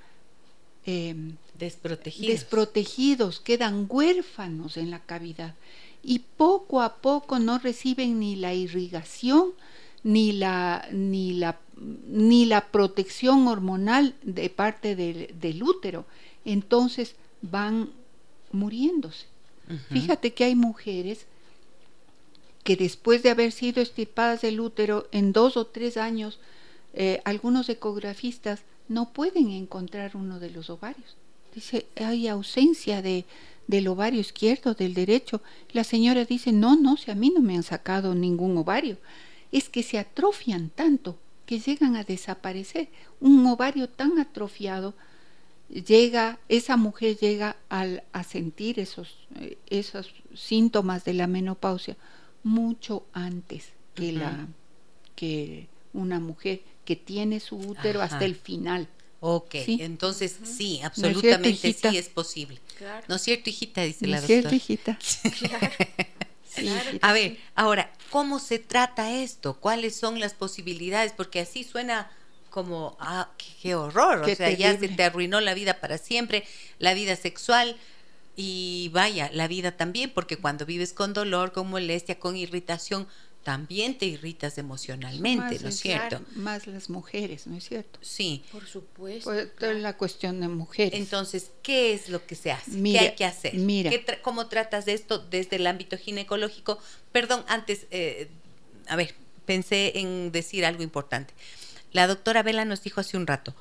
Em, 0.90 1.36
desprotegidos. 1.60 2.32
desprotegidos, 2.32 3.40
quedan 3.42 3.88
huérfanos 3.90 4.78
en 4.78 4.90
la 4.90 5.00
cavidad. 5.00 5.54
y 6.02 6.20
poco 6.20 6.82
a 6.82 6.96
poco 6.96 7.40
no 7.40 7.60
reciben 7.60 8.20
ni 8.20 8.38
la 8.38 8.54
irrigación 8.54 9.52
ni 10.04 10.32
la, 10.32 10.88
ni 10.92 11.34
la, 11.34 11.60
ni 12.08 12.46
la 12.46 12.68
protección 12.68 13.50
hormonal 13.50 14.16
de 14.24 14.50
parte 14.50 14.96
del, 14.96 15.38
del 15.38 15.62
útero. 15.64 16.06
Entonces 16.46 17.16
van 17.42 17.90
muriéndose. 18.54 19.26
Fíjate 19.90 20.34
que 20.34 20.46
hay 20.46 20.56
mujeres 20.56 21.26
que 22.64 22.78
después 22.78 23.22
de 23.22 23.32
haber 23.32 23.52
sido 23.52 23.82
estirpadas 23.82 24.42
del 24.42 24.62
útero 24.62 25.10
en 25.12 25.34
dos 25.34 25.58
o 25.58 25.68
tres 25.68 25.98
años, 25.98 26.40
eh, 26.94 27.20
algunos 27.26 27.68
ecografistas 27.68 28.62
no 28.88 29.10
pueden 29.10 29.52
encontrar 29.52 30.16
uno 30.16 30.40
de 30.40 30.50
los 30.50 30.70
ovarios. 30.70 31.16
Dice, 31.54 31.88
hay 31.96 32.28
ausencia 32.28 33.02
de, 33.02 33.26
del 33.68 33.88
ovario 33.88 34.20
izquierdo, 34.20 34.74
del 34.74 34.94
derecho. 34.94 35.42
La 35.72 35.84
señora 35.84 36.26
dice, 36.26 36.52
no, 36.52 36.76
no, 36.76 36.98
si 36.98 37.12
a 37.12 37.16
mí 37.16 37.30
no 37.30 37.42
me 37.42 37.56
han 37.56 37.64
sacado 37.64 38.16
ningún 38.16 38.58
ovario. 38.58 38.98
Es 39.52 39.70
que 39.70 39.84
se 39.84 39.98
atrofian 39.98 40.70
tanto 40.70 41.18
que 41.46 41.60
llegan 41.60 41.96
a 41.96 42.04
desaparecer. 42.04 42.90
Un 43.20 43.46
ovario 43.48 43.90
tan 43.90 44.20
atrofiado 44.20 44.94
llega, 45.70 46.40
esa 46.50 46.78
mujer 46.78 47.18
llega 47.18 47.58
al, 47.70 48.04
a 48.14 48.24
sentir 48.24 48.80
esos, 48.80 49.28
eh, 49.36 49.58
esos 49.70 50.14
síntomas 50.34 51.04
de 51.06 51.14
la 51.14 51.28
menopausia 51.28 51.98
mucho 52.44 53.04
antes 53.14 53.74
que, 53.94 54.14
la, 54.14 54.48
que 55.16 55.68
una 55.94 56.20
mujer 56.20 56.62
que 56.88 56.96
tiene 56.96 57.42
su 57.42 57.58
útero 57.58 58.02
hasta 58.02 58.24
el 58.24 58.34
final. 58.34 58.88
Ok, 59.20 59.56
entonces 59.56 60.38
sí, 60.46 60.80
absolutamente 60.82 61.74
sí 61.74 61.98
es 61.98 62.08
posible. 62.08 62.62
¿No 63.10 63.16
es 63.16 63.22
cierto, 63.24 63.50
hijita? 63.50 63.82
Dice 63.82 64.08
la 64.08 64.22
doctora. 64.22 64.50
cierto, 64.50 64.56
hijita. 64.56 64.98
A 67.02 67.12
ver, 67.12 67.38
ahora, 67.56 67.92
¿cómo 68.10 68.40
se 68.40 68.58
trata 68.60 69.12
esto? 69.12 69.60
¿Cuáles 69.60 69.98
son 69.98 70.22
las 70.22 70.34
posibilidades? 70.34 71.12
Porque 71.12 71.42
así 71.42 71.66
suena 71.66 72.10
como, 72.52 72.96
ah, 73.02 73.32
qué, 73.62 73.76
horror, 73.76 74.22
o 74.22 74.36
sea, 74.36 74.50
ya 74.52 74.80
se 74.80 74.88
te 74.88 75.04
arruinó 75.04 75.42
la 75.42 75.54
vida 75.54 75.82
para 75.82 75.98
siempre, 75.98 76.46
la 76.80 76.94
vida 76.94 77.18
sexual 77.18 77.76
y 78.38 78.92
vaya, 78.94 79.30
la 79.34 79.50
vida 79.50 79.74
también, 79.76 80.12
porque 80.14 80.38
cuando 80.38 80.66
vives 80.66 80.94
con 80.94 81.12
dolor, 81.12 81.52
con 81.52 81.70
molestia, 81.70 82.18
con 82.18 82.38
irritación, 82.38 83.10
también 83.48 83.98
te 83.98 84.06
irritas 84.06 84.58
emocionalmente, 84.58 85.58
¿no 85.62 85.70
es 85.70 85.80
cierto? 85.80 86.20
Más 86.36 86.68
las 86.68 86.90
mujeres, 86.90 87.48
¿no 87.48 87.56
es 87.56 87.64
cierto? 87.64 87.98
Sí. 88.02 88.44
Por 88.52 88.68
supuesto. 88.68 89.32
Pues, 89.32 89.48
es 89.58 89.82
la 89.82 89.96
cuestión 89.96 90.42
de 90.42 90.50
mujeres. 90.50 91.00
Entonces, 91.00 91.52
¿qué 91.64 91.94
es 91.94 92.10
lo 92.10 92.26
que 92.26 92.36
se 92.36 92.52
hace? 92.52 92.72
¿Qué 92.84 93.00
hay 93.00 93.16
que 93.16 93.24
hacer? 93.24 93.54
Mira. 93.54 93.90
¿Cómo 94.22 94.48
tratas 94.48 94.84
de 94.84 94.92
esto 94.92 95.20
desde 95.20 95.56
el 95.56 95.66
ámbito 95.66 95.98
ginecológico? 95.98 96.78
Perdón, 97.14 97.46
antes, 97.48 97.88
eh, 97.90 98.28
a 98.86 98.98
ver, 98.98 99.16
pensé 99.46 99.94
en 99.98 100.34
decir 100.34 100.66
algo 100.66 100.84
importante. 100.84 101.34
La 101.94 102.06
doctora 102.06 102.44
Vela 102.44 102.66
nos 102.66 102.84
dijo 102.84 103.00
hace 103.00 103.16
un 103.16 103.28
rato, 103.28 103.56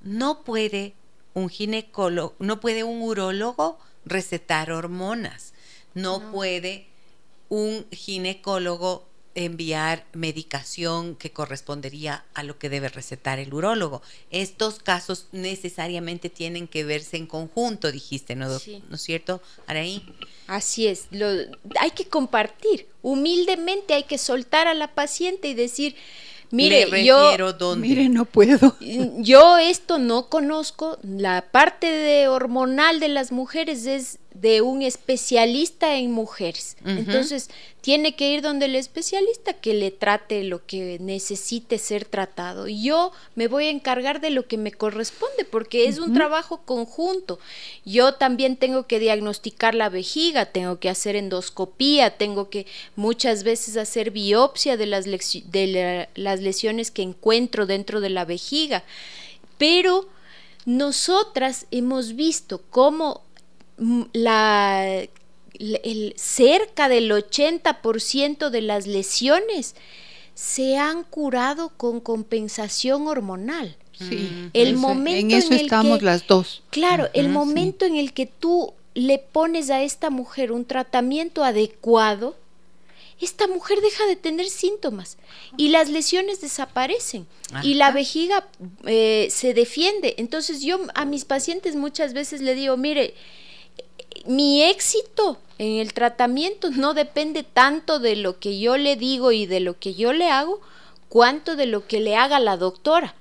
no 0.00 0.44
puede 0.44 0.94
un 1.32 1.48
ginecólogo, 1.48 2.36
no 2.38 2.60
puede 2.60 2.84
un 2.84 3.02
urólogo 3.02 3.80
recetar 4.04 4.70
hormonas, 4.70 5.54
no, 5.92 6.30
puede 6.30 6.86
un 7.48 7.84
ginecólogo 7.90 9.08
enviar 9.34 10.04
medicación 10.12 11.16
que 11.16 11.32
correspondería 11.32 12.24
a 12.34 12.42
lo 12.42 12.58
que 12.58 12.68
debe 12.68 12.88
recetar 12.88 13.38
el 13.38 13.52
urólogo. 13.52 14.02
Estos 14.30 14.78
casos 14.78 15.28
necesariamente 15.32 16.30
tienen 16.30 16.68
que 16.68 16.84
verse 16.84 17.16
en 17.16 17.26
conjunto, 17.26 17.90
dijiste, 17.90 18.36
¿no, 18.36 18.48
¿No 18.48 18.94
es 18.94 19.02
cierto, 19.02 19.42
Araí? 19.66 20.02
Así 20.46 20.86
es, 20.86 21.06
lo, 21.10 21.28
hay 21.80 21.90
que 21.94 22.06
compartir, 22.06 22.86
humildemente 23.02 23.94
hay 23.94 24.04
que 24.04 24.18
soltar 24.18 24.68
a 24.68 24.74
la 24.74 24.94
paciente 24.94 25.48
y 25.48 25.54
decir, 25.54 25.96
Mire, 26.50 27.04
yo, 27.04 27.34
mire, 27.76 28.08
no 28.08 28.26
puedo. 28.26 28.76
Yo 29.18 29.58
esto 29.58 29.98
no 29.98 30.28
conozco. 30.28 30.98
La 31.02 31.46
parte 31.50 31.86
de 31.90 32.28
hormonal 32.28 33.00
de 33.00 33.08
las 33.08 33.32
mujeres 33.32 33.86
es 33.86 34.20
de 34.34 34.62
un 34.62 34.82
especialista 34.82 35.96
en 35.96 36.10
mujeres. 36.10 36.76
Entonces, 36.84 37.48
tiene 37.80 38.16
que 38.16 38.30
ir 38.30 38.42
donde 38.42 38.66
el 38.66 38.74
especialista 38.74 39.52
que 39.52 39.74
le 39.74 39.92
trate 39.92 40.42
lo 40.42 40.66
que 40.66 40.98
necesite 41.00 41.78
ser 41.78 42.04
tratado. 42.04 42.66
Yo 42.66 43.12
me 43.36 43.46
voy 43.46 43.66
a 43.66 43.70
encargar 43.70 44.20
de 44.20 44.30
lo 44.30 44.48
que 44.48 44.58
me 44.58 44.72
corresponde 44.72 45.44
porque 45.44 45.86
es 45.86 45.98
un 45.98 46.14
trabajo 46.14 46.62
conjunto. 46.64 47.38
Yo 47.84 48.14
también 48.14 48.56
tengo 48.56 48.88
que 48.88 48.98
diagnosticar 48.98 49.76
la 49.76 49.88
vejiga, 49.88 50.46
tengo 50.46 50.80
que 50.80 50.88
hacer 50.88 51.14
endoscopía, 51.14 52.16
tengo 52.16 52.50
que 52.50 52.66
muchas 52.96 53.44
veces 53.44 53.76
hacer 53.76 54.10
biopsia 54.10 54.76
de 54.76 54.86
las, 54.86 55.04
de 55.04 56.08
las 56.16 56.40
lesiones 56.40 56.90
que 56.90 57.02
encuentro 57.02 57.66
dentro 57.66 58.00
de 58.00 58.10
la 58.10 58.24
vejiga. 58.24 58.82
Pero 59.58 60.08
nosotras 60.66 61.66
hemos 61.70 62.16
visto 62.16 62.62
cómo 62.70 63.22
la 64.12 65.06
el, 65.58 66.14
cerca 66.16 66.88
del 66.88 67.10
80% 67.10 68.50
de 68.50 68.60
las 68.60 68.86
lesiones 68.86 69.74
se 70.34 70.76
han 70.76 71.04
curado 71.04 71.70
con 71.76 72.00
compensación 72.00 73.06
hormonal. 73.06 73.76
Sí, 73.96 74.50
el 74.52 74.76
momento 74.76 75.20
en 75.20 75.30
eso 75.30 75.54
estamos 75.54 76.02
las 76.02 76.26
dos. 76.26 76.62
Claro, 76.70 77.08
el 77.14 77.28
momento 77.28 77.84
en 77.84 77.94
el 77.94 78.12
que 78.12 78.26
tú 78.26 78.74
le 78.94 79.18
pones 79.18 79.70
a 79.70 79.82
esta 79.82 80.10
mujer 80.10 80.50
un 80.50 80.64
tratamiento 80.64 81.44
adecuado, 81.44 82.34
esta 83.20 83.46
mujer 83.46 83.80
deja 83.80 84.04
de 84.06 84.16
tener 84.16 84.48
síntomas 84.48 85.16
y 85.56 85.68
las 85.68 85.88
lesiones 85.88 86.40
desaparecen 86.40 87.28
y 87.62 87.74
la 87.74 87.92
vejiga 87.92 88.48
eh, 88.84 89.28
se 89.30 89.54
defiende. 89.54 90.16
Entonces 90.18 90.60
yo 90.60 90.80
a 90.96 91.04
mis 91.04 91.24
pacientes 91.24 91.76
muchas 91.76 92.12
veces 92.12 92.40
le 92.40 92.56
digo, 92.56 92.76
mire, 92.76 93.14
mi 94.26 94.62
éxito 94.62 95.38
en 95.58 95.78
el 95.78 95.92
tratamiento 95.92 96.70
no 96.70 96.94
depende 96.94 97.42
tanto 97.42 97.98
de 97.98 98.16
lo 98.16 98.38
que 98.38 98.58
yo 98.58 98.76
le 98.76 98.96
digo 98.96 99.32
y 99.32 99.46
de 99.46 99.60
lo 99.60 99.78
que 99.78 99.94
yo 99.94 100.12
le 100.12 100.30
hago, 100.30 100.60
cuanto 101.08 101.54
de 101.56 101.66
lo 101.66 101.86
que 101.86 102.00
le 102.00 102.16
haga 102.16 102.40
la 102.40 102.56
doctora. 102.56 103.14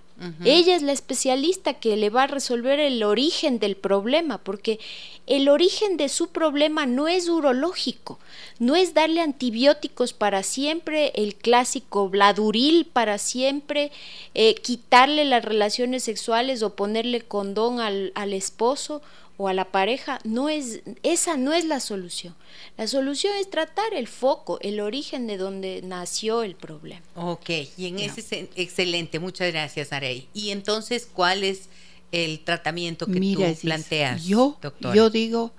Ella 0.45 0.75
es 0.75 0.83
la 0.83 0.93
especialista 0.93 1.73
que 1.73 1.97
le 1.97 2.09
va 2.09 2.23
a 2.23 2.27
resolver 2.27 2.79
el 2.79 3.03
origen 3.03 3.59
del 3.59 3.75
problema, 3.75 4.37
porque 4.37 4.79
el 5.27 5.49
origen 5.49 5.97
de 5.97 6.07
su 6.07 6.29
problema 6.29 6.85
no 6.85 7.09
es 7.09 7.27
urológico, 7.27 8.19
no 8.57 8.77
es 8.77 8.93
darle 8.93 9.19
antibióticos 9.19 10.13
para 10.13 10.43
siempre, 10.43 11.11
el 11.15 11.35
clásico 11.35 12.07
bladuril 12.07 12.85
para 12.85 13.17
siempre, 13.17 13.91
eh, 14.33 14.55
quitarle 14.55 15.25
las 15.25 15.43
relaciones 15.43 16.03
sexuales 16.03 16.63
o 16.63 16.73
ponerle 16.73 17.21
condón 17.21 17.81
al, 17.81 18.13
al 18.15 18.31
esposo 18.31 19.01
o 19.37 19.47
a 19.47 19.53
la 19.53 19.65
pareja, 19.65 20.19
no 20.23 20.49
es, 20.49 20.81
esa 21.01 21.37
no 21.37 21.53
es 21.53 21.65
la 21.65 21.79
solución. 21.79 22.35
La 22.77 22.87
solución 22.87 23.33
es 23.39 23.49
tratar 23.49 23.93
el 23.93 24.07
foco, 24.07 24.59
el 24.61 24.79
origen 24.79 25.27
de 25.27 25.37
donde 25.37 25.81
nació 25.83 26.43
el 26.43 26.55
problema. 26.55 27.01
Ok, 27.15 27.49
y 27.77 27.87
en 27.87 27.99
ese 27.99 28.21
ese 28.21 28.49
excelente, 28.55 29.19
muchas 29.19 29.51
gracias, 29.51 29.91
Arey. 29.91 30.27
Y 30.33 30.51
entonces, 30.51 31.07
¿cuál 31.11 31.43
es 31.43 31.69
el 32.13 32.39
tratamiento 32.41 33.07
que 33.07 33.19
tú 33.19 33.43
planteas, 33.61 34.23
yo, 34.23 34.57
Yo 34.93 35.09
digo 35.09 35.51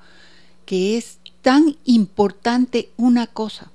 que 0.65 0.97
es 0.97 1.19
tan 1.43 1.77
importante 1.85 2.91
una 2.97 3.27
cosa. 3.27 3.73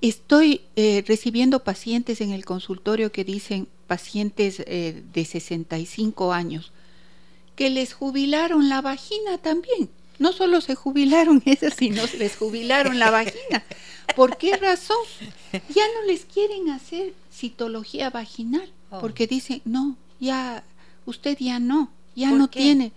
Estoy 0.00 0.60
eh, 0.76 1.02
recibiendo 1.08 1.64
pacientes 1.64 2.20
en 2.20 2.30
el 2.30 2.44
consultorio 2.44 3.10
que 3.10 3.24
dicen, 3.24 3.66
pacientes 3.88 4.60
eh, 4.60 5.02
de 5.12 5.24
65 5.24 6.32
años, 6.32 6.72
que 7.56 7.70
les 7.70 7.92
jubilaron 7.92 8.68
la 8.68 8.80
vagina 8.80 9.38
también. 9.38 9.90
No 10.18 10.32
solo 10.32 10.60
se 10.60 10.74
jubilaron 10.74 11.42
esas, 11.46 11.74
sino 11.74 12.02
les 12.18 12.36
jubilaron 12.36 12.98
la 12.98 13.10
vagina. 13.10 13.64
¿Por 14.16 14.36
qué 14.36 14.56
razón? 14.56 14.96
Ya 15.52 15.84
no 15.94 16.06
les 16.06 16.24
quieren 16.24 16.70
hacer 16.70 17.14
citología 17.32 18.10
vaginal, 18.10 18.70
oh. 18.90 19.00
porque 19.00 19.26
dicen, 19.26 19.62
no, 19.64 19.96
ya, 20.20 20.62
usted 21.06 21.36
ya 21.38 21.58
no, 21.58 21.90
ya 22.14 22.30
no 22.30 22.48
tiene. 22.48 22.92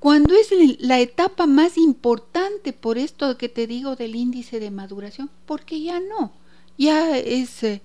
Cuando 0.00 0.34
es 0.34 0.50
la 0.80 1.00
etapa 1.00 1.46
más 1.46 1.78
importante 1.78 2.72
por 2.72 2.98
esto 2.98 3.38
que 3.38 3.48
te 3.48 3.66
digo 3.66 3.96
del 3.96 4.16
índice 4.16 4.60
de 4.60 4.70
maduración, 4.70 5.30
porque 5.46 5.80
ya 5.80 6.00
no, 6.00 6.32
ya 6.76 7.16
es... 7.16 7.62
Eh, 7.62 7.80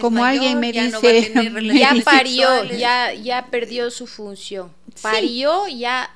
como 0.00 0.24
alguien 0.24 0.60
me 0.60 0.72
dice, 0.72 1.32
ya 1.74 1.94
parió, 2.04 2.64
ya, 2.64 3.12
ya 3.14 3.46
perdió 3.46 3.90
su 3.90 4.06
función. 4.06 4.70
Parió, 5.02 5.66
ya 5.68 6.10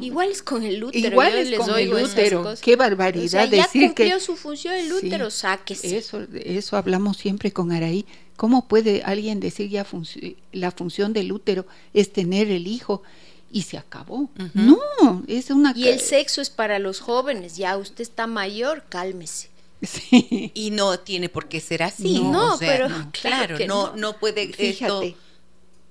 igual 0.00 0.30
es 0.30 0.42
con 0.42 0.62
el 0.62 0.82
útero. 0.84 1.08
Igual 1.08 1.38
es 1.38 1.58
con 1.58 1.78
el 1.78 1.92
útero. 1.92 2.54
Qué 2.60 2.76
barbaridad 2.76 3.50
ya 3.50 3.68
cumplió 3.68 4.20
su 4.20 4.36
función 4.36 4.74
el 4.74 4.92
útero, 4.92 5.30
sáquese. 5.30 5.96
Eso, 5.96 6.26
eso 6.32 6.76
hablamos 6.76 7.16
siempre 7.16 7.52
con 7.52 7.72
Araí. 7.72 8.06
¿Cómo 8.36 8.66
puede 8.66 9.02
alguien 9.04 9.40
decir 9.40 9.68
ya 9.68 9.86
la 10.52 10.70
función 10.70 11.12
del 11.12 11.32
útero 11.32 11.66
es 11.94 12.12
tener 12.12 12.50
el 12.50 12.66
hijo? 12.66 13.02
Y 13.54 13.62
se 13.62 13.76
acabó. 13.76 14.30
No, 14.54 14.78
es 15.26 15.50
una... 15.50 15.74
Y 15.76 15.88
el 15.88 16.00
sexo 16.00 16.40
es 16.40 16.48
para 16.48 16.78
los 16.78 17.00
jóvenes, 17.00 17.56
ya 17.56 17.76
usted 17.76 18.00
está 18.00 18.26
mayor, 18.26 18.84
cálmese. 18.88 19.51
Sí. 19.86 20.52
Y 20.54 20.70
no 20.70 21.00
tiene 21.00 21.28
por 21.28 21.48
qué 21.48 21.60
ser 21.60 21.82
así. 21.82 22.20
No, 22.20 22.56
pero 22.58 22.88
claro, 23.10 23.58
no, 23.66 23.96
no, 23.96 24.16
puede 24.18 24.52
Fíjate, 24.52 25.16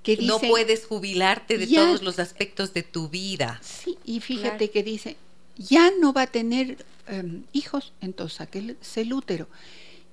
que 0.02 0.16
no 0.16 0.38
puedes 0.38 0.86
jubilarte 0.86 1.58
de 1.58 1.66
todos 1.66 2.02
los 2.02 2.18
aspectos 2.18 2.72
de 2.72 2.82
tu 2.82 3.08
vida. 3.08 3.60
Sí, 3.62 3.98
y 4.04 4.20
fíjate 4.20 4.70
que 4.70 4.82
dice, 4.82 5.16
ya 5.56 5.92
no 6.00 6.12
va 6.12 6.22
a 6.22 6.26
tener 6.26 6.84
em, 7.06 7.44
hijos, 7.52 7.92
entonces 8.00 8.38
saque 8.38 8.76
el 8.96 9.12
útero. 9.12 9.46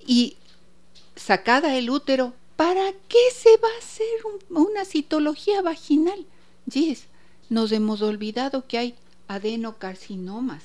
Y 0.06 0.36
sacada 1.16 1.78
el 1.78 1.90
útero, 1.90 2.34
¿para 2.58 2.92
qué 3.08 3.32
se 3.34 3.56
va 3.58 3.70
a 3.70 3.80
hacer 3.80 4.08
una 4.50 4.84
citología 4.84 5.62
vaginal? 5.62 6.26
Yes, 6.66 7.06
nos 7.50 7.72
hemos 7.72 8.02
olvidado 8.02 8.68
que 8.68 8.78
hay 8.78 8.96
adenocarcinomas, 9.28 10.64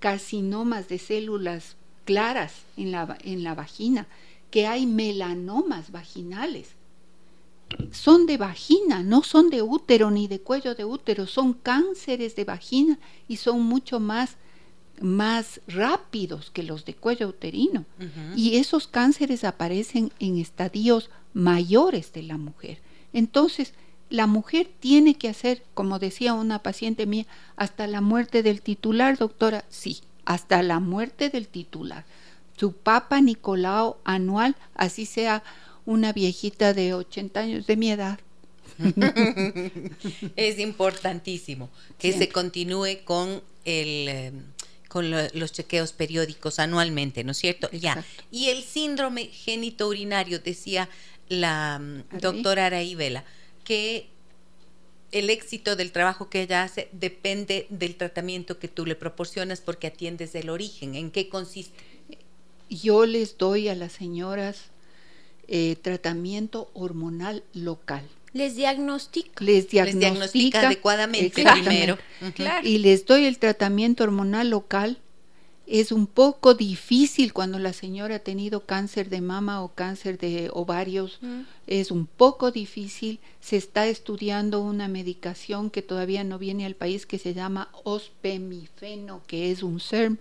carcinomas 0.00 0.88
de 0.88 0.98
células 0.98 1.76
claras 2.06 2.54
en 2.78 2.92
la, 2.92 3.18
en 3.22 3.44
la 3.44 3.54
vagina, 3.54 4.06
que 4.50 4.66
hay 4.66 4.86
melanomas 4.86 5.92
vaginales. 5.92 6.70
Son 7.90 8.24
de 8.24 8.38
vagina, 8.38 9.02
no 9.02 9.22
son 9.22 9.50
de 9.50 9.60
útero 9.60 10.10
ni 10.10 10.28
de 10.28 10.40
cuello 10.40 10.74
de 10.74 10.86
útero, 10.86 11.26
son 11.26 11.52
cánceres 11.52 12.36
de 12.36 12.44
vagina 12.44 12.98
y 13.28 13.36
son 13.36 13.60
mucho 13.62 14.00
más 14.00 14.36
más 15.00 15.60
rápidos 15.66 16.50
que 16.50 16.62
los 16.62 16.84
de 16.84 16.94
cuello 16.94 17.28
uterino. 17.28 17.84
Y 18.34 18.56
esos 18.56 18.86
cánceres 18.86 19.44
aparecen 19.44 20.10
en 20.18 20.38
estadios 20.38 21.10
mayores 21.34 22.14
de 22.14 22.22
la 22.22 22.38
mujer. 22.38 22.78
Entonces, 23.12 23.74
la 24.08 24.26
mujer 24.26 24.70
tiene 24.80 25.14
que 25.14 25.28
hacer, 25.28 25.62
como 25.74 25.98
decía 25.98 26.34
una 26.34 26.62
paciente 26.62 27.06
mía, 27.06 27.26
hasta 27.56 27.86
la 27.86 28.00
muerte 28.00 28.42
del 28.42 28.62
titular, 28.62 29.18
doctora, 29.18 29.64
sí, 29.68 30.00
hasta 30.26 30.62
la 30.62 30.80
muerte 30.80 31.30
del 31.30 31.48
titular. 31.48 32.04
Su 32.58 32.72
papa 32.72 33.20
Nicolau 33.22 33.96
anual, 34.04 34.56
así 34.74 35.06
sea 35.06 35.42
una 35.86 36.12
viejita 36.12 36.74
de 36.74 36.92
80 36.92 37.40
años 37.40 37.66
de 37.66 37.76
mi 37.76 37.90
edad. 37.90 38.18
es 40.36 40.58
importantísimo 40.58 41.70
que 41.98 42.12
se 42.12 42.28
continúe 42.28 43.04
con 43.04 43.42
el 43.64 44.08
eh, 44.08 44.32
con 44.88 45.10
los 45.10 45.52
chequeos 45.52 45.92
periódicos 45.92 46.58
anualmente, 46.58 47.22
¿no 47.24 47.32
es 47.32 47.38
cierto? 47.38 47.68
Ya. 47.70 48.02
Y 48.30 48.48
el 48.48 48.62
síndrome 48.62 49.26
génito 49.26 49.88
urinario, 49.88 50.38
decía 50.38 50.88
la 51.28 51.78
mm, 51.78 52.18
doctora 52.18 52.66
Araí 52.66 52.94
Vela, 52.94 53.24
que 53.64 54.08
el 55.12 55.30
éxito 55.30 55.76
del 55.76 55.92
trabajo 55.92 56.28
que 56.28 56.42
ella 56.42 56.62
hace 56.62 56.88
depende 56.92 57.66
del 57.70 57.96
tratamiento 57.96 58.58
que 58.58 58.68
tú 58.68 58.86
le 58.86 58.96
proporcionas 58.96 59.60
porque 59.60 59.86
atiendes 59.86 60.34
el 60.34 60.50
origen. 60.50 60.94
¿En 60.94 61.10
qué 61.10 61.28
consiste? 61.28 61.76
Yo 62.68 63.06
les 63.06 63.38
doy 63.38 63.68
a 63.68 63.74
las 63.74 63.92
señoras 63.92 64.70
eh, 65.48 65.76
tratamiento 65.80 66.70
hormonal 66.74 67.44
local. 67.54 68.04
Les 68.32 68.56
diagnostica. 68.56 69.44
Les 69.44 69.68
diagnostica, 69.70 70.66
adecuadamente 70.66 71.42
primero. 71.42 71.98
Y 72.62 72.78
les 72.78 73.06
doy 73.06 73.24
el 73.24 73.38
tratamiento 73.38 74.04
hormonal 74.04 74.50
local 74.50 74.98
es 75.66 75.90
un 75.90 76.06
poco 76.06 76.54
difícil 76.54 77.32
cuando 77.32 77.58
la 77.58 77.72
señora 77.72 78.16
ha 78.16 78.20
tenido 78.20 78.66
cáncer 78.66 79.10
de 79.10 79.20
mama 79.20 79.62
o 79.62 79.74
cáncer 79.74 80.16
de 80.18 80.48
ovarios. 80.52 81.18
Mm. 81.20 81.40
Es 81.66 81.90
un 81.90 82.06
poco 82.06 82.52
difícil. 82.52 83.18
Se 83.40 83.56
está 83.56 83.86
estudiando 83.86 84.60
una 84.60 84.86
medicación 84.86 85.70
que 85.70 85.82
todavía 85.82 86.22
no 86.22 86.38
viene 86.38 86.66
al 86.66 86.76
país 86.76 87.04
que 87.04 87.18
se 87.18 87.34
llama 87.34 87.70
ospemifeno, 87.82 89.22
que 89.26 89.50
es 89.50 89.62
un 89.62 89.80
SERM 89.80 90.18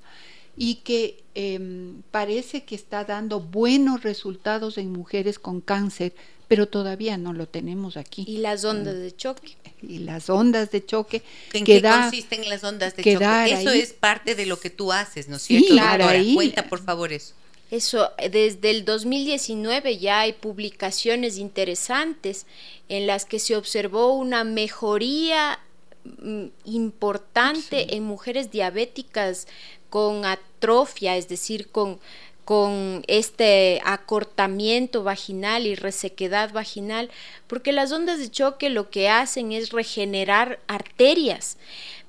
y 0.58 0.76
que 0.76 1.24
em, 1.36 2.02
parece 2.12 2.64
que 2.64 2.76
está 2.76 3.04
dando 3.04 3.39
buenos 3.41 4.04
resultados 4.04 4.78
en 4.78 4.91
mujeres 4.91 5.38
con 5.38 5.60
cáncer, 5.62 6.14
pero 6.48 6.68
todavía 6.68 7.18
no 7.18 7.34
lo 7.34 7.48
tenemos 7.48 7.98
aquí. 7.98 8.26
¿Y 8.28 8.38
las 8.38 8.64
ondas 8.66 8.96
de 8.96 9.16
choque? 9.16 9.56
Y 9.82 10.00
las 10.00 10.30
ondas 10.30 10.72
de 10.72 10.86
choque. 10.86 11.22
¿En 11.54 11.66
qué 11.66 11.82
consisten 11.82 12.48
las 12.50 12.64
ondas 12.64 12.96
de 12.96 13.04
choque? 13.04 13.52
Eso 13.52 13.72
es 13.72 13.93
parte 13.93 14.36
de 14.36 14.46
lo 14.46 14.60
que 14.60 14.70
tú 14.70 14.91
haces, 14.91 15.28
¿no 15.28 15.38
es 15.38 15.43
cierto? 15.43 15.70
claro, 15.70 16.06
cuenta 16.34 16.68
por 16.68 16.84
favor 16.84 17.12
eso. 17.12 17.34
Eso, 17.72 18.12
desde 18.32 18.70
el 18.70 18.86
2019 18.86 19.98
ya 19.98 20.20
hay 20.22 20.34
publicaciones 20.34 21.38
interesantes 21.38 22.46
en 22.89 23.08
las 23.08 23.26
que 23.26 23.39
se 23.39 23.56
observó 23.56 24.14
una 24.14 24.43
mejoría 24.43 25.60
mm, 26.04 26.46
importante 26.66 27.96
en 27.96 28.04
mujeres 28.04 28.52
diabéticas 28.52 29.48
con 29.89 30.26
atrofia, 30.26 31.18
es 31.18 31.28
decir, 31.28 31.70
con, 31.72 32.00
con 32.46 33.04
este 33.08 33.82
acortamiento 33.84 35.04
vaginal 35.04 35.66
y 35.66 35.74
resequedad 35.74 36.54
vaginal, 36.54 37.10
porque 37.48 37.72
las 37.72 37.91
ondas 37.91 38.20
de 38.20 38.30
choque 38.30 38.70
lo 38.70 38.91
que 38.91 39.10
hacen 39.10 39.52
es 39.52 39.72
regenerar 39.72 40.60
arterias, 40.68 41.58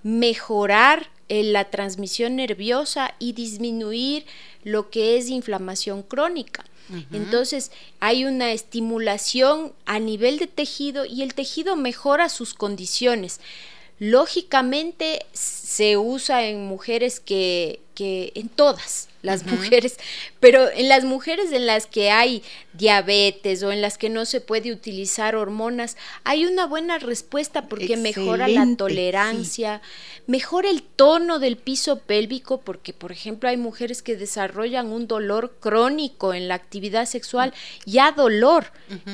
mejorar 0.02 1.08
eh, 1.28 1.42
la 1.42 1.70
transmisión 1.70 2.36
nerviosa 2.36 3.14
y 3.18 3.32
disminuir 3.32 4.26
lo 4.62 4.90
que 4.90 5.16
es 5.16 5.28
inflamación 5.30 6.02
crónica. 6.02 6.64
Entonces 7.12 7.72
hay 7.98 8.26
una 8.26 8.52
estimulación 8.52 9.72
a 9.86 9.98
nivel 9.98 10.38
de 10.38 10.46
tejido 10.46 11.04
y 11.04 11.22
el 11.22 11.34
tejido 11.34 11.74
mejora 11.74 12.28
sus 12.28 12.54
condiciones. 12.54 13.40
Lógicamente 13.98 15.26
se 15.32 15.96
usa 15.96 16.46
en 16.46 16.66
mujeres 16.66 17.18
que, 17.18 17.80
que 17.96 18.30
en 18.34 18.50
todas 18.50 19.08
las 19.22 19.44
mujeres, 19.44 19.96
pero 20.38 20.70
en 20.70 20.88
las 20.88 21.04
mujeres 21.04 21.50
en 21.50 21.66
las 21.66 21.86
que 21.86 22.10
hay 22.10 22.42
diabetes 22.74 23.62
o 23.62 23.72
en 23.72 23.80
las 23.80 23.96
que 23.96 24.10
no 24.10 24.26
se 24.26 24.42
puede 24.42 24.70
utilizar 24.70 25.34
hormonas, 25.34 25.96
hay 26.22 26.44
una 26.44 26.66
buena 26.66 26.98
respuesta 26.98 27.68
porque 27.68 27.96
mejora 27.96 28.48
la 28.48 28.66
tolerancia, 28.76 29.80
mejora 30.26 30.68
el 30.68 30.82
tono 30.82 31.38
del 31.38 31.56
piso 31.56 32.00
pélvico, 32.00 32.60
porque 32.60 32.92
por 32.92 33.10
ejemplo 33.10 33.48
hay 33.48 33.56
mujeres 33.56 34.02
que 34.02 34.14
desarrollan 34.14 34.92
un 34.92 35.08
dolor 35.08 35.56
crónico 35.58 36.34
en 36.34 36.48
la 36.48 36.54
actividad 36.54 37.06
sexual, 37.06 37.54
ya 37.86 38.12
dolor, 38.12 38.66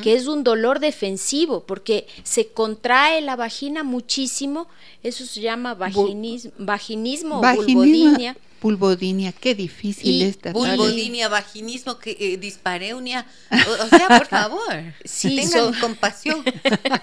que 0.02 0.14
es 0.14 0.26
un 0.26 0.42
dolor 0.42 0.80
defensivo, 0.80 1.60
porque 1.60 2.08
se 2.24 2.48
contrae 2.48 3.20
la 3.20 3.36
vagina 3.36 3.84
muchísimo, 3.84 4.66
eso 5.04 5.24
se 5.24 5.40
llama 5.40 5.74
vaginismo, 5.74 6.50
vaginismo 6.58 7.40
o 7.40 7.54
vulvodinia 7.54 8.36
Pulvodinia, 8.62 9.32
qué 9.32 9.56
difícil 9.56 10.22
es 10.22 10.36
Pulvodinia, 10.36 11.28
vaginismo, 11.28 11.98
que, 11.98 12.12
eh, 12.12 12.36
dispareunia. 12.36 13.26
O, 13.50 13.88
sea, 13.88 14.06
por 14.06 14.26
favor, 14.28 14.94
sí, 15.04 15.34
tengan 15.34 15.74
compasión. 15.80 16.44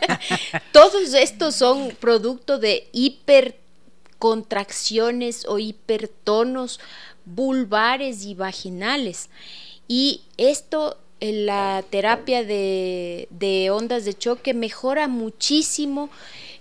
Todos 0.71 1.13
estos 1.13 1.55
son 1.55 1.93
producto 1.99 2.59
de 2.59 2.87
hipercontracciones 2.93 5.45
o 5.49 5.59
hipertonos 5.59 6.79
vulvares 7.25 8.23
y 8.23 8.35
vaginales. 8.35 9.29
Y 9.89 10.21
esto 10.37 10.97
en 11.19 11.45
la 11.45 11.83
terapia 11.89 12.45
de, 12.45 13.27
de 13.31 13.69
ondas 13.69 14.05
de 14.05 14.17
choque 14.17 14.53
mejora 14.53 15.09
muchísimo 15.09 16.09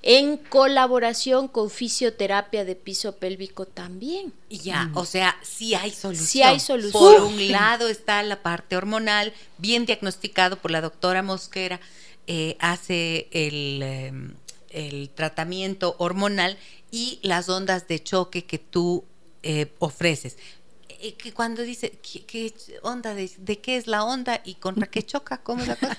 en 0.03 0.37
colaboración 0.37 1.49
con 1.49 1.71
fisioterapia 1.71 2.65
de 2.65 2.77
piso 2.77 3.17
pélvico 3.17 3.67
también. 3.67 4.33
Ya, 4.49 4.85
mm. 4.85 4.97
o 4.97 5.05
sea, 5.05 5.37
sí 5.43 5.75
hay 5.75 5.91
solución. 5.91 6.27
Sí 6.27 6.43
hay 6.43 6.61
solución. 6.61 6.93
Por 6.93 7.23
un 7.23 7.51
lado 7.51 7.89
está 7.89 8.23
la 8.23 8.43
parte 8.43 8.77
hormonal, 8.77 9.33
bien 9.59 9.87
diagnosticado 9.87 10.57
por 10.57 10.71
la 10.71 10.81
doctora 10.81 11.23
Mosquera, 11.23 11.81
eh, 12.27 12.57
hace 12.61 13.29
el, 13.33 13.83
em, 13.83 14.35
el, 14.71 15.11
tratamiento 15.11 15.97
hormonal 15.99 16.59
y 16.91 17.19
las 17.23 17.49
ondas 17.49 17.89
de 17.89 18.03
choque 18.03 18.45
que 18.45 18.59
tú 18.59 19.05
eh, 19.43 19.73
ofreces. 19.79 20.37
Eh, 21.01 21.15
que 21.15 21.33
cuando 21.33 21.63
dice 21.63 21.93
¿qué, 22.27 22.53
onda 22.83 23.15
de, 23.15 23.29
qué 23.61 23.77
es 23.77 23.87
la 23.87 24.05
onda 24.05 24.41
y 24.45 24.55
contra 24.55 24.89
qué 24.89 25.05
choca, 25.05 25.39
¿cómo 25.39 25.63
es 25.63 25.69
la 25.69 25.77
cosa? 25.77 25.97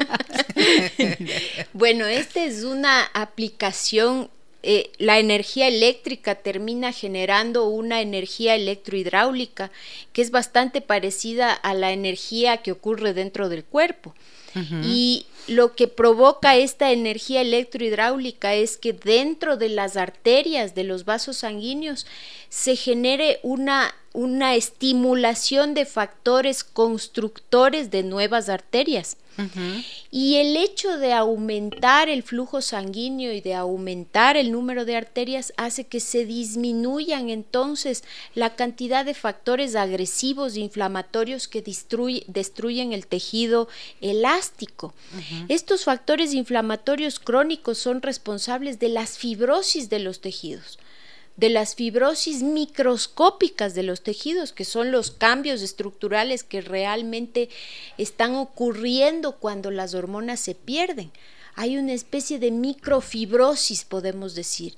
bueno, 1.74 2.06
esta 2.06 2.43
es 2.43 2.64
una 2.64 3.06
aplicación 3.14 4.30
eh, 4.62 4.91
la 4.97 5.20
energía 5.20 5.70
eléctrica 5.70 6.36
termina 6.36 6.91
generando 6.91 7.70
una 7.70 8.02
energía 8.02 8.56
electrohidráulica 8.56 9.72
que 10.12 10.22
es 10.22 10.32
bastante 10.32 10.82
parecida 10.82 11.54
a 11.54 11.74
la 11.74 11.93
energía 11.93 12.58
que 12.58 12.74
ocurre 12.74 13.14
dentro 13.14 13.47
del 13.47 13.64
cuerpo. 13.64 14.14
Y 14.84 15.28
lo 15.47 15.76
que 15.76 15.88
provoca 15.88 16.56
esta 16.56 16.91
energía 16.91 17.41
electrohidráulica 17.41 18.56
es 18.56 18.78
que 18.78 18.93
dentro 18.93 19.58
de 19.58 19.70
las 19.70 19.95
arterias 19.95 20.74
de 20.74 20.84
los 20.84 21.06
vasos 21.06 21.38
sanguíneos 21.38 22.08
se 22.50 22.76
genere 22.76 23.39
una, 23.43 23.93
una 24.14 24.55
estimulación 24.55 25.74
de 25.74 25.86
factores 25.86 26.64
constructores 26.64 27.91
de 27.91 28.03
nuevas 28.03 28.49
arterias. 28.49 29.18
Y 30.12 30.36
el 30.36 30.57
hecho 30.57 30.97
de 30.97 31.14
aumentar 31.14 32.10
el 32.10 32.24
flujo 32.24 32.62
sanguíneo 32.62 33.32
y 33.32 33.39
de 33.39 33.53
aumentar 33.53 34.36
el 34.36 34.51
número 34.51 34.84
de 34.84 34.97
arterias 34.97 35.53
hace 35.55 35.86
que 35.86 36.01
se 36.01 36.26
disminuyan 36.26 37.30
entonces 37.30 38.03
la 38.36 38.55
cantidad 38.55 39.05
de 39.05 39.14
factores 39.14 39.76
agresivos 39.76 40.55
e 40.55 40.60
inflamatorios 40.60 41.47
que 41.47 41.62
destruyen 41.62 42.91
el 42.91 43.07
tejido 43.07 43.70
elástico. 44.01 44.93
Estos 45.47 45.86
factores 45.86 46.34
inflamatorios 46.34 47.20
crónicos 47.20 47.78
son 47.78 48.01
responsables 48.01 48.78
de 48.80 48.89
las 48.89 49.18
fibrosis 49.18 49.89
de 49.89 49.99
los 49.99 50.20
tejidos 50.20 50.80
de 51.39 51.49
las 51.49 51.73
fibrosis 51.75 52.43
microscópicas 52.43 53.73
de 53.73 53.83
los 53.83 54.01
tejidos, 54.01 54.51
que 54.51 54.65
son 54.65 54.91
los 54.91 55.09
cambios 55.09 55.61
estructurales 55.61 56.43
que 56.43 56.59
realmente 56.59 57.47
están 57.97 58.35
ocurriendo 58.35 59.37
cuando 59.37 59.71
las 59.71 59.93
hormonas 59.93 60.41
se 60.41 60.53
pierden. 60.53 61.11
Hay 61.55 61.77
una 61.77 61.93
especie 61.93 62.39
de 62.39 62.51
microfibrosis, 62.51 63.85
podemos 63.85 64.35
decir, 64.35 64.75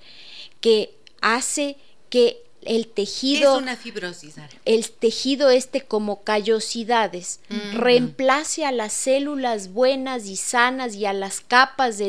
que 0.59 0.93
hace 1.19 1.77
que 2.11 2.43
el 2.63 2.87
tejido. 2.87 3.55
es 3.55 3.61
una 3.61 3.75
fibrosis? 3.75 4.35
El 4.65 4.89
tejido 4.91 5.49
este 5.49 5.81
como 5.81 6.23
callosidades 6.23 7.39
reemplace 7.73 8.65
a 8.65 8.71
las 8.71 8.93
células 8.93 9.73
buenas 9.73 10.27
y 10.27 10.35
sanas 10.35 10.95
y 10.95 11.05
a 11.05 11.13
las 11.13 11.41
capas 11.41 11.99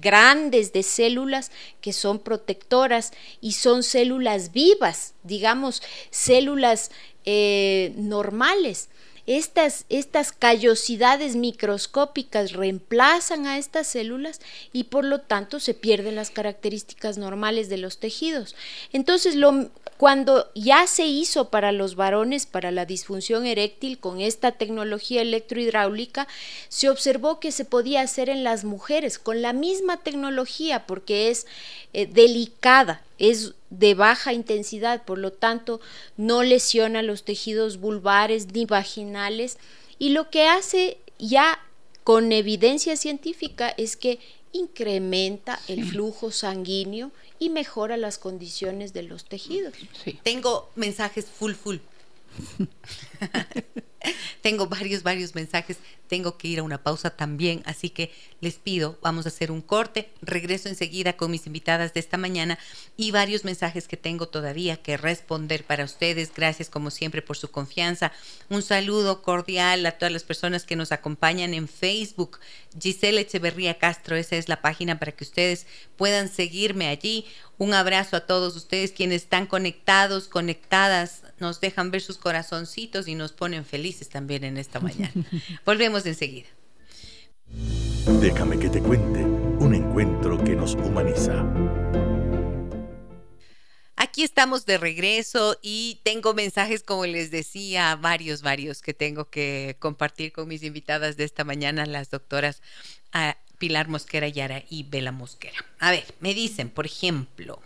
grandes 0.00 0.72
de 0.72 0.82
células 0.82 1.52
que 1.80 1.92
son 1.92 2.18
protectoras 2.18 3.12
y 3.40 3.52
son 3.52 3.82
células 3.82 4.52
vivas, 4.52 5.14
digamos, 5.22 5.82
células 6.10 6.90
eh, 7.24 7.92
normales. 7.96 8.88
Estas, 9.26 9.84
estas 9.88 10.32
callosidades 10.32 11.36
microscópicas 11.36 12.52
reemplazan 12.52 13.46
a 13.46 13.58
estas 13.58 13.86
células 13.86 14.40
y 14.72 14.84
por 14.84 15.04
lo 15.04 15.20
tanto 15.20 15.60
se 15.60 15.74
pierden 15.74 16.16
las 16.16 16.30
características 16.30 17.18
normales 17.18 17.68
de 17.68 17.78
los 17.78 17.98
tejidos. 17.98 18.56
Entonces, 18.92 19.36
lo, 19.36 19.70
cuando 19.96 20.50
ya 20.56 20.88
se 20.88 21.06
hizo 21.06 21.50
para 21.50 21.70
los 21.70 21.94
varones, 21.94 22.46
para 22.46 22.72
la 22.72 22.84
disfunción 22.84 23.46
eréctil 23.46 23.98
con 23.98 24.20
esta 24.20 24.50
tecnología 24.50 25.22
electrohidráulica, 25.22 26.26
se 26.68 26.90
observó 26.90 27.38
que 27.38 27.52
se 27.52 27.64
podía 27.64 28.00
hacer 28.00 28.28
en 28.28 28.42
las 28.42 28.64
mujeres 28.64 29.20
con 29.20 29.42
la 29.42 29.52
misma 29.52 29.98
tecnología 29.98 30.86
porque 30.86 31.30
es 31.30 31.46
eh, 31.92 32.06
delicada, 32.06 33.02
es 33.18 33.54
de 33.70 33.94
baja 33.94 34.32
intensidad, 34.32 35.04
por 35.04 35.18
lo 35.18 35.32
tanto 35.32 35.80
no 36.16 36.42
lesiona 36.42 37.02
los 37.02 37.24
tejidos 37.24 37.78
vulvares 37.78 38.48
ni 38.52 38.64
vaginales 38.64 39.58
y 39.98 40.10
lo 40.10 40.30
que 40.30 40.46
hace 40.46 40.98
ya 41.18 41.58
con 42.04 42.32
evidencia 42.32 42.96
científica 42.96 43.68
es 43.68 43.96
que 43.96 44.18
incrementa 44.52 45.58
el 45.68 45.84
flujo 45.84 46.30
sanguíneo 46.30 47.10
y 47.38 47.48
mejora 47.50 47.96
las 47.96 48.18
condiciones 48.18 48.92
de 48.92 49.02
los 49.02 49.24
tejidos. 49.24 49.74
Tengo 50.22 50.70
mensajes 50.74 51.26
full 51.26 51.54
full. 51.54 51.78
Tengo 54.42 54.66
varios, 54.66 55.02
varios 55.02 55.34
mensajes. 55.34 55.78
Tengo 56.08 56.36
que 56.36 56.48
ir 56.48 56.58
a 56.58 56.62
una 56.62 56.82
pausa 56.82 57.10
también, 57.10 57.62
así 57.64 57.88
que 57.88 58.12
les 58.40 58.56
pido, 58.56 58.98
vamos 59.02 59.24
a 59.24 59.30
hacer 59.30 59.50
un 59.50 59.62
corte. 59.62 60.10
Regreso 60.20 60.68
enseguida 60.68 61.14
con 61.14 61.30
mis 61.30 61.46
invitadas 61.46 61.94
de 61.94 62.00
esta 62.00 62.18
mañana 62.18 62.58
y 62.96 63.12
varios 63.12 63.44
mensajes 63.44 63.88
que 63.88 63.96
tengo 63.96 64.28
todavía 64.28 64.76
que 64.76 64.96
responder 64.96 65.64
para 65.64 65.84
ustedes. 65.84 66.32
Gracias 66.34 66.68
como 66.68 66.90
siempre 66.90 67.22
por 67.22 67.36
su 67.36 67.50
confianza. 67.50 68.12
Un 68.50 68.62
saludo 68.62 69.22
cordial 69.22 69.86
a 69.86 69.92
todas 69.92 70.12
las 70.12 70.24
personas 70.24 70.64
que 70.64 70.76
nos 70.76 70.92
acompañan 70.92 71.54
en 71.54 71.68
Facebook. 71.68 72.40
Giselle 72.78 73.20
Echeverría 73.20 73.78
Castro, 73.78 74.16
esa 74.16 74.36
es 74.36 74.48
la 74.48 74.60
página 74.60 74.98
para 74.98 75.12
que 75.12 75.24
ustedes 75.24 75.66
puedan 75.96 76.28
seguirme 76.28 76.88
allí. 76.88 77.26
Un 77.62 77.74
abrazo 77.74 78.16
a 78.16 78.26
todos 78.26 78.56
ustedes 78.56 78.90
quienes 78.90 79.22
están 79.22 79.46
conectados, 79.46 80.26
conectadas, 80.26 81.22
nos 81.38 81.60
dejan 81.60 81.92
ver 81.92 82.00
sus 82.00 82.18
corazoncitos 82.18 83.06
y 83.06 83.14
nos 83.14 83.30
ponen 83.30 83.64
felices 83.64 84.08
también 84.08 84.42
en 84.42 84.56
esta 84.56 84.80
mañana. 84.80 85.12
Volvemos 85.64 86.04
enseguida. 86.04 86.48
Déjame 88.20 88.58
que 88.58 88.68
te 88.68 88.80
cuente 88.80 89.20
un 89.22 89.76
encuentro 89.76 90.42
que 90.42 90.56
nos 90.56 90.74
humaniza. 90.74 91.46
Aquí 93.94 94.24
estamos 94.24 94.66
de 94.66 94.78
regreso 94.78 95.56
y 95.62 96.00
tengo 96.02 96.34
mensajes, 96.34 96.82
como 96.82 97.06
les 97.06 97.30
decía, 97.30 97.94
varios, 97.94 98.42
varios 98.42 98.82
que 98.82 98.92
tengo 98.92 99.30
que 99.30 99.76
compartir 99.78 100.32
con 100.32 100.48
mis 100.48 100.64
invitadas 100.64 101.16
de 101.16 101.22
esta 101.22 101.44
mañana, 101.44 101.86
las 101.86 102.10
doctoras 102.10 102.60
ah, 103.12 103.36
Pilar 103.62 103.86
Mosquera 103.86 104.26
Yara 104.26 104.64
y 104.68 104.82
Bela 104.82 105.12
Mosquera. 105.12 105.64
A 105.78 105.92
ver, 105.92 106.04
me 106.18 106.34
dicen, 106.34 106.68
por 106.68 106.84
ejemplo, 106.84 107.60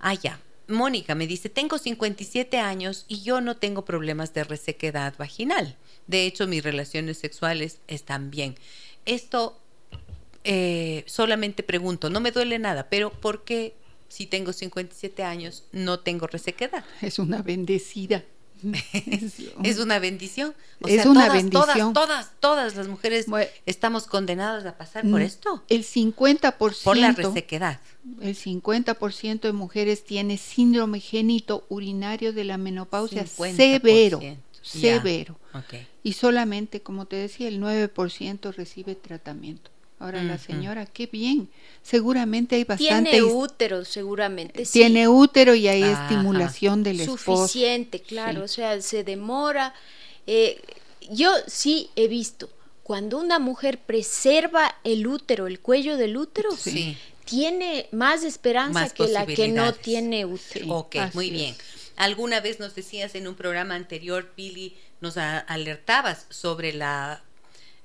ah, 0.00 0.12
ya, 0.12 0.38
Mónica 0.68 1.14
me 1.14 1.26
dice, 1.26 1.48
tengo 1.48 1.78
57 1.78 2.58
años 2.58 3.06
y 3.08 3.22
yo 3.22 3.40
no 3.40 3.56
tengo 3.56 3.86
problemas 3.86 4.34
de 4.34 4.44
resequedad 4.44 5.14
vaginal. 5.16 5.78
De 6.06 6.26
hecho, 6.26 6.46
mis 6.46 6.62
relaciones 6.62 7.16
sexuales 7.16 7.78
están 7.88 8.30
bien. 8.30 8.54
Esto 9.06 9.58
eh, 10.44 11.04
solamente 11.06 11.62
pregunto, 11.62 12.10
no 12.10 12.20
me 12.20 12.30
duele 12.30 12.58
nada, 12.58 12.90
pero 12.90 13.10
¿por 13.10 13.44
qué 13.44 13.72
si 14.10 14.26
tengo 14.26 14.52
57 14.52 15.22
años 15.22 15.64
no 15.72 16.00
tengo 16.00 16.26
resequedad? 16.26 16.84
Es 17.00 17.18
una 17.18 17.40
bendecida. 17.40 18.24
Es 19.62 19.78
una 19.78 19.98
bendición. 19.98 20.54
es 20.86 21.06
una 21.06 21.28
bendición. 21.28 21.92
Todas, 21.92 21.92
todas, 21.92 22.32
todas 22.40 22.76
las 22.76 22.88
mujeres 22.88 23.26
estamos 23.66 24.06
condenadas 24.06 24.64
a 24.66 24.76
pasar 24.76 25.02
por 25.02 25.20
mm, 25.20 25.24
esto. 25.24 25.62
El 25.68 25.84
50%. 25.84 26.82
Por 26.82 26.96
la 26.96 27.12
resequedad. 27.12 27.80
El 28.20 28.36
50% 28.36 29.40
de 29.40 29.52
mujeres 29.52 30.04
tiene 30.04 30.38
síndrome 30.38 31.00
génito 31.00 31.66
urinario 31.68 32.32
de 32.32 32.44
la 32.44 32.58
menopausia 32.58 33.26
severo. 33.26 34.20
Severo. 34.62 35.38
Y 36.02 36.14
solamente, 36.14 36.82
como 36.82 37.06
te 37.06 37.16
decía, 37.16 37.48
el 37.48 37.60
9% 37.60 38.54
recibe 38.54 38.94
tratamiento. 38.94 39.70
Ahora 39.98 40.22
la 40.22 40.36
señora, 40.36 40.84
qué 40.84 41.06
bien. 41.06 41.48
Seguramente 41.82 42.56
hay 42.56 42.64
bastante. 42.64 43.10
Tiene 43.12 43.22
útero, 43.22 43.84
seguramente. 43.84 44.66
Tiene 44.66 45.08
útero 45.08 45.54
y 45.54 45.68
hay 45.68 45.82
estimulación 45.84 46.82
del 46.82 47.00
esposo. 47.00 47.46
Suficiente, 47.46 48.00
claro. 48.00 48.44
O 48.44 48.48
sea, 48.48 48.80
se 48.82 49.04
demora. 49.04 49.72
Eh, 50.26 50.60
yo 51.10 51.30
sí 51.46 51.88
he 51.96 52.08
visto 52.08 52.50
cuando 52.86 53.18
una 53.18 53.40
mujer 53.40 53.78
preserva 53.78 54.76
el 54.84 55.08
útero, 55.08 55.48
el 55.48 55.58
cuello 55.58 55.96
del 55.96 56.16
útero, 56.16 56.50
tiene 57.24 57.88
más 57.90 58.22
esperanza 58.22 58.88
que 58.90 59.08
la 59.08 59.26
que 59.26 59.48
no 59.48 59.72
tiene 59.72 60.24
útero. 60.24 60.68
Ok, 60.68 60.94
muy 61.12 61.30
bien. 61.30 61.56
Alguna 61.96 62.38
vez 62.38 62.60
nos 62.60 62.76
decías 62.76 63.16
en 63.16 63.26
un 63.26 63.34
programa 63.34 63.74
anterior, 63.74 64.30
Pili, 64.36 64.76
nos 65.00 65.16
alertabas 65.16 66.26
sobre 66.30 66.74
la 66.74 67.24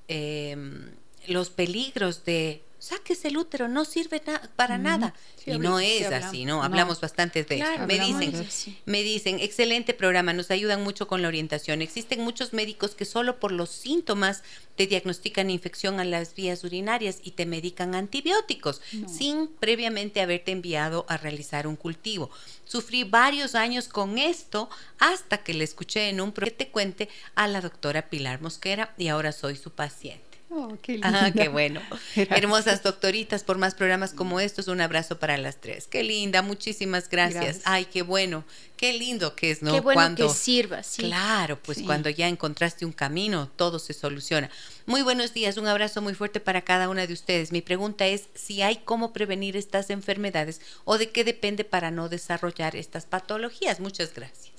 em, 0.08 0.92
los 1.28 1.50
peligros 1.50 2.26
de 2.26 2.62
saques 2.82 3.24
el 3.26 3.38
útero, 3.38 3.68
no 3.68 3.86
sirve 3.86 4.22
para 4.56 4.80
nada. 4.80 5.14
y 5.46 5.58
no 5.60 5.80
es 5.80 6.08
así, 6.08 6.46
¿no? 6.46 6.64
Hablamos 6.64 7.00
bastante 7.00 7.44
de 7.44 7.60
eso. 7.60 7.86
Me 7.86 8.00
dicen, 8.00 8.48
me 8.86 9.04
dicen, 9.04 9.40
excelente 9.40 9.94
programa, 9.94 10.34
nos 10.34 10.50
ayudan 10.50 10.84
mucho 10.84 11.08
con 11.08 11.22
la 11.22 11.28
orientación. 11.28 11.84
Existen 11.84 12.22
muchos 12.22 12.54
médicos 12.54 12.96
que 12.96 13.06
solo 13.06 13.40
por 13.40 13.52
los 13.52 13.70
síntomas 13.70 14.42
te 14.76 14.88
diagnostican 14.88 15.52
infección 15.52 16.00
a 16.00 16.06
las 16.06 16.34
vías 16.34 16.64
urinarias 16.64 17.20
y 17.24 17.32
te 17.32 17.46
medican 17.46 17.94
antibióticos 17.94 18.82
sin 19.08 19.48
previamente 19.48 20.20
haberte 20.20 20.52
enviado 20.52 21.06
a 21.08 21.18
realizar 21.18 21.68
un 21.68 21.76
cultivo. 21.76 22.32
Sufrí 22.66 23.04
varios 23.04 23.54
años 23.54 23.88
con 23.90 24.18
esto 24.18 24.70
hasta 24.98 25.44
que 25.44 25.54
le 25.54 25.66
escuché 25.66 26.10
en 26.10 26.20
un 26.20 26.32
programa 26.32 26.42
que 26.42 26.66
te 26.66 26.72
cuente 26.72 27.10
a 27.36 27.48
la 27.48 27.62
doctora 27.62 28.10
Pilar 28.10 28.42
Mosquera 28.42 28.96
y 28.98 29.10
ahora 29.10 29.32
soy 29.32 29.56
su 29.56 29.70
paciente. 29.70 30.31
Oh, 30.54 30.78
qué, 30.82 31.00
ah, 31.02 31.32
qué 31.34 31.48
bueno. 31.48 31.80
Hermosas 32.16 32.84
doctoritas, 32.84 33.42
por 33.42 33.58
más 33.58 33.74
programas 33.74 34.12
como 34.12 34.42
estos, 34.42 34.68
un 34.68 34.82
abrazo 34.82 35.18
para 35.18 35.38
las 35.38 35.62
tres. 35.62 35.88
Qué 35.88 36.04
linda, 36.04 36.42
muchísimas 36.42 37.10
gracias. 37.10 37.62
Ay, 37.64 37.86
qué 37.86 38.02
bueno, 38.02 38.44
qué 38.76 38.92
lindo 38.92 39.34
que 39.34 39.52
es, 39.52 39.62
¿no? 39.62 39.72
Qué 39.72 39.80
bueno 39.80 39.96
cuando, 39.96 40.28
que 40.28 40.34
sirva, 40.34 40.84
sí. 40.84 41.04
Claro, 41.04 41.58
pues 41.64 41.82
cuando 41.84 42.10
ya 42.10 42.28
encontraste 42.28 42.86
un 42.86 42.92
camino, 42.92 43.50
todo 43.56 43.80
se 43.80 43.94
soluciona. 43.94 44.50
Muy 44.86 45.04
buenos 45.04 45.34
días, 45.34 45.56
un 45.56 45.68
abrazo 45.68 46.02
muy 46.02 46.16
fuerte 46.16 46.42
para 46.42 46.64
cada 46.64 46.90
una 46.90 47.08
de 47.08 47.14
ustedes. 47.14 47.54
Mi 47.54 47.62
pregunta 47.62 48.06
es 48.08 48.28
si 48.36 48.62
hay 48.62 48.82
cómo 48.84 49.14
prevenir 49.14 49.56
estas 49.56 49.90
enfermedades 49.90 50.60
o 50.84 50.98
de 50.98 51.12
qué 51.12 51.24
depende 51.24 51.64
para 51.64 51.92
no 51.92 52.10
desarrollar 52.10 52.76
estas 52.76 53.06
patologías. 53.06 53.80
Muchas 53.80 54.14
gracias. 54.14 54.52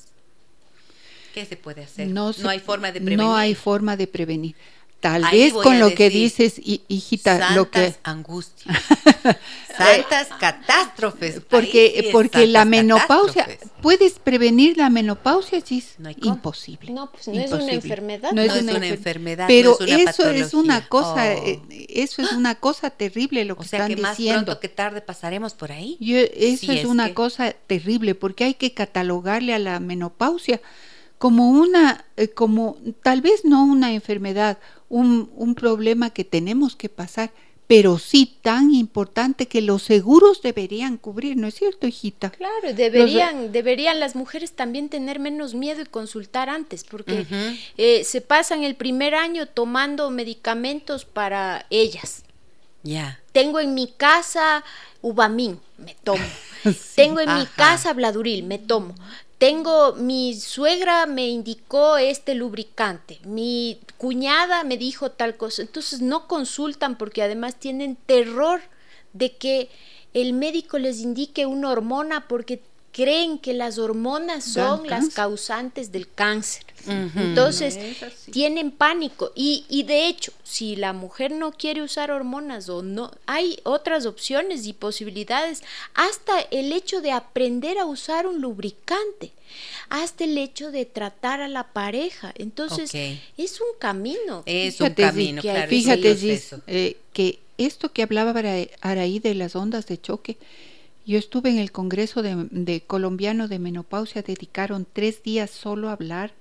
¿Qué 1.35 1.45
se 1.45 1.57
puede 1.57 1.83
hacer? 1.83 2.09
No, 2.09 2.33
hay 2.49 2.61
forma 2.61 2.93
de 2.93 3.01
prevenir. 3.01 3.19
No 3.19 3.37
hay 3.37 3.55
forma 3.55 3.97
de 3.97 4.07
prevenir 4.07 4.55
tal 5.03 5.25
vez 5.33 5.53
con 5.53 5.81
lo 5.81 5.95
que 5.95 6.09
dices, 6.11 6.61
hijita, 6.65 7.57
lo 7.57 7.69
que 7.71 7.93
angustias, 8.05 8.79
santas 9.77 10.29
catástrofes, 10.39 11.41
porque 11.41 12.09
porque 12.13 12.47
la 12.47 12.65
menopausia 12.65 13.49
puedes 13.81 14.21
prevenir 14.21 14.79
la 14.79 14.91
menopausia, 14.91 15.61
Gis, 15.61 15.97
imposible. 16.23 16.93
No, 16.93 17.11
pues 17.11 17.27
no 17.27 17.35
es 17.35 17.51
una 17.51 17.73
enfermedad, 17.73 18.31
no, 18.31 18.43
es, 18.43 18.63
una, 18.63 18.87
enfermedad, 18.87 19.47
pero 19.49 19.77
es 19.81 19.81
una 19.81 20.11
eso 20.11 20.31
es 20.31 20.55
una 20.55 20.89
cosa, 20.89 21.35
oh. 21.37 21.47
eh, 21.47 21.61
eso 21.89 22.23
es 22.23 22.31
una 22.33 22.55
cosa 22.55 22.91
terrible 22.91 23.45
lo 23.45 23.57
que 23.57 23.63
o 23.63 23.65
sea 23.65 23.81
están 23.81 23.97
que 23.97 24.01
más 24.01 24.17
diciendo. 24.17 24.45
pronto 24.45 24.61
que 24.61 24.69
tarde 24.69 25.01
pasaremos 25.01 25.55
por 25.55 25.73
ahí. 25.73 25.99
eso 26.01 26.71
es, 26.71 26.85
una 26.85 27.13
cosa 27.13 27.53
terrible 27.53 28.15
porque 28.15 28.45
hay 28.45 28.55
que 28.55 28.73
catalogarle 28.73 29.53
a 29.53 29.59
la 29.59 29.81
menopausia 29.81 30.61
como 31.23 31.51
una, 31.51 32.05
eh, 32.17 32.31
como 32.31 32.79
tal 33.01 33.21
vez 33.21 33.45
no 33.45 33.65
una 33.65 33.93
enfermedad, 33.93 34.59
un, 34.89 35.31
un 35.37 35.55
problema 35.55 36.11
que 36.11 36.25
tenemos 36.25 36.75
que 36.75 36.89
pasar, 36.89 37.31
pero 37.69 38.01
sí 38.01 38.39
tan 38.43 38.75
importante 38.75 39.47
que 39.47 39.63
los 39.63 39.85
seguros 39.85 40.43
deberían 40.43 40.97
cubrir, 40.97 41.37
¿no 41.37 41.47
es 41.47 41.55
cierto, 41.55 41.87
hijita? 41.87 42.31
Claro, 42.31 42.75
deberían, 42.75 43.53
deberían 43.53 44.01
las 44.01 44.17
mujeres 44.17 44.57
también 44.57 44.89
tener 44.89 45.21
menos 45.21 45.55
miedo 45.55 45.83
y 45.83 45.85
consultar 45.85 46.49
antes, 46.49 46.83
porque 46.83 47.25
eh, 47.77 48.03
se 48.03 48.21
pasan 48.21 48.65
el 48.65 48.75
primer 48.75 49.15
año 49.15 49.47
tomando 49.47 50.11
medicamentos 50.11 51.05
para 51.05 51.67
ellas. 51.71 52.25
Ya. 52.83 53.21
Tengo 53.31 53.61
en 53.61 53.75
mi 53.75 53.87
casa 53.87 54.65
Ubamín, 55.03 55.61
me 55.79 55.95
tomo. 56.03 56.25
Tengo 56.97 57.21
en 57.21 57.33
mi 57.33 57.47
casa 57.47 57.93
Bladuril, 57.93 58.43
me 58.43 58.59
tomo 58.59 58.97
tengo, 59.43 59.95
mi 59.95 60.37
suegra 60.39 61.05
me 61.07 61.27
indicó 61.27 61.97
este 61.97 62.37
lubricante, 62.37 63.19
mi 63.25 63.81
cuñada 63.99 64.63
me 64.63 64.77
dijo 64.77 65.11
tal 65.11 65.37
cosa, 65.37 65.63
entonces 65.63 66.01
no 66.01 66.29
consultan 66.29 66.97
porque 66.97 67.25
además 67.25 67.57
tienen 67.57 67.97
terror 67.97 68.61
de 69.15 69.37
que 69.37 69.69
el 70.15 70.33
médico 70.33 70.79
les 70.79 71.01
indique 71.01 71.45
una 71.45 71.71
hormona 71.71 72.29
porque 72.29 72.63
creen 72.93 73.39
que 73.39 73.55
las 73.55 73.79
hormonas 73.79 74.45
son 74.45 74.87
las 74.87 75.09
causantes 75.09 75.91
del 75.91 76.09
cáncer. 76.09 76.65
Entonces, 76.87 77.79
tienen 78.31 78.71
pánico. 78.71 79.33
Y, 79.35 79.65
y, 79.69 79.85
de 79.85 80.09
hecho, 80.09 80.33
si 80.43 80.77
la 80.77 80.93
mujer 80.93 81.33
no 81.33 81.53
quiere 81.53 81.83
usar 81.83 82.11
hormonas 82.11 82.69
o 82.69 82.83
no, 82.83 83.11
hay 83.27 83.59
otras 83.63 84.05
opciones 84.05 84.67
y 84.67 84.73
posibilidades. 84.73 85.63
Hasta 85.95 86.41
el 86.51 86.73
hecho 86.73 87.01
de 87.01 87.13
aprender 87.13 87.79
a 87.79 87.87
usar 87.87 88.27
un 88.27 88.41
lubricante. 88.41 89.33
Hasta 89.89 90.25
el 90.25 90.37
hecho 90.39 90.71
de 90.71 90.85
tratar 90.85 91.41
a 91.41 91.49
la 91.49 91.73
pareja. 91.73 92.33
Entonces, 92.37 92.93
es 92.95 93.61
un 93.61 93.79
camino. 93.79 94.43
Es 94.45 94.81
un 94.81 94.91
camino, 94.91 95.41
claro. 95.41 95.69
Fíjate, 95.69 96.43
eh, 96.67 96.97
que 97.13 97.39
esto 97.59 97.93
que 97.93 98.03
hablaba 98.03 98.35
Araí 98.81 99.19
de 99.19 99.35
las 99.35 99.57
ondas 99.57 99.87
de 99.87 100.01
choque, 100.01 100.37
yo 101.05 101.19
estuve 101.19 101.51
en 101.51 101.59
el 101.59 101.73
Congreso 101.73 102.23
de, 102.23 102.83
Colombiano 102.87 103.49
de 103.49 103.59
Menopausia, 103.59 104.23
dedicaron 104.23 104.87
tres 104.91 105.23
días 105.23 105.51
solo 105.51 105.89
a 105.89 105.93
hablar, 105.93 106.33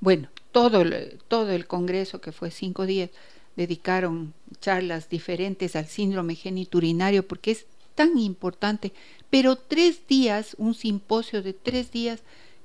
bueno, 0.00 0.28
todo 0.52 0.82
el, 0.82 1.18
todo 1.28 1.50
el 1.50 1.66
Congreso, 1.66 2.20
que 2.20 2.32
fue 2.32 2.50
cinco 2.50 2.86
días, 2.86 3.10
dedicaron 3.56 4.34
charlas 4.60 5.08
diferentes 5.08 5.76
al 5.76 5.86
síndrome 5.86 6.34
geniturinario, 6.34 7.26
porque 7.26 7.52
es 7.52 7.66
tan 7.94 8.18
importante, 8.18 8.92
pero 9.30 9.56
tres 9.56 10.06
días, 10.06 10.54
un 10.58 10.74
simposio 10.74 11.42
de 11.42 11.52
tres 11.52 11.90
días 11.90 12.20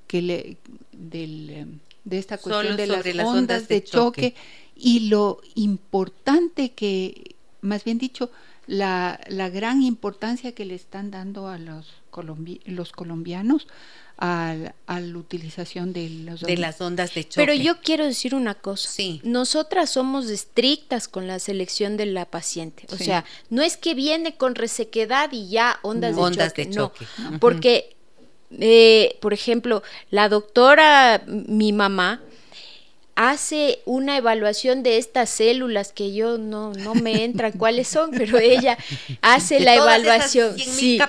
que 0.07 0.21
le, 0.21 0.57
del, 0.91 1.79
de 2.03 2.17
esta 2.17 2.37
cuestión 2.37 2.77
de 2.77 2.87
las, 2.87 3.05
ondas, 3.25 3.67
de, 3.67 3.83
choque. 3.83 4.35
y 4.75 5.09
lo 5.09 5.41
importante 5.55 6.71
que, 6.71 7.35
más 7.61 7.83
bien 7.83 7.97
dicho, 7.97 8.29
la, 8.67 9.19
la 9.27 9.49
gran 9.49 9.81
importancia 9.81 10.53
que 10.53 10.65
le 10.65 10.75
están 10.75 11.11
dando 11.11 11.47
a 11.47 11.57
los, 11.57 11.87
los 12.65 12.91
colombianos 12.91 13.67
a, 14.17 14.55
la 14.87 15.17
utilización 15.17 15.93
de, 15.93 16.09
de 16.41 16.57
las 16.57 16.79
ondas 16.79 17.13
de 17.13 17.23
choque. 17.23 17.35
Pero 17.35 17.53
yo 17.53 17.81
quiero 17.81 18.05
decir 18.05 18.33
una 18.33 18.55
cosa. 18.55 18.89
Sí. 18.89 19.19
Nosotras 19.23 19.89
somos 19.89 20.29
estrictas 20.29 21.07
con 21.07 21.27
la 21.27 21.39
selección 21.39 21.97
de 21.97 22.05
la 22.05 22.25
paciente. 22.25 22.85
O 22.91 22.97
sea, 22.97 23.25
no 23.49 23.61
es 23.61 23.77
que 23.77 23.93
viene 23.93 24.35
con 24.35 24.55
resequedad 24.55 25.31
y 25.31 25.49
ya 25.49 25.79
ondas, 25.81 26.15
de, 26.55 26.69
choque. 26.69 27.07
No, 27.19 27.39
porque, 27.39 27.95
eh, 28.51 29.17
por 29.21 29.33
ejemplo, 29.33 29.83
la 30.11 30.29
doctora, 30.29 31.23
mi 31.27 31.73
mamá, 31.73 32.21
hace 33.15 33.79
una 33.85 34.17
evaluación 34.17 34.83
de 34.83 34.97
estas 34.97 35.29
células 35.29 35.93
que 35.93 36.13
yo 36.13 36.37
no, 36.37 36.73
no 36.73 36.93
me 36.95 37.23
entran 37.23 37.51
cuáles 37.57 37.87
son, 37.87 38.11
pero 38.11 38.37
ella 38.37 38.77
hace 39.21 39.59
la 39.61 39.75
evaluación, 39.75 40.57
sí, 40.59 40.99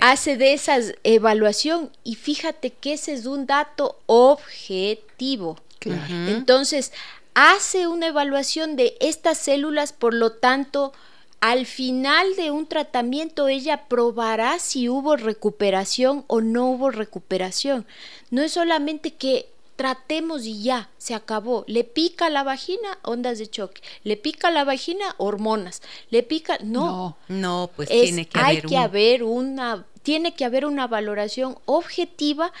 hace 0.00 0.36
de 0.36 0.52
esas 0.52 0.94
evaluación 1.02 1.90
y 2.04 2.14
fíjate 2.14 2.70
que 2.70 2.92
ese 2.92 3.14
es 3.14 3.26
un 3.26 3.46
dato 3.46 3.98
objetivo. 4.06 5.58
Entonces, 5.86 6.92
hace 7.34 7.86
una 7.88 8.06
evaluación 8.06 8.74
de 8.74 8.96
estas 9.00 9.36
células, 9.36 9.92
por 9.92 10.14
lo 10.14 10.32
tanto, 10.32 10.94
al 11.40 11.66
final 11.66 12.36
de 12.36 12.50
un 12.50 12.66
tratamiento 12.66 13.48
ella 13.48 13.84
probará 13.86 14.58
si 14.58 14.88
hubo 14.88 15.16
recuperación 15.16 16.24
o 16.26 16.40
no 16.40 16.70
hubo 16.70 16.90
recuperación. 16.90 17.84
No 18.30 18.40
es 18.40 18.52
solamente 18.52 19.12
que 19.12 19.50
tratemos 19.76 20.46
y 20.46 20.62
ya, 20.62 20.90
se 20.98 21.14
acabó. 21.14 21.64
Le 21.66 21.84
pica 21.84 22.30
la 22.30 22.42
vagina, 22.42 22.98
ondas 23.02 23.38
de 23.38 23.48
choque. 23.48 23.82
Le 24.02 24.16
pica 24.16 24.50
la 24.50 24.64
vagina, 24.64 25.14
hormonas. 25.18 25.82
Le 26.10 26.22
pica, 26.22 26.58
no. 26.62 27.16
No, 27.28 27.70
pues 27.74 27.88
tiene 27.88 28.26
que 28.26 28.38
hay 28.38 28.58
haber 28.58 28.66
que 28.66 28.76
haber 28.76 29.22
una 29.22 29.86
tiene 30.02 30.34
que 30.34 30.44
haber 30.44 30.66
una 30.66 30.86
valoración 30.86 31.56
objetiva 31.64 32.52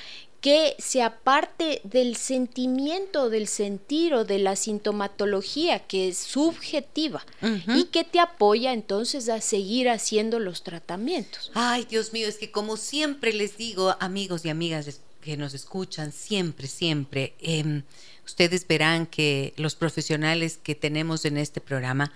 que 0.44 0.76
se 0.78 1.02
aparte 1.02 1.80
del 1.84 2.16
sentimiento, 2.16 3.30
del 3.30 3.48
sentir 3.48 4.12
o 4.12 4.26
de 4.26 4.38
la 4.38 4.56
sintomatología 4.56 5.78
que 5.78 6.08
es 6.08 6.18
subjetiva 6.18 7.24
y 7.66 7.84
que 7.84 8.04
te 8.04 8.20
apoya 8.20 8.74
entonces 8.74 9.30
a 9.30 9.40
seguir 9.40 9.88
haciendo 9.88 10.38
los 10.40 10.62
tratamientos. 10.62 11.50
Ay, 11.54 11.86
Dios 11.88 12.12
mío, 12.12 12.28
es 12.28 12.36
que 12.36 12.50
como 12.50 12.76
siempre 12.76 13.32
les 13.32 13.56
digo, 13.56 13.96
amigos 14.00 14.44
y 14.44 14.50
amigas 14.50 15.00
que 15.24 15.36
nos 15.38 15.54
escuchan 15.54 16.12
siempre, 16.12 16.68
siempre, 16.68 17.34
em, 17.40 17.82
ustedes 18.26 18.66
verán 18.66 19.06
que 19.06 19.54
los 19.56 19.74
profesionales 19.74 20.58
que 20.62 20.74
tenemos 20.74 21.24
en 21.24 21.38
este 21.38 21.62
programa 21.62 22.12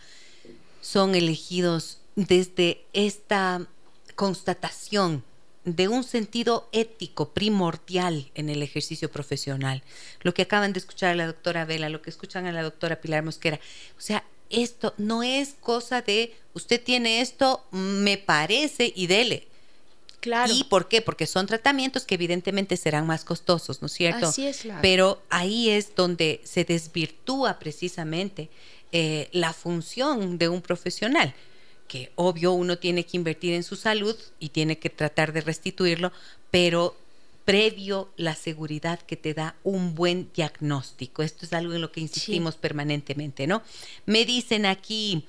son 0.82 1.14
elegidos 1.14 1.98
desde 2.16 2.84
esta 2.92 3.66
constatación 4.14 5.24
de 5.64 5.88
un 5.88 6.04
sentido 6.04 6.68
ético 6.72 7.30
primordial 7.30 8.30
en 8.34 8.50
el 8.50 8.62
ejercicio 8.62 9.10
profesional. 9.10 9.82
Lo 10.20 10.34
que 10.34 10.42
acaban 10.42 10.72
de 10.72 10.80
escuchar 10.80 11.10
a 11.12 11.14
la 11.14 11.26
doctora 11.26 11.64
Vela, 11.64 11.88
lo 11.88 12.02
que 12.02 12.10
escuchan 12.10 12.46
a 12.46 12.52
la 12.52 12.62
doctora 12.62 13.00
Pilar 13.00 13.24
Mosquera. 13.24 13.58
O 13.96 14.00
sea, 14.00 14.24
esto 14.50 14.94
no 14.98 15.22
es 15.22 15.56
cosa 15.60 16.02
de 16.02 16.34
usted 16.52 16.82
tiene 16.82 17.20
esto, 17.20 17.64
me 17.70 18.18
parece 18.18 18.92
y 18.94 19.06
dele. 19.06 19.47
¿Y 20.54 20.64
por 20.64 20.88
qué? 20.88 21.02
Porque 21.02 21.26
son 21.26 21.46
tratamientos 21.46 22.04
que 22.04 22.14
evidentemente 22.14 22.76
serán 22.76 23.06
más 23.06 23.24
costosos, 23.24 23.82
¿no 23.82 23.86
es 23.86 23.92
cierto? 23.92 24.26
Así 24.26 24.46
es, 24.46 24.66
Pero 24.82 25.22
ahí 25.30 25.70
es 25.70 25.94
donde 25.94 26.40
se 26.44 26.64
desvirtúa 26.64 27.58
precisamente 27.58 28.48
eh, 28.92 29.28
la 29.32 29.52
función 29.52 30.38
de 30.38 30.48
un 30.48 30.62
profesional, 30.62 31.34
que 31.88 32.12
obvio 32.16 32.52
uno 32.52 32.78
tiene 32.78 33.04
que 33.04 33.16
invertir 33.16 33.54
en 33.54 33.62
su 33.62 33.76
salud 33.76 34.16
y 34.38 34.50
tiene 34.50 34.78
que 34.78 34.90
tratar 34.90 35.32
de 35.32 35.40
restituirlo, 35.40 36.12
pero 36.50 36.96
previo 37.48 38.10
la 38.18 38.34
seguridad 38.34 39.00
que 39.00 39.16
te 39.16 39.32
da 39.32 39.56
un 39.64 39.94
buen 39.94 40.30
diagnóstico. 40.34 41.22
Esto 41.22 41.46
es 41.46 41.54
algo 41.54 41.72
en 41.72 41.80
lo 41.80 41.90
que 41.90 42.00
insistimos 42.00 42.56
permanentemente, 42.56 43.46
¿no? 43.46 43.62
Me 44.04 44.26
dicen 44.26 44.66
aquí, 44.66 45.24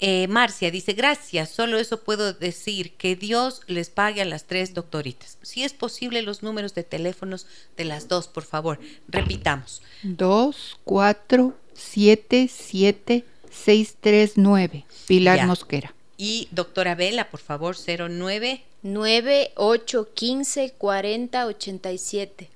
eh, 0.00 0.26
Marcia 0.28 0.70
dice, 0.70 0.92
gracias, 0.92 1.50
solo 1.50 1.78
eso 1.78 2.02
puedo 2.02 2.32
decir, 2.32 2.92
que 2.92 3.16
Dios 3.16 3.62
les 3.66 3.90
pague 3.90 4.22
a 4.22 4.24
las 4.24 4.44
tres 4.44 4.74
doctoritas. 4.74 5.38
Si 5.42 5.62
es 5.62 5.72
posible, 5.72 6.22
los 6.22 6.42
números 6.42 6.74
de 6.74 6.82
teléfonos 6.82 7.46
de 7.76 7.84
las 7.84 8.08
dos, 8.08 8.28
por 8.28 8.44
favor, 8.44 8.80
repitamos. 9.08 9.82
2, 10.02 10.80
4, 10.84 11.54
7, 11.74 12.50
7, 12.52 13.24
6, 13.50 13.96
3, 14.00 14.32
9, 14.36 14.84
Pilar 15.06 15.46
Mosquera. 15.46 15.94
Y 16.16 16.48
doctora 16.50 16.94
Vela, 16.94 17.30
por 17.30 17.40
favor, 17.40 17.76
09. 17.76 18.62
9, 18.82 19.52
8, 19.56 20.08
15, 20.14 20.74
40, 20.76 21.46
87. 21.46 22.50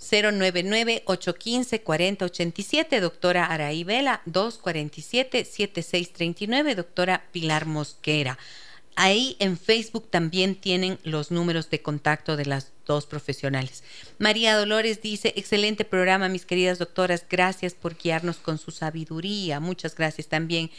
099-815-4087, 0.00 3.00
doctora 3.00 3.46
Araí 3.46 3.84
Vela, 3.84 4.22
247-7639, 4.26 6.74
doctora 6.74 7.24
Pilar 7.32 7.66
Mosquera. 7.66 8.38
Ahí 8.96 9.36
en 9.40 9.58
Facebook 9.58 10.08
también 10.08 10.54
tienen 10.54 11.00
los 11.02 11.32
números 11.32 11.68
de 11.68 11.82
contacto 11.82 12.36
de 12.36 12.46
las 12.46 12.70
dos 12.86 13.06
profesionales. 13.06 13.82
María 14.18 14.56
Dolores 14.56 15.02
dice, 15.02 15.32
excelente 15.36 15.84
programa, 15.84 16.28
mis 16.28 16.46
queridas 16.46 16.78
doctoras, 16.78 17.24
gracias 17.28 17.74
por 17.74 17.96
guiarnos 17.96 18.36
con 18.36 18.58
su 18.58 18.70
sabiduría. 18.70 19.58
Muchas 19.58 19.96
gracias 19.96 20.28
también. 20.28 20.70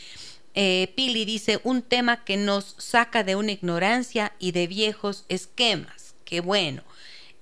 Eh, 0.53 0.93
Pili 0.95 1.25
dice, 1.25 1.59
un 1.63 1.81
tema 1.81 2.23
que 2.23 2.37
nos 2.37 2.75
saca 2.77 3.25
de 3.25 3.35
una 3.35 3.51
ignorancia 3.51 4.31
y 4.39 4.53
de 4.53 4.67
viejos 4.67 5.25
esquemas. 5.27 6.15
Qué 6.23 6.39
bueno. 6.39 6.83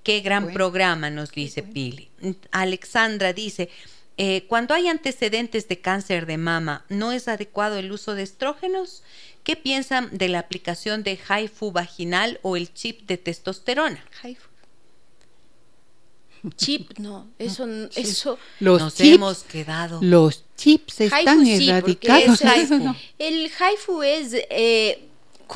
Qué 0.03 0.19
gran 0.19 0.51
programa, 0.51 1.09
nos 1.09 1.31
dice 1.31 1.63
Pili. 1.63 2.09
Alexandra 2.51 3.31
dice, 3.31 3.69
eh, 4.17 4.45
cuando 4.47 4.73
hay 4.73 4.87
antecedentes 4.87 5.67
de 5.67 5.79
cáncer 5.79 6.25
de 6.25 6.37
mama, 6.37 6.85
¿no 6.89 7.11
es 7.11 7.27
adecuado 7.27 7.77
el 7.77 7.91
uso 7.91 8.13
de 8.13 8.23
estrógenos? 8.23 9.03
¿Qué 9.43 9.55
piensan 9.55 10.09
de 10.11 10.29
la 10.29 10.39
aplicación 10.39 11.03
de 11.03 11.17
HIFU 11.17 11.71
vaginal 11.71 12.39
o 12.43 12.55
el 12.55 12.73
chip 12.73 13.07
de 13.07 13.17
testosterona? 13.17 14.03
Chip, 16.57 16.99
no, 16.99 17.27
eso, 17.39 17.65
eso 17.95 18.37
los 18.59 18.81
nos 18.81 18.99
hemos 18.99 19.43
quedado. 19.43 19.99
Los 20.01 20.43
chips 20.57 21.01
están 21.01 21.47
erradicados. 21.47 22.41
El 23.17 23.49
HIFU 23.49 24.03
es 24.03 24.33
eh, 24.49 25.07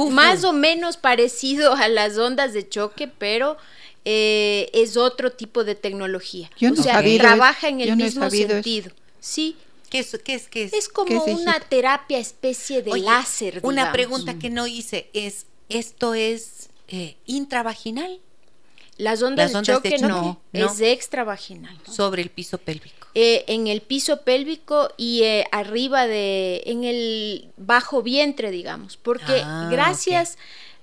más 0.09 0.43
o 0.43 0.53
menos 0.53 0.97
parecido 0.97 1.73
a 1.73 1.87
las 1.89 2.17
ondas 2.17 2.53
de 2.53 2.67
choque, 2.67 3.07
pero 3.07 3.57
eh, 4.09 4.69
es 4.71 4.95
otro 4.95 5.33
tipo 5.33 5.65
de 5.65 5.75
tecnología. 5.75 6.49
o 6.61 6.81
sea, 6.81 7.03
trabaja 7.17 7.67
en 7.67 7.81
el 7.81 7.97
mismo 7.97 8.29
sentido. 8.29 8.89
Sí. 9.19 9.57
¿Qué 9.89 9.99
es, 9.99 10.17
qué 10.23 10.33
es, 10.33 10.47
qué 10.47 10.63
es? 10.63 10.73
es 10.73 10.87
como 10.87 11.25
una 11.25 11.59
terapia 11.59 12.17
especie 12.17 12.81
de 12.81 12.97
láser. 13.01 13.59
Una 13.63 13.91
pregunta 13.91 14.39
que 14.39 14.49
no 14.49 14.65
hice 14.65 15.09
es, 15.11 15.45
¿esto 15.67 16.13
es 16.13 16.69
eh, 16.87 17.17
intravaginal? 17.25 18.21
Las 18.95 19.21
ondas, 19.21 19.51
de, 19.51 19.61
choque, 19.61 19.97
no, 19.97 20.41
es 20.53 20.79
extravaginal. 20.79 21.77
Sobre 21.85 22.21
el 22.21 22.29
piso 22.29 22.59
pélvico. 22.59 23.07
Eh, 23.13 23.43
en 23.47 23.67
el 23.67 23.81
piso 23.81 24.21
pélvico 24.21 24.89
y 24.95 25.23
arriba 25.51 26.07
de, 26.07 26.63
en 26.65 26.85
el 26.85 27.49
bajo 27.57 28.01
vientre, 28.01 28.51
digamos, 28.51 28.95
porque 28.95 29.41
ah, 29.43 29.67
gracias 29.69 30.37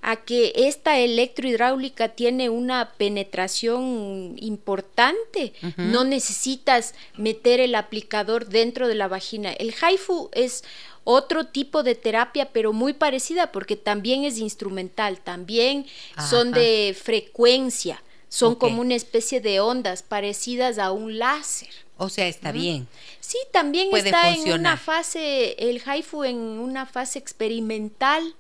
a 0.07 0.16
que 0.16 0.52
esta 0.55 0.98
electrohidráulica 0.98 2.11
tiene 2.11 2.50
una 2.50 2.92
penetración 2.98 4.34
importante. 4.36 5.55
No 5.78 6.05
necesitas 6.05 6.94
meter 7.16 7.59
el 7.59 7.74
aplicador 7.74 8.48
dentro 8.48 8.86
de 8.86 8.96
la 8.96 9.09
vagina. 9.09 9.55
El 9.55 9.72
HIFU 9.72 10.28
es 10.34 10.62
otro 11.05 11.46
tipo 11.46 11.82
de 11.82 11.94
terapia, 11.94 12.50
pero 12.52 12.74
muy 12.74 12.92
parecida 12.92 13.50
porque 13.50 13.76
también 13.76 14.24
es 14.24 14.36
instrumental, 14.36 15.20
también 15.20 15.86
son 16.28 16.52
de 16.52 16.94
frecuencia, 17.02 18.02
son 18.28 18.57
como 18.57 18.82
una 18.82 18.96
especie 18.96 19.40
de 19.40 19.61
ondas 19.61 20.02
parecidas 20.02 20.76
a 20.78 20.92
un 20.92 21.18
láser. 21.18 21.70
O 21.96 22.11
sea, 22.11 22.28
está 22.28 22.52
bien. 22.52 22.88
Sí, 23.20 23.38
también 23.52 23.88
está 23.96 24.34
en 24.34 24.52
una 24.52 24.76
fase, 24.76 25.55
el 25.59 25.80
HIFU 25.80 26.24
en 26.24 26.36
una 26.36 26.84
fase 26.84 27.18
experimental 27.18 28.34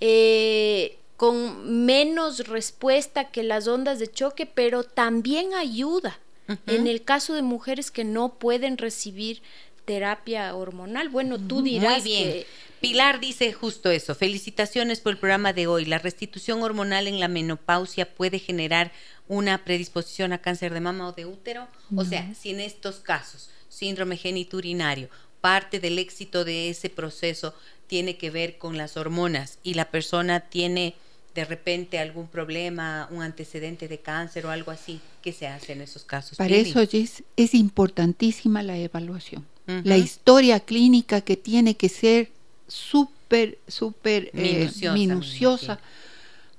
eh, 0.00 0.98
con 1.16 1.84
menos 1.84 2.48
respuesta 2.48 3.30
que 3.30 3.42
las 3.42 3.68
ondas 3.68 3.98
de 3.98 4.10
choque, 4.10 4.46
pero 4.46 4.84
también 4.84 5.54
ayuda 5.54 6.18
en 6.66 6.88
el 6.88 7.04
caso 7.04 7.34
de 7.34 7.42
mujeres 7.42 7.92
que 7.92 8.02
no 8.02 8.34
pueden 8.34 8.76
recibir 8.76 9.40
terapia 9.84 10.54
hormonal. 10.54 11.08
Bueno, 11.08 11.38
tú 11.38 11.62
dirás 11.62 12.02
Muy 12.02 12.12
bien. 12.12 12.44
Pilar 12.80 13.20
dice 13.20 13.52
justo 13.52 13.90
eso. 13.90 14.14
Felicitaciones 14.14 15.00
por 15.00 15.12
el 15.12 15.18
programa 15.18 15.52
de 15.52 15.66
hoy. 15.66 15.84
La 15.84 15.98
restitución 15.98 16.62
hormonal 16.62 17.06
en 17.06 17.20
la 17.20 17.28
menopausia 17.28 18.14
puede 18.14 18.38
generar 18.38 18.90
una 19.28 19.64
predisposición 19.64 20.32
a 20.32 20.38
cáncer 20.38 20.72
de 20.72 20.80
mama 20.80 21.08
o 21.08 21.12
de 21.12 21.26
útero. 21.26 21.68
O 21.94 22.04
sea, 22.04 22.32
si 22.34 22.50
en 22.50 22.60
estos 22.60 22.96
casos, 22.96 23.50
síndrome 23.68 24.16
geniturinario, 24.16 25.10
parte 25.40 25.78
del 25.78 25.98
éxito 25.98 26.44
de 26.44 26.70
ese 26.70 26.88
proceso 26.88 27.54
tiene 27.90 28.16
que 28.16 28.30
ver 28.30 28.56
con 28.56 28.78
las 28.78 28.96
hormonas 28.96 29.58
y 29.64 29.74
la 29.74 29.90
persona 29.90 30.38
tiene 30.38 30.94
de 31.34 31.44
repente 31.44 31.98
algún 31.98 32.28
problema, 32.28 33.08
un 33.10 33.20
antecedente 33.20 33.88
de 33.88 33.98
cáncer 33.98 34.46
o 34.46 34.50
algo 34.52 34.70
así, 34.70 35.00
¿qué 35.22 35.32
se 35.32 35.48
hace 35.48 35.72
en 35.72 35.80
esos 35.80 36.04
casos? 36.04 36.38
Para 36.38 36.54
eso 36.54 36.80
es, 36.80 37.24
es, 37.36 37.52
importantísima 37.52 38.62
la 38.62 38.78
evaluación. 38.78 39.44
La 39.66 39.96
historia 39.96 40.60
clínica 40.60 41.20
que 41.20 41.36
tiene 41.36 41.76
que 41.76 41.88
ser 41.88 42.30
súper, 42.68 43.58
súper 43.66 44.30
eh, 44.34 44.70
minuciosa 44.94 45.80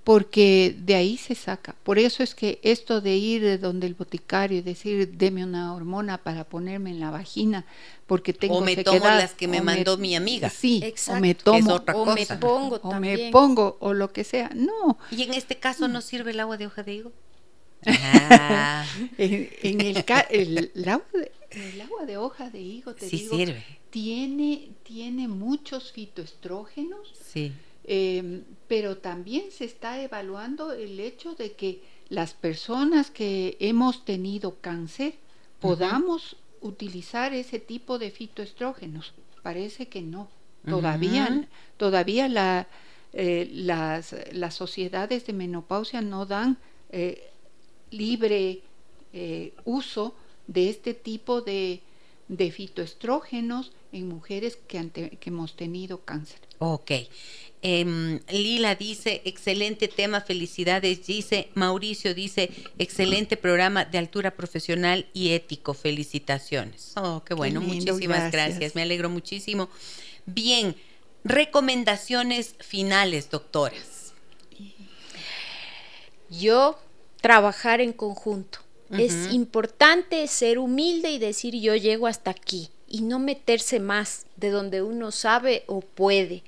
porque 0.04 0.76
de 0.80 0.95
ahí 0.95 1.18
se 1.18 1.36
saca. 1.36 1.76
Por 1.84 1.99
eso 1.99 2.24
es 2.24 2.34
que 2.34 2.60
esto 2.64 3.02
de 3.02 3.16
ir 3.18 3.43
de 3.43 3.58
donde 3.58 3.86
el 3.86 3.93
boticario 3.93 4.58
y 4.58 4.62
decir, 4.62 5.12
deme 5.14 5.43
una 5.43 5.74
hormona 5.74 6.18
para 6.18 6.43
ponerme 6.43 6.89
en 6.89 6.99
la 6.99 7.12
vagina, 7.12 7.66
porque 8.08 8.34
tengo 8.34 8.58
o 8.58 8.62
me 8.62 8.76
tomo 8.78 9.06
las 9.06 9.34
que 9.34 9.47
me 9.47 9.62
mandó 9.62 9.97
mi 9.97 10.16
amiga. 10.16 10.49
Sí, 10.49 10.84
o 11.08 11.16
me 11.18 11.36
tomo, 11.36 11.76
o 11.93 12.16
me 12.16 12.26
pongo 12.26 12.80
o 12.82 12.99
me 12.99 13.30
pongo, 13.32 13.78
o 13.80 13.93
lo 13.93 14.12
que 14.12 14.24
sea. 14.24 14.49
No. 14.56 14.97
¿Y 15.12 15.24
en 15.24 15.34
este 15.34 15.58
caso 15.58 15.88
no 15.88 16.02
sirve 16.02 16.32
el 16.32 16.39
agua 16.39 16.58
de 16.58 16.66
hoja 16.66 16.82
de 16.84 16.93
higo? 16.95 17.12
Ah. 17.86 18.86
en, 19.18 19.82
el, 19.82 19.97
el, 19.97 20.89
agua 20.89 21.08
de, 21.14 21.32
el, 21.52 21.82
agua 21.82 22.06
de, 22.06 22.18
hoja 22.18 22.49
de 22.49 22.60
higo, 22.60 22.95
te 22.95 23.08
sí 23.08 23.28
sirve. 23.30 23.64
Tiene, 23.91 24.70
tiene 24.84 25.28
muchos 25.28 25.91
fitoestrógenos. 25.91 27.14
Sí 27.24 27.54
Em, 27.84 28.43
pero 28.67 28.97
también 28.97 29.51
se 29.51 29.65
está 29.65 30.01
evaluando 30.01 30.71
el 30.71 30.99
hecho 30.99 31.34
de 31.36 31.53
que 31.53 31.82
las 32.09 32.34
personas 32.34 33.09
que 33.09 33.57
hemos 33.59 34.05
tenido 34.05 34.59
cáncer 34.61 35.15
podamos 35.59 36.38
utilizar 36.61 37.34
ese 37.34 37.59
tipo 37.59 37.97
de 37.97 38.11
fitoestrógenos. 38.11 39.13
Parece 39.41 39.88
que 39.88 40.01
no. 40.01 40.29
Todavía, 40.65 41.47
todavía 41.77 42.29
la, 42.29 42.67
eh, 43.13 43.49
las, 43.51 44.15
las, 44.32 44.53
sociedades 44.53 45.25
de 45.25 45.34
menopausia 45.34 46.01
no 46.01 46.27
dan 46.27 46.57
eh, 46.91 47.32
libre 47.89 48.61
eh, 49.11 49.53
uso 49.65 50.13
de 50.45 50.69
este 50.69 50.93
tipo 50.93 51.41
de, 51.41 51.82
de 52.27 52.51
fitoestrógenos 52.51 53.71
en 53.91 54.07
mujeres 54.07 54.57
que, 54.67 55.17
que 55.19 55.29
hemos 55.29 55.55
tenido 55.55 56.01
cáncer. 56.01 56.39
Ok. 56.59 56.91
Em, 57.63 58.19
Lila 58.29 58.73
dice, 58.75 59.21
excelente 59.25 59.87
tema, 59.87 60.21
felicidades. 60.21 61.05
Dice, 61.05 61.49
Mauricio 61.53 62.15
dice, 62.15 62.49
excelente 62.79 63.37
programa 63.37 63.85
de 63.85 63.99
altura 63.99 64.31
profesional 64.31 65.05
y 65.13 65.31
ético, 65.31 65.73
felicitaciones. 65.73 66.93
Oh, 66.95 67.23
qué 67.23 67.35
bueno, 67.35 67.61
muchísimas 67.61 68.31
gracias. 68.31 68.73
me 68.73 68.81
alegro 68.81 69.09
muchísimo. 69.09 69.69
Bien, 70.25 70.75
recomendaciones 71.23 72.55
finales, 72.59 73.29
doctoras. 73.29 74.13
Yo, 76.29 76.79
trabajar 77.21 77.79
en 77.81 77.93
conjunto. 77.93 78.59
Es 78.91 79.31
importante 79.31 80.27
ser 80.27 80.59
humilde 80.59 81.11
y 81.11 81.17
decir 81.17 81.55
yo 81.55 81.75
llego 81.75 82.07
hasta 82.07 82.31
aquí 82.31 82.69
y 82.91 83.01
no 83.01 83.19
meterse 83.19 83.79
más 83.79 84.25
de 84.35 84.49
donde 84.49 84.81
uno 84.81 85.11
sabe 85.11 85.63
o 85.67 85.81
puede. 85.81 86.43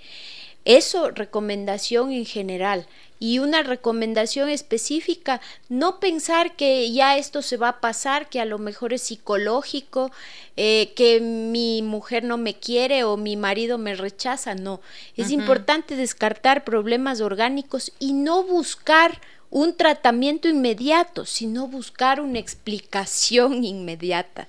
Eso, 0.66 1.12
recomendación 1.12 2.12
en 2.12 2.26
general. 2.26 2.88
Y 3.20 3.40
una 3.40 3.64
recomendación 3.64 4.50
específica, 4.50 5.40
no 5.70 6.02
pensar 6.02 6.58
que 6.58 6.92
ya 6.92 7.18
esto 7.18 7.42
se 7.42 7.56
va 7.56 7.70
a 7.70 7.80
pasar, 7.80 8.28
que 8.28 8.42
a 8.42 8.46
lo 8.46 8.58
mejor 8.58 8.92
es 8.92 9.04
psicológico, 9.04 10.12
eh, 10.58 10.92
que 10.96 11.22
mi 11.22 11.82
mujer 11.82 12.26
no 12.26 12.38
me 12.38 12.56
quiere 12.56 13.06
o 13.06 13.16
mi 13.16 13.38
marido 13.38 13.78
me 13.78 13.96
rechaza, 13.96 14.56
no. 14.56 14.82
Es 15.16 15.32
importante 15.32 15.96
descartar 15.96 16.66
problemas 16.66 17.22
orgánicos 17.22 17.94
y 17.98 18.12
no 18.12 18.44
buscar 18.44 19.22
un 19.54 19.78
tratamiento 19.78 20.50
inmediato, 20.50 21.28
sino 21.28 21.68
buscar 21.68 22.20
una 22.20 22.40
explicación 22.40 23.64
inmediata, 23.64 24.48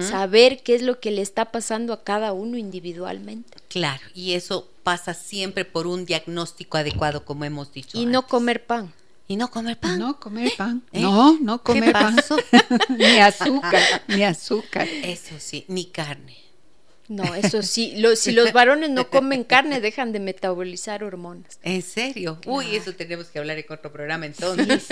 saber 0.00 0.62
qué 0.62 0.74
es 0.74 0.82
lo 0.82 1.00
que 1.00 1.10
le 1.10 1.22
está 1.22 1.46
pasando 1.46 1.94
a 1.94 2.04
cada 2.04 2.34
uno 2.34 2.58
individualmente. 2.58 3.56
Claro, 3.68 4.02
y 4.14 4.34
eso 4.34 4.68
pasa 4.82 5.14
siempre 5.14 5.64
por 5.64 5.86
un 5.86 6.04
diagnóstico 6.04 6.76
adecuado, 6.76 7.24
como 7.24 7.46
hemos 7.46 7.72
dicho. 7.72 7.98
Y 7.98 8.04
no 8.04 8.26
comer 8.26 8.66
pan. 8.66 8.92
Y 9.26 9.36
no 9.36 9.50
comer 9.50 9.78
pan. 9.78 9.98
No 9.98 10.20
comer 10.20 10.52
pan. 10.54 10.82
¿Eh? 10.92 11.00
No, 11.00 11.38
no 11.40 11.62
comer 11.62 11.92
pan. 11.92 12.14
ni 12.90 13.18
azúcar, 13.20 14.02
ni 14.08 14.24
azúcar. 14.24 14.86
Eso 14.86 15.36
sí, 15.38 15.64
ni 15.68 15.86
carne. 15.86 16.43
No, 17.08 17.34
eso 17.34 17.62
sí, 17.62 17.94
si 18.16 18.32
los 18.32 18.52
varones 18.52 18.88
no 18.90 19.10
comen 19.10 19.44
carne, 19.44 19.80
dejan 19.80 20.12
de 20.12 20.20
metabolizar 20.20 21.04
hormonas. 21.04 21.58
¿En 21.62 21.82
serio? 21.82 22.38
Uy, 22.46 22.76
eso 22.76 22.94
tenemos 22.94 23.26
que 23.26 23.38
hablar 23.38 23.58
en 23.58 23.66
otro 23.68 23.92
programa 23.92 24.26
entonces. 24.26 24.84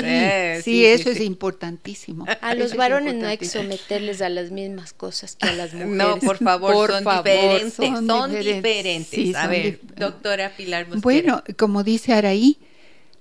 Sí, 0.63 0.85
eso 0.85 1.11
es 1.11 1.21
importantísimo. 1.21 2.27
A 2.41 2.55
los 2.55 2.77
varones 2.77 3.15
no 3.15 3.27
hay 3.27 3.39
que 3.39 3.47
someterles 3.47 4.21
a 4.21 4.29
las 4.29 4.51
mismas 4.51 4.93
cosas 4.93 5.37
que 5.37 5.49
a 5.49 5.53
las 5.53 5.73
mujeres. 5.73 5.97
No, 5.97 6.19
por 6.19 6.39
favor, 6.39 6.91
son 6.91 7.05
diferentes. 7.05 7.75
Son, 7.75 8.31
diferentes. 8.31 9.35
a 9.35 9.47
ver, 9.47 9.81
doctora 9.97 10.55
Pilar 10.55 10.89
Mosquera. 10.89 11.03
Bueno, 11.03 11.43
como 11.57 11.83
dice 11.83 12.13
Araí, 12.13 12.59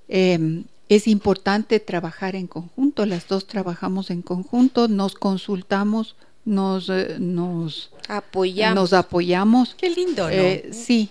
em, 0.10 0.65
es 0.90 1.07
importante 1.07 1.80
trabajar 1.80 2.36
en 2.36 2.48
conjunto. 2.48 3.06
Las 3.06 3.28
dos 3.28 3.48
trabajamos 3.48 4.10
en 4.10 4.22
conjunto, 4.22 4.90
nos 4.90 5.15
consultamos 5.15 6.18
nos, 6.45 6.89
eh, 6.89 7.18
nos 7.19 7.91
apoyamos. 8.07 8.76
Nos 8.76 8.93
apoyamos. 8.93 9.76
Qué 9.76 9.89
lindo, 9.89 10.23
¿no? 10.23 10.30
Eh, 10.30 10.69
sí. 10.72 11.09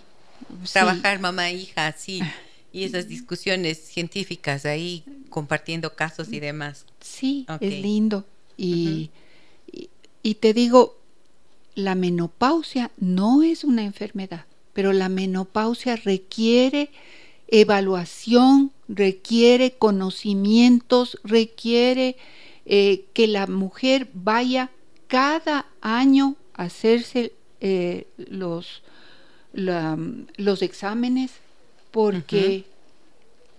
Trabajar 0.73 1.21
mamá 1.21 1.51
e 1.51 1.55
hija, 1.55 1.95
sí. 1.97 2.21
Y 2.73 2.85
esas 2.85 3.09
discusiones 3.09 3.79
científicas 3.79 4.65
ahí 4.65 5.05
compartiendo 5.29 5.95
casos 5.95 6.33
y 6.33 6.41
demás. 6.41 6.85
Sí, 7.01 7.47
es 7.61 7.81
lindo. 7.81 8.25
Y, 8.57 9.11
y, 10.23 10.35
te 10.35 10.53
digo, 10.53 10.99
la 11.75 11.95
menopausia 11.95 12.91
no 12.99 13.43
es 13.43 13.65
una 13.65 13.85
enfermedad, 13.85 14.45
pero 14.73 14.93
la 14.93 15.09
menopausia 15.09 15.97
requiere 15.97 16.91
evaluación, 17.49 18.71
requiere 18.89 19.73
conocimientos, 19.73 21.19
requiere 21.25 22.17
eh, 22.67 23.07
que 23.15 23.27
la 23.27 23.47
mujer 23.47 24.09
vaya 24.13 24.71
cada 25.11 25.67
año 25.81 26.37
hacerse 26.55 27.33
eh, 27.61 28.07
los, 28.17 28.83
los 29.53 30.63
exámenes 30.63 31.33
porque 31.91 32.65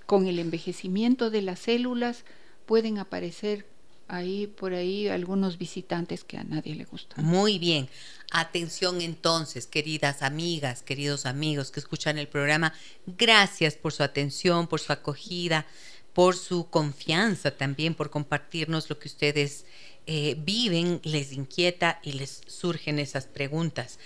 con 0.06 0.28
el 0.28 0.40
envejecimiento 0.40 1.30
de 1.30 1.42
las 1.42 1.60
células 1.60 2.24
pueden 2.66 3.00
aparecer 3.00 3.66
ahí 4.08 4.48
por 4.48 4.74
ahí 4.74 5.10
algunos 5.10 5.58
visitantes 5.58 6.24
que 6.24 6.38
a 6.38 6.46
nadie 6.46 6.74
le 6.74 6.86
gustan. 6.86 7.24
Muy 7.26 7.60
bien. 7.60 7.90
Atención 8.32 9.02
entonces, 9.02 9.68
queridas 9.68 10.22
amigas, 10.22 10.84
queridos 10.84 11.26
amigos 11.26 11.70
que 11.70 11.82
escuchan 11.82 12.18
el 12.18 12.30
programa. 12.30 12.74
Gracias 13.06 13.76
por 13.76 13.92
su 13.92 14.04
atención, 14.04 14.68
por 14.68 14.80
su 14.80 14.94
acogida, 14.94 15.66
por 16.14 16.38
su 16.38 16.70
confianza 16.70 17.52
también, 17.52 17.94
por 17.94 18.10
compartirnos 18.10 18.90
lo 18.90 19.00
que 19.00 19.10
ustedes 19.10 19.66
eh, 20.08 20.36
viven, 20.40 21.00
les 21.04 21.34
inquieta 21.34 22.00
y 22.04 22.14
les 22.14 22.42
surgen 22.48 23.00
esas 23.00 23.26
preguntas. 23.26 24.00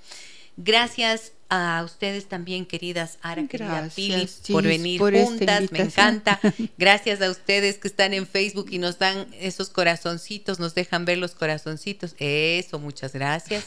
Gracias 0.56 1.32
a 1.48 1.82
ustedes 1.84 2.26
también, 2.26 2.66
queridas 2.66 3.18
Ara, 3.22 3.46
querida 3.46 3.88
Pili, 3.94 4.28
por 4.50 4.64
venir 4.64 5.00
juntas, 5.00 5.70
me 5.70 5.80
encanta. 5.80 6.40
Gracias 6.78 7.22
a 7.22 7.30
ustedes 7.30 7.78
que 7.78 7.88
están 7.88 8.14
en 8.14 8.26
Facebook 8.26 8.68
y 8.70 8.78
nos 8.78 8.98
dan 8.98 9.26
esos 9.38 9.68
corazoncitos, 9.68 10.58
nos 10.58 10.74
dejan 10.74 11.04
ver 11.04 11.18
los 11.18 11.34
corazoncitos. 11.34 12.14
Eso, 12.18 12.78
muchas 12.78 13.12
gracias. 13.12 13.66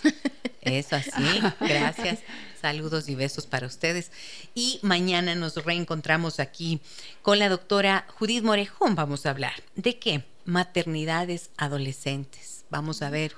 Eso 0.62 0.98
así, 0.98 1.42
gracias. 1.62 2.20
Saludos 2.62 3.08
y 3.08 3.16
besos 3.16 3.48
para 3.48 3.68
ustedes. 3.68 4.12
Y 4.54 4.80
mañana 4.82 5.36
nos 5.36 5.56
reencontramos 5.64 6.40
aquí 6.40 6.82
con 7.22 7.40
la 7.40 7.48
doctora 7.48 8.06
Judith 8.18 8.44
Morejón. 8.44 8.96
Vamos 8.96 9.26
a 9.26 9.30
hablar 9.30 9.54
de 9.76 9.98
qué? 9.98 10.26
Maternidades 10.44 11.52
adolescentes. 11.58 12.66
Vamos 12.70 13.02
a 13.02 13.10
ver 13.10 13.34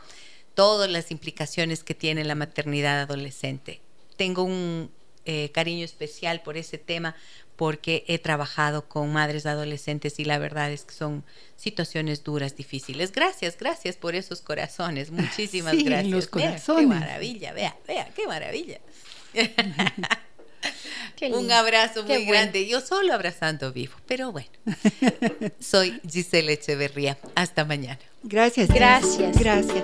todas 0.56 0.90
las 0.90 1.12
implicaciones 1.12 1.84
que 1.84 1.94
tiene 1.94 2.24
la 2.24 2.36
maternidad 2.36 3.02
adolescente. 3.02 3.82
Tengo 4.22 4.44
un 4.44 4.92
eh, 5.26 5.50
cariño 5.52 5.84
especial 5.84 6.44
por 6.44 6.56
ese 6.56 6.78
tema 6.78 7.16
porque 7.56 8.06
he 8.08 8.20
trabajado 8.20 8.88
con 8.88 9.12
madres 9.12 9.48
adolescentes 9.48 10.20
y 10.20 10.26
la 10.26 10.38
verdad 10.38 10.72
es 10.72 10.84
que 10.84 10.94
son 10.94 11.24
situaciones 11.56 12.24
duras, 12.24 12.56
difíciles. 12.56 13.12
Gracias, 13.12 13.58
gracias 13.58 13.96
por 13.96 14.14
esos 14.14 14.42
corazones. 14.42 15.10
Muchísimas 15.22 15.76
gracias. 15.76 16.12
Los 16.12 16.28
corazones. 16.28 16.84
qué 16.84 16.88
maravilla, 16.88 17.52
vea, 17.54 17.76
vea, 17.88 18.12
qué 18.16 18.28
maravilla. 18.28 18.80
Un 21.34 21.52
abrazo 21.52 22.04
muy 22.04 22.24
grande. 22.26 22.68
Yo 22.68 22.80
solo 22.80 23.16
abrazando 23.16 23.74
vivo, 23.74 23.96
pero 24.06 24.32
bueno. 24.32 24.52
Soy 25.60 26.00
Giselle 26.08 26.54
Echeverría. 26.54 27.18
Hasta 27.34 27.66
mañana. 27.66 27.98
Gracias. 28.22 28.70
Gracias. 28.70 29.36
Gracias. 29.40 29.84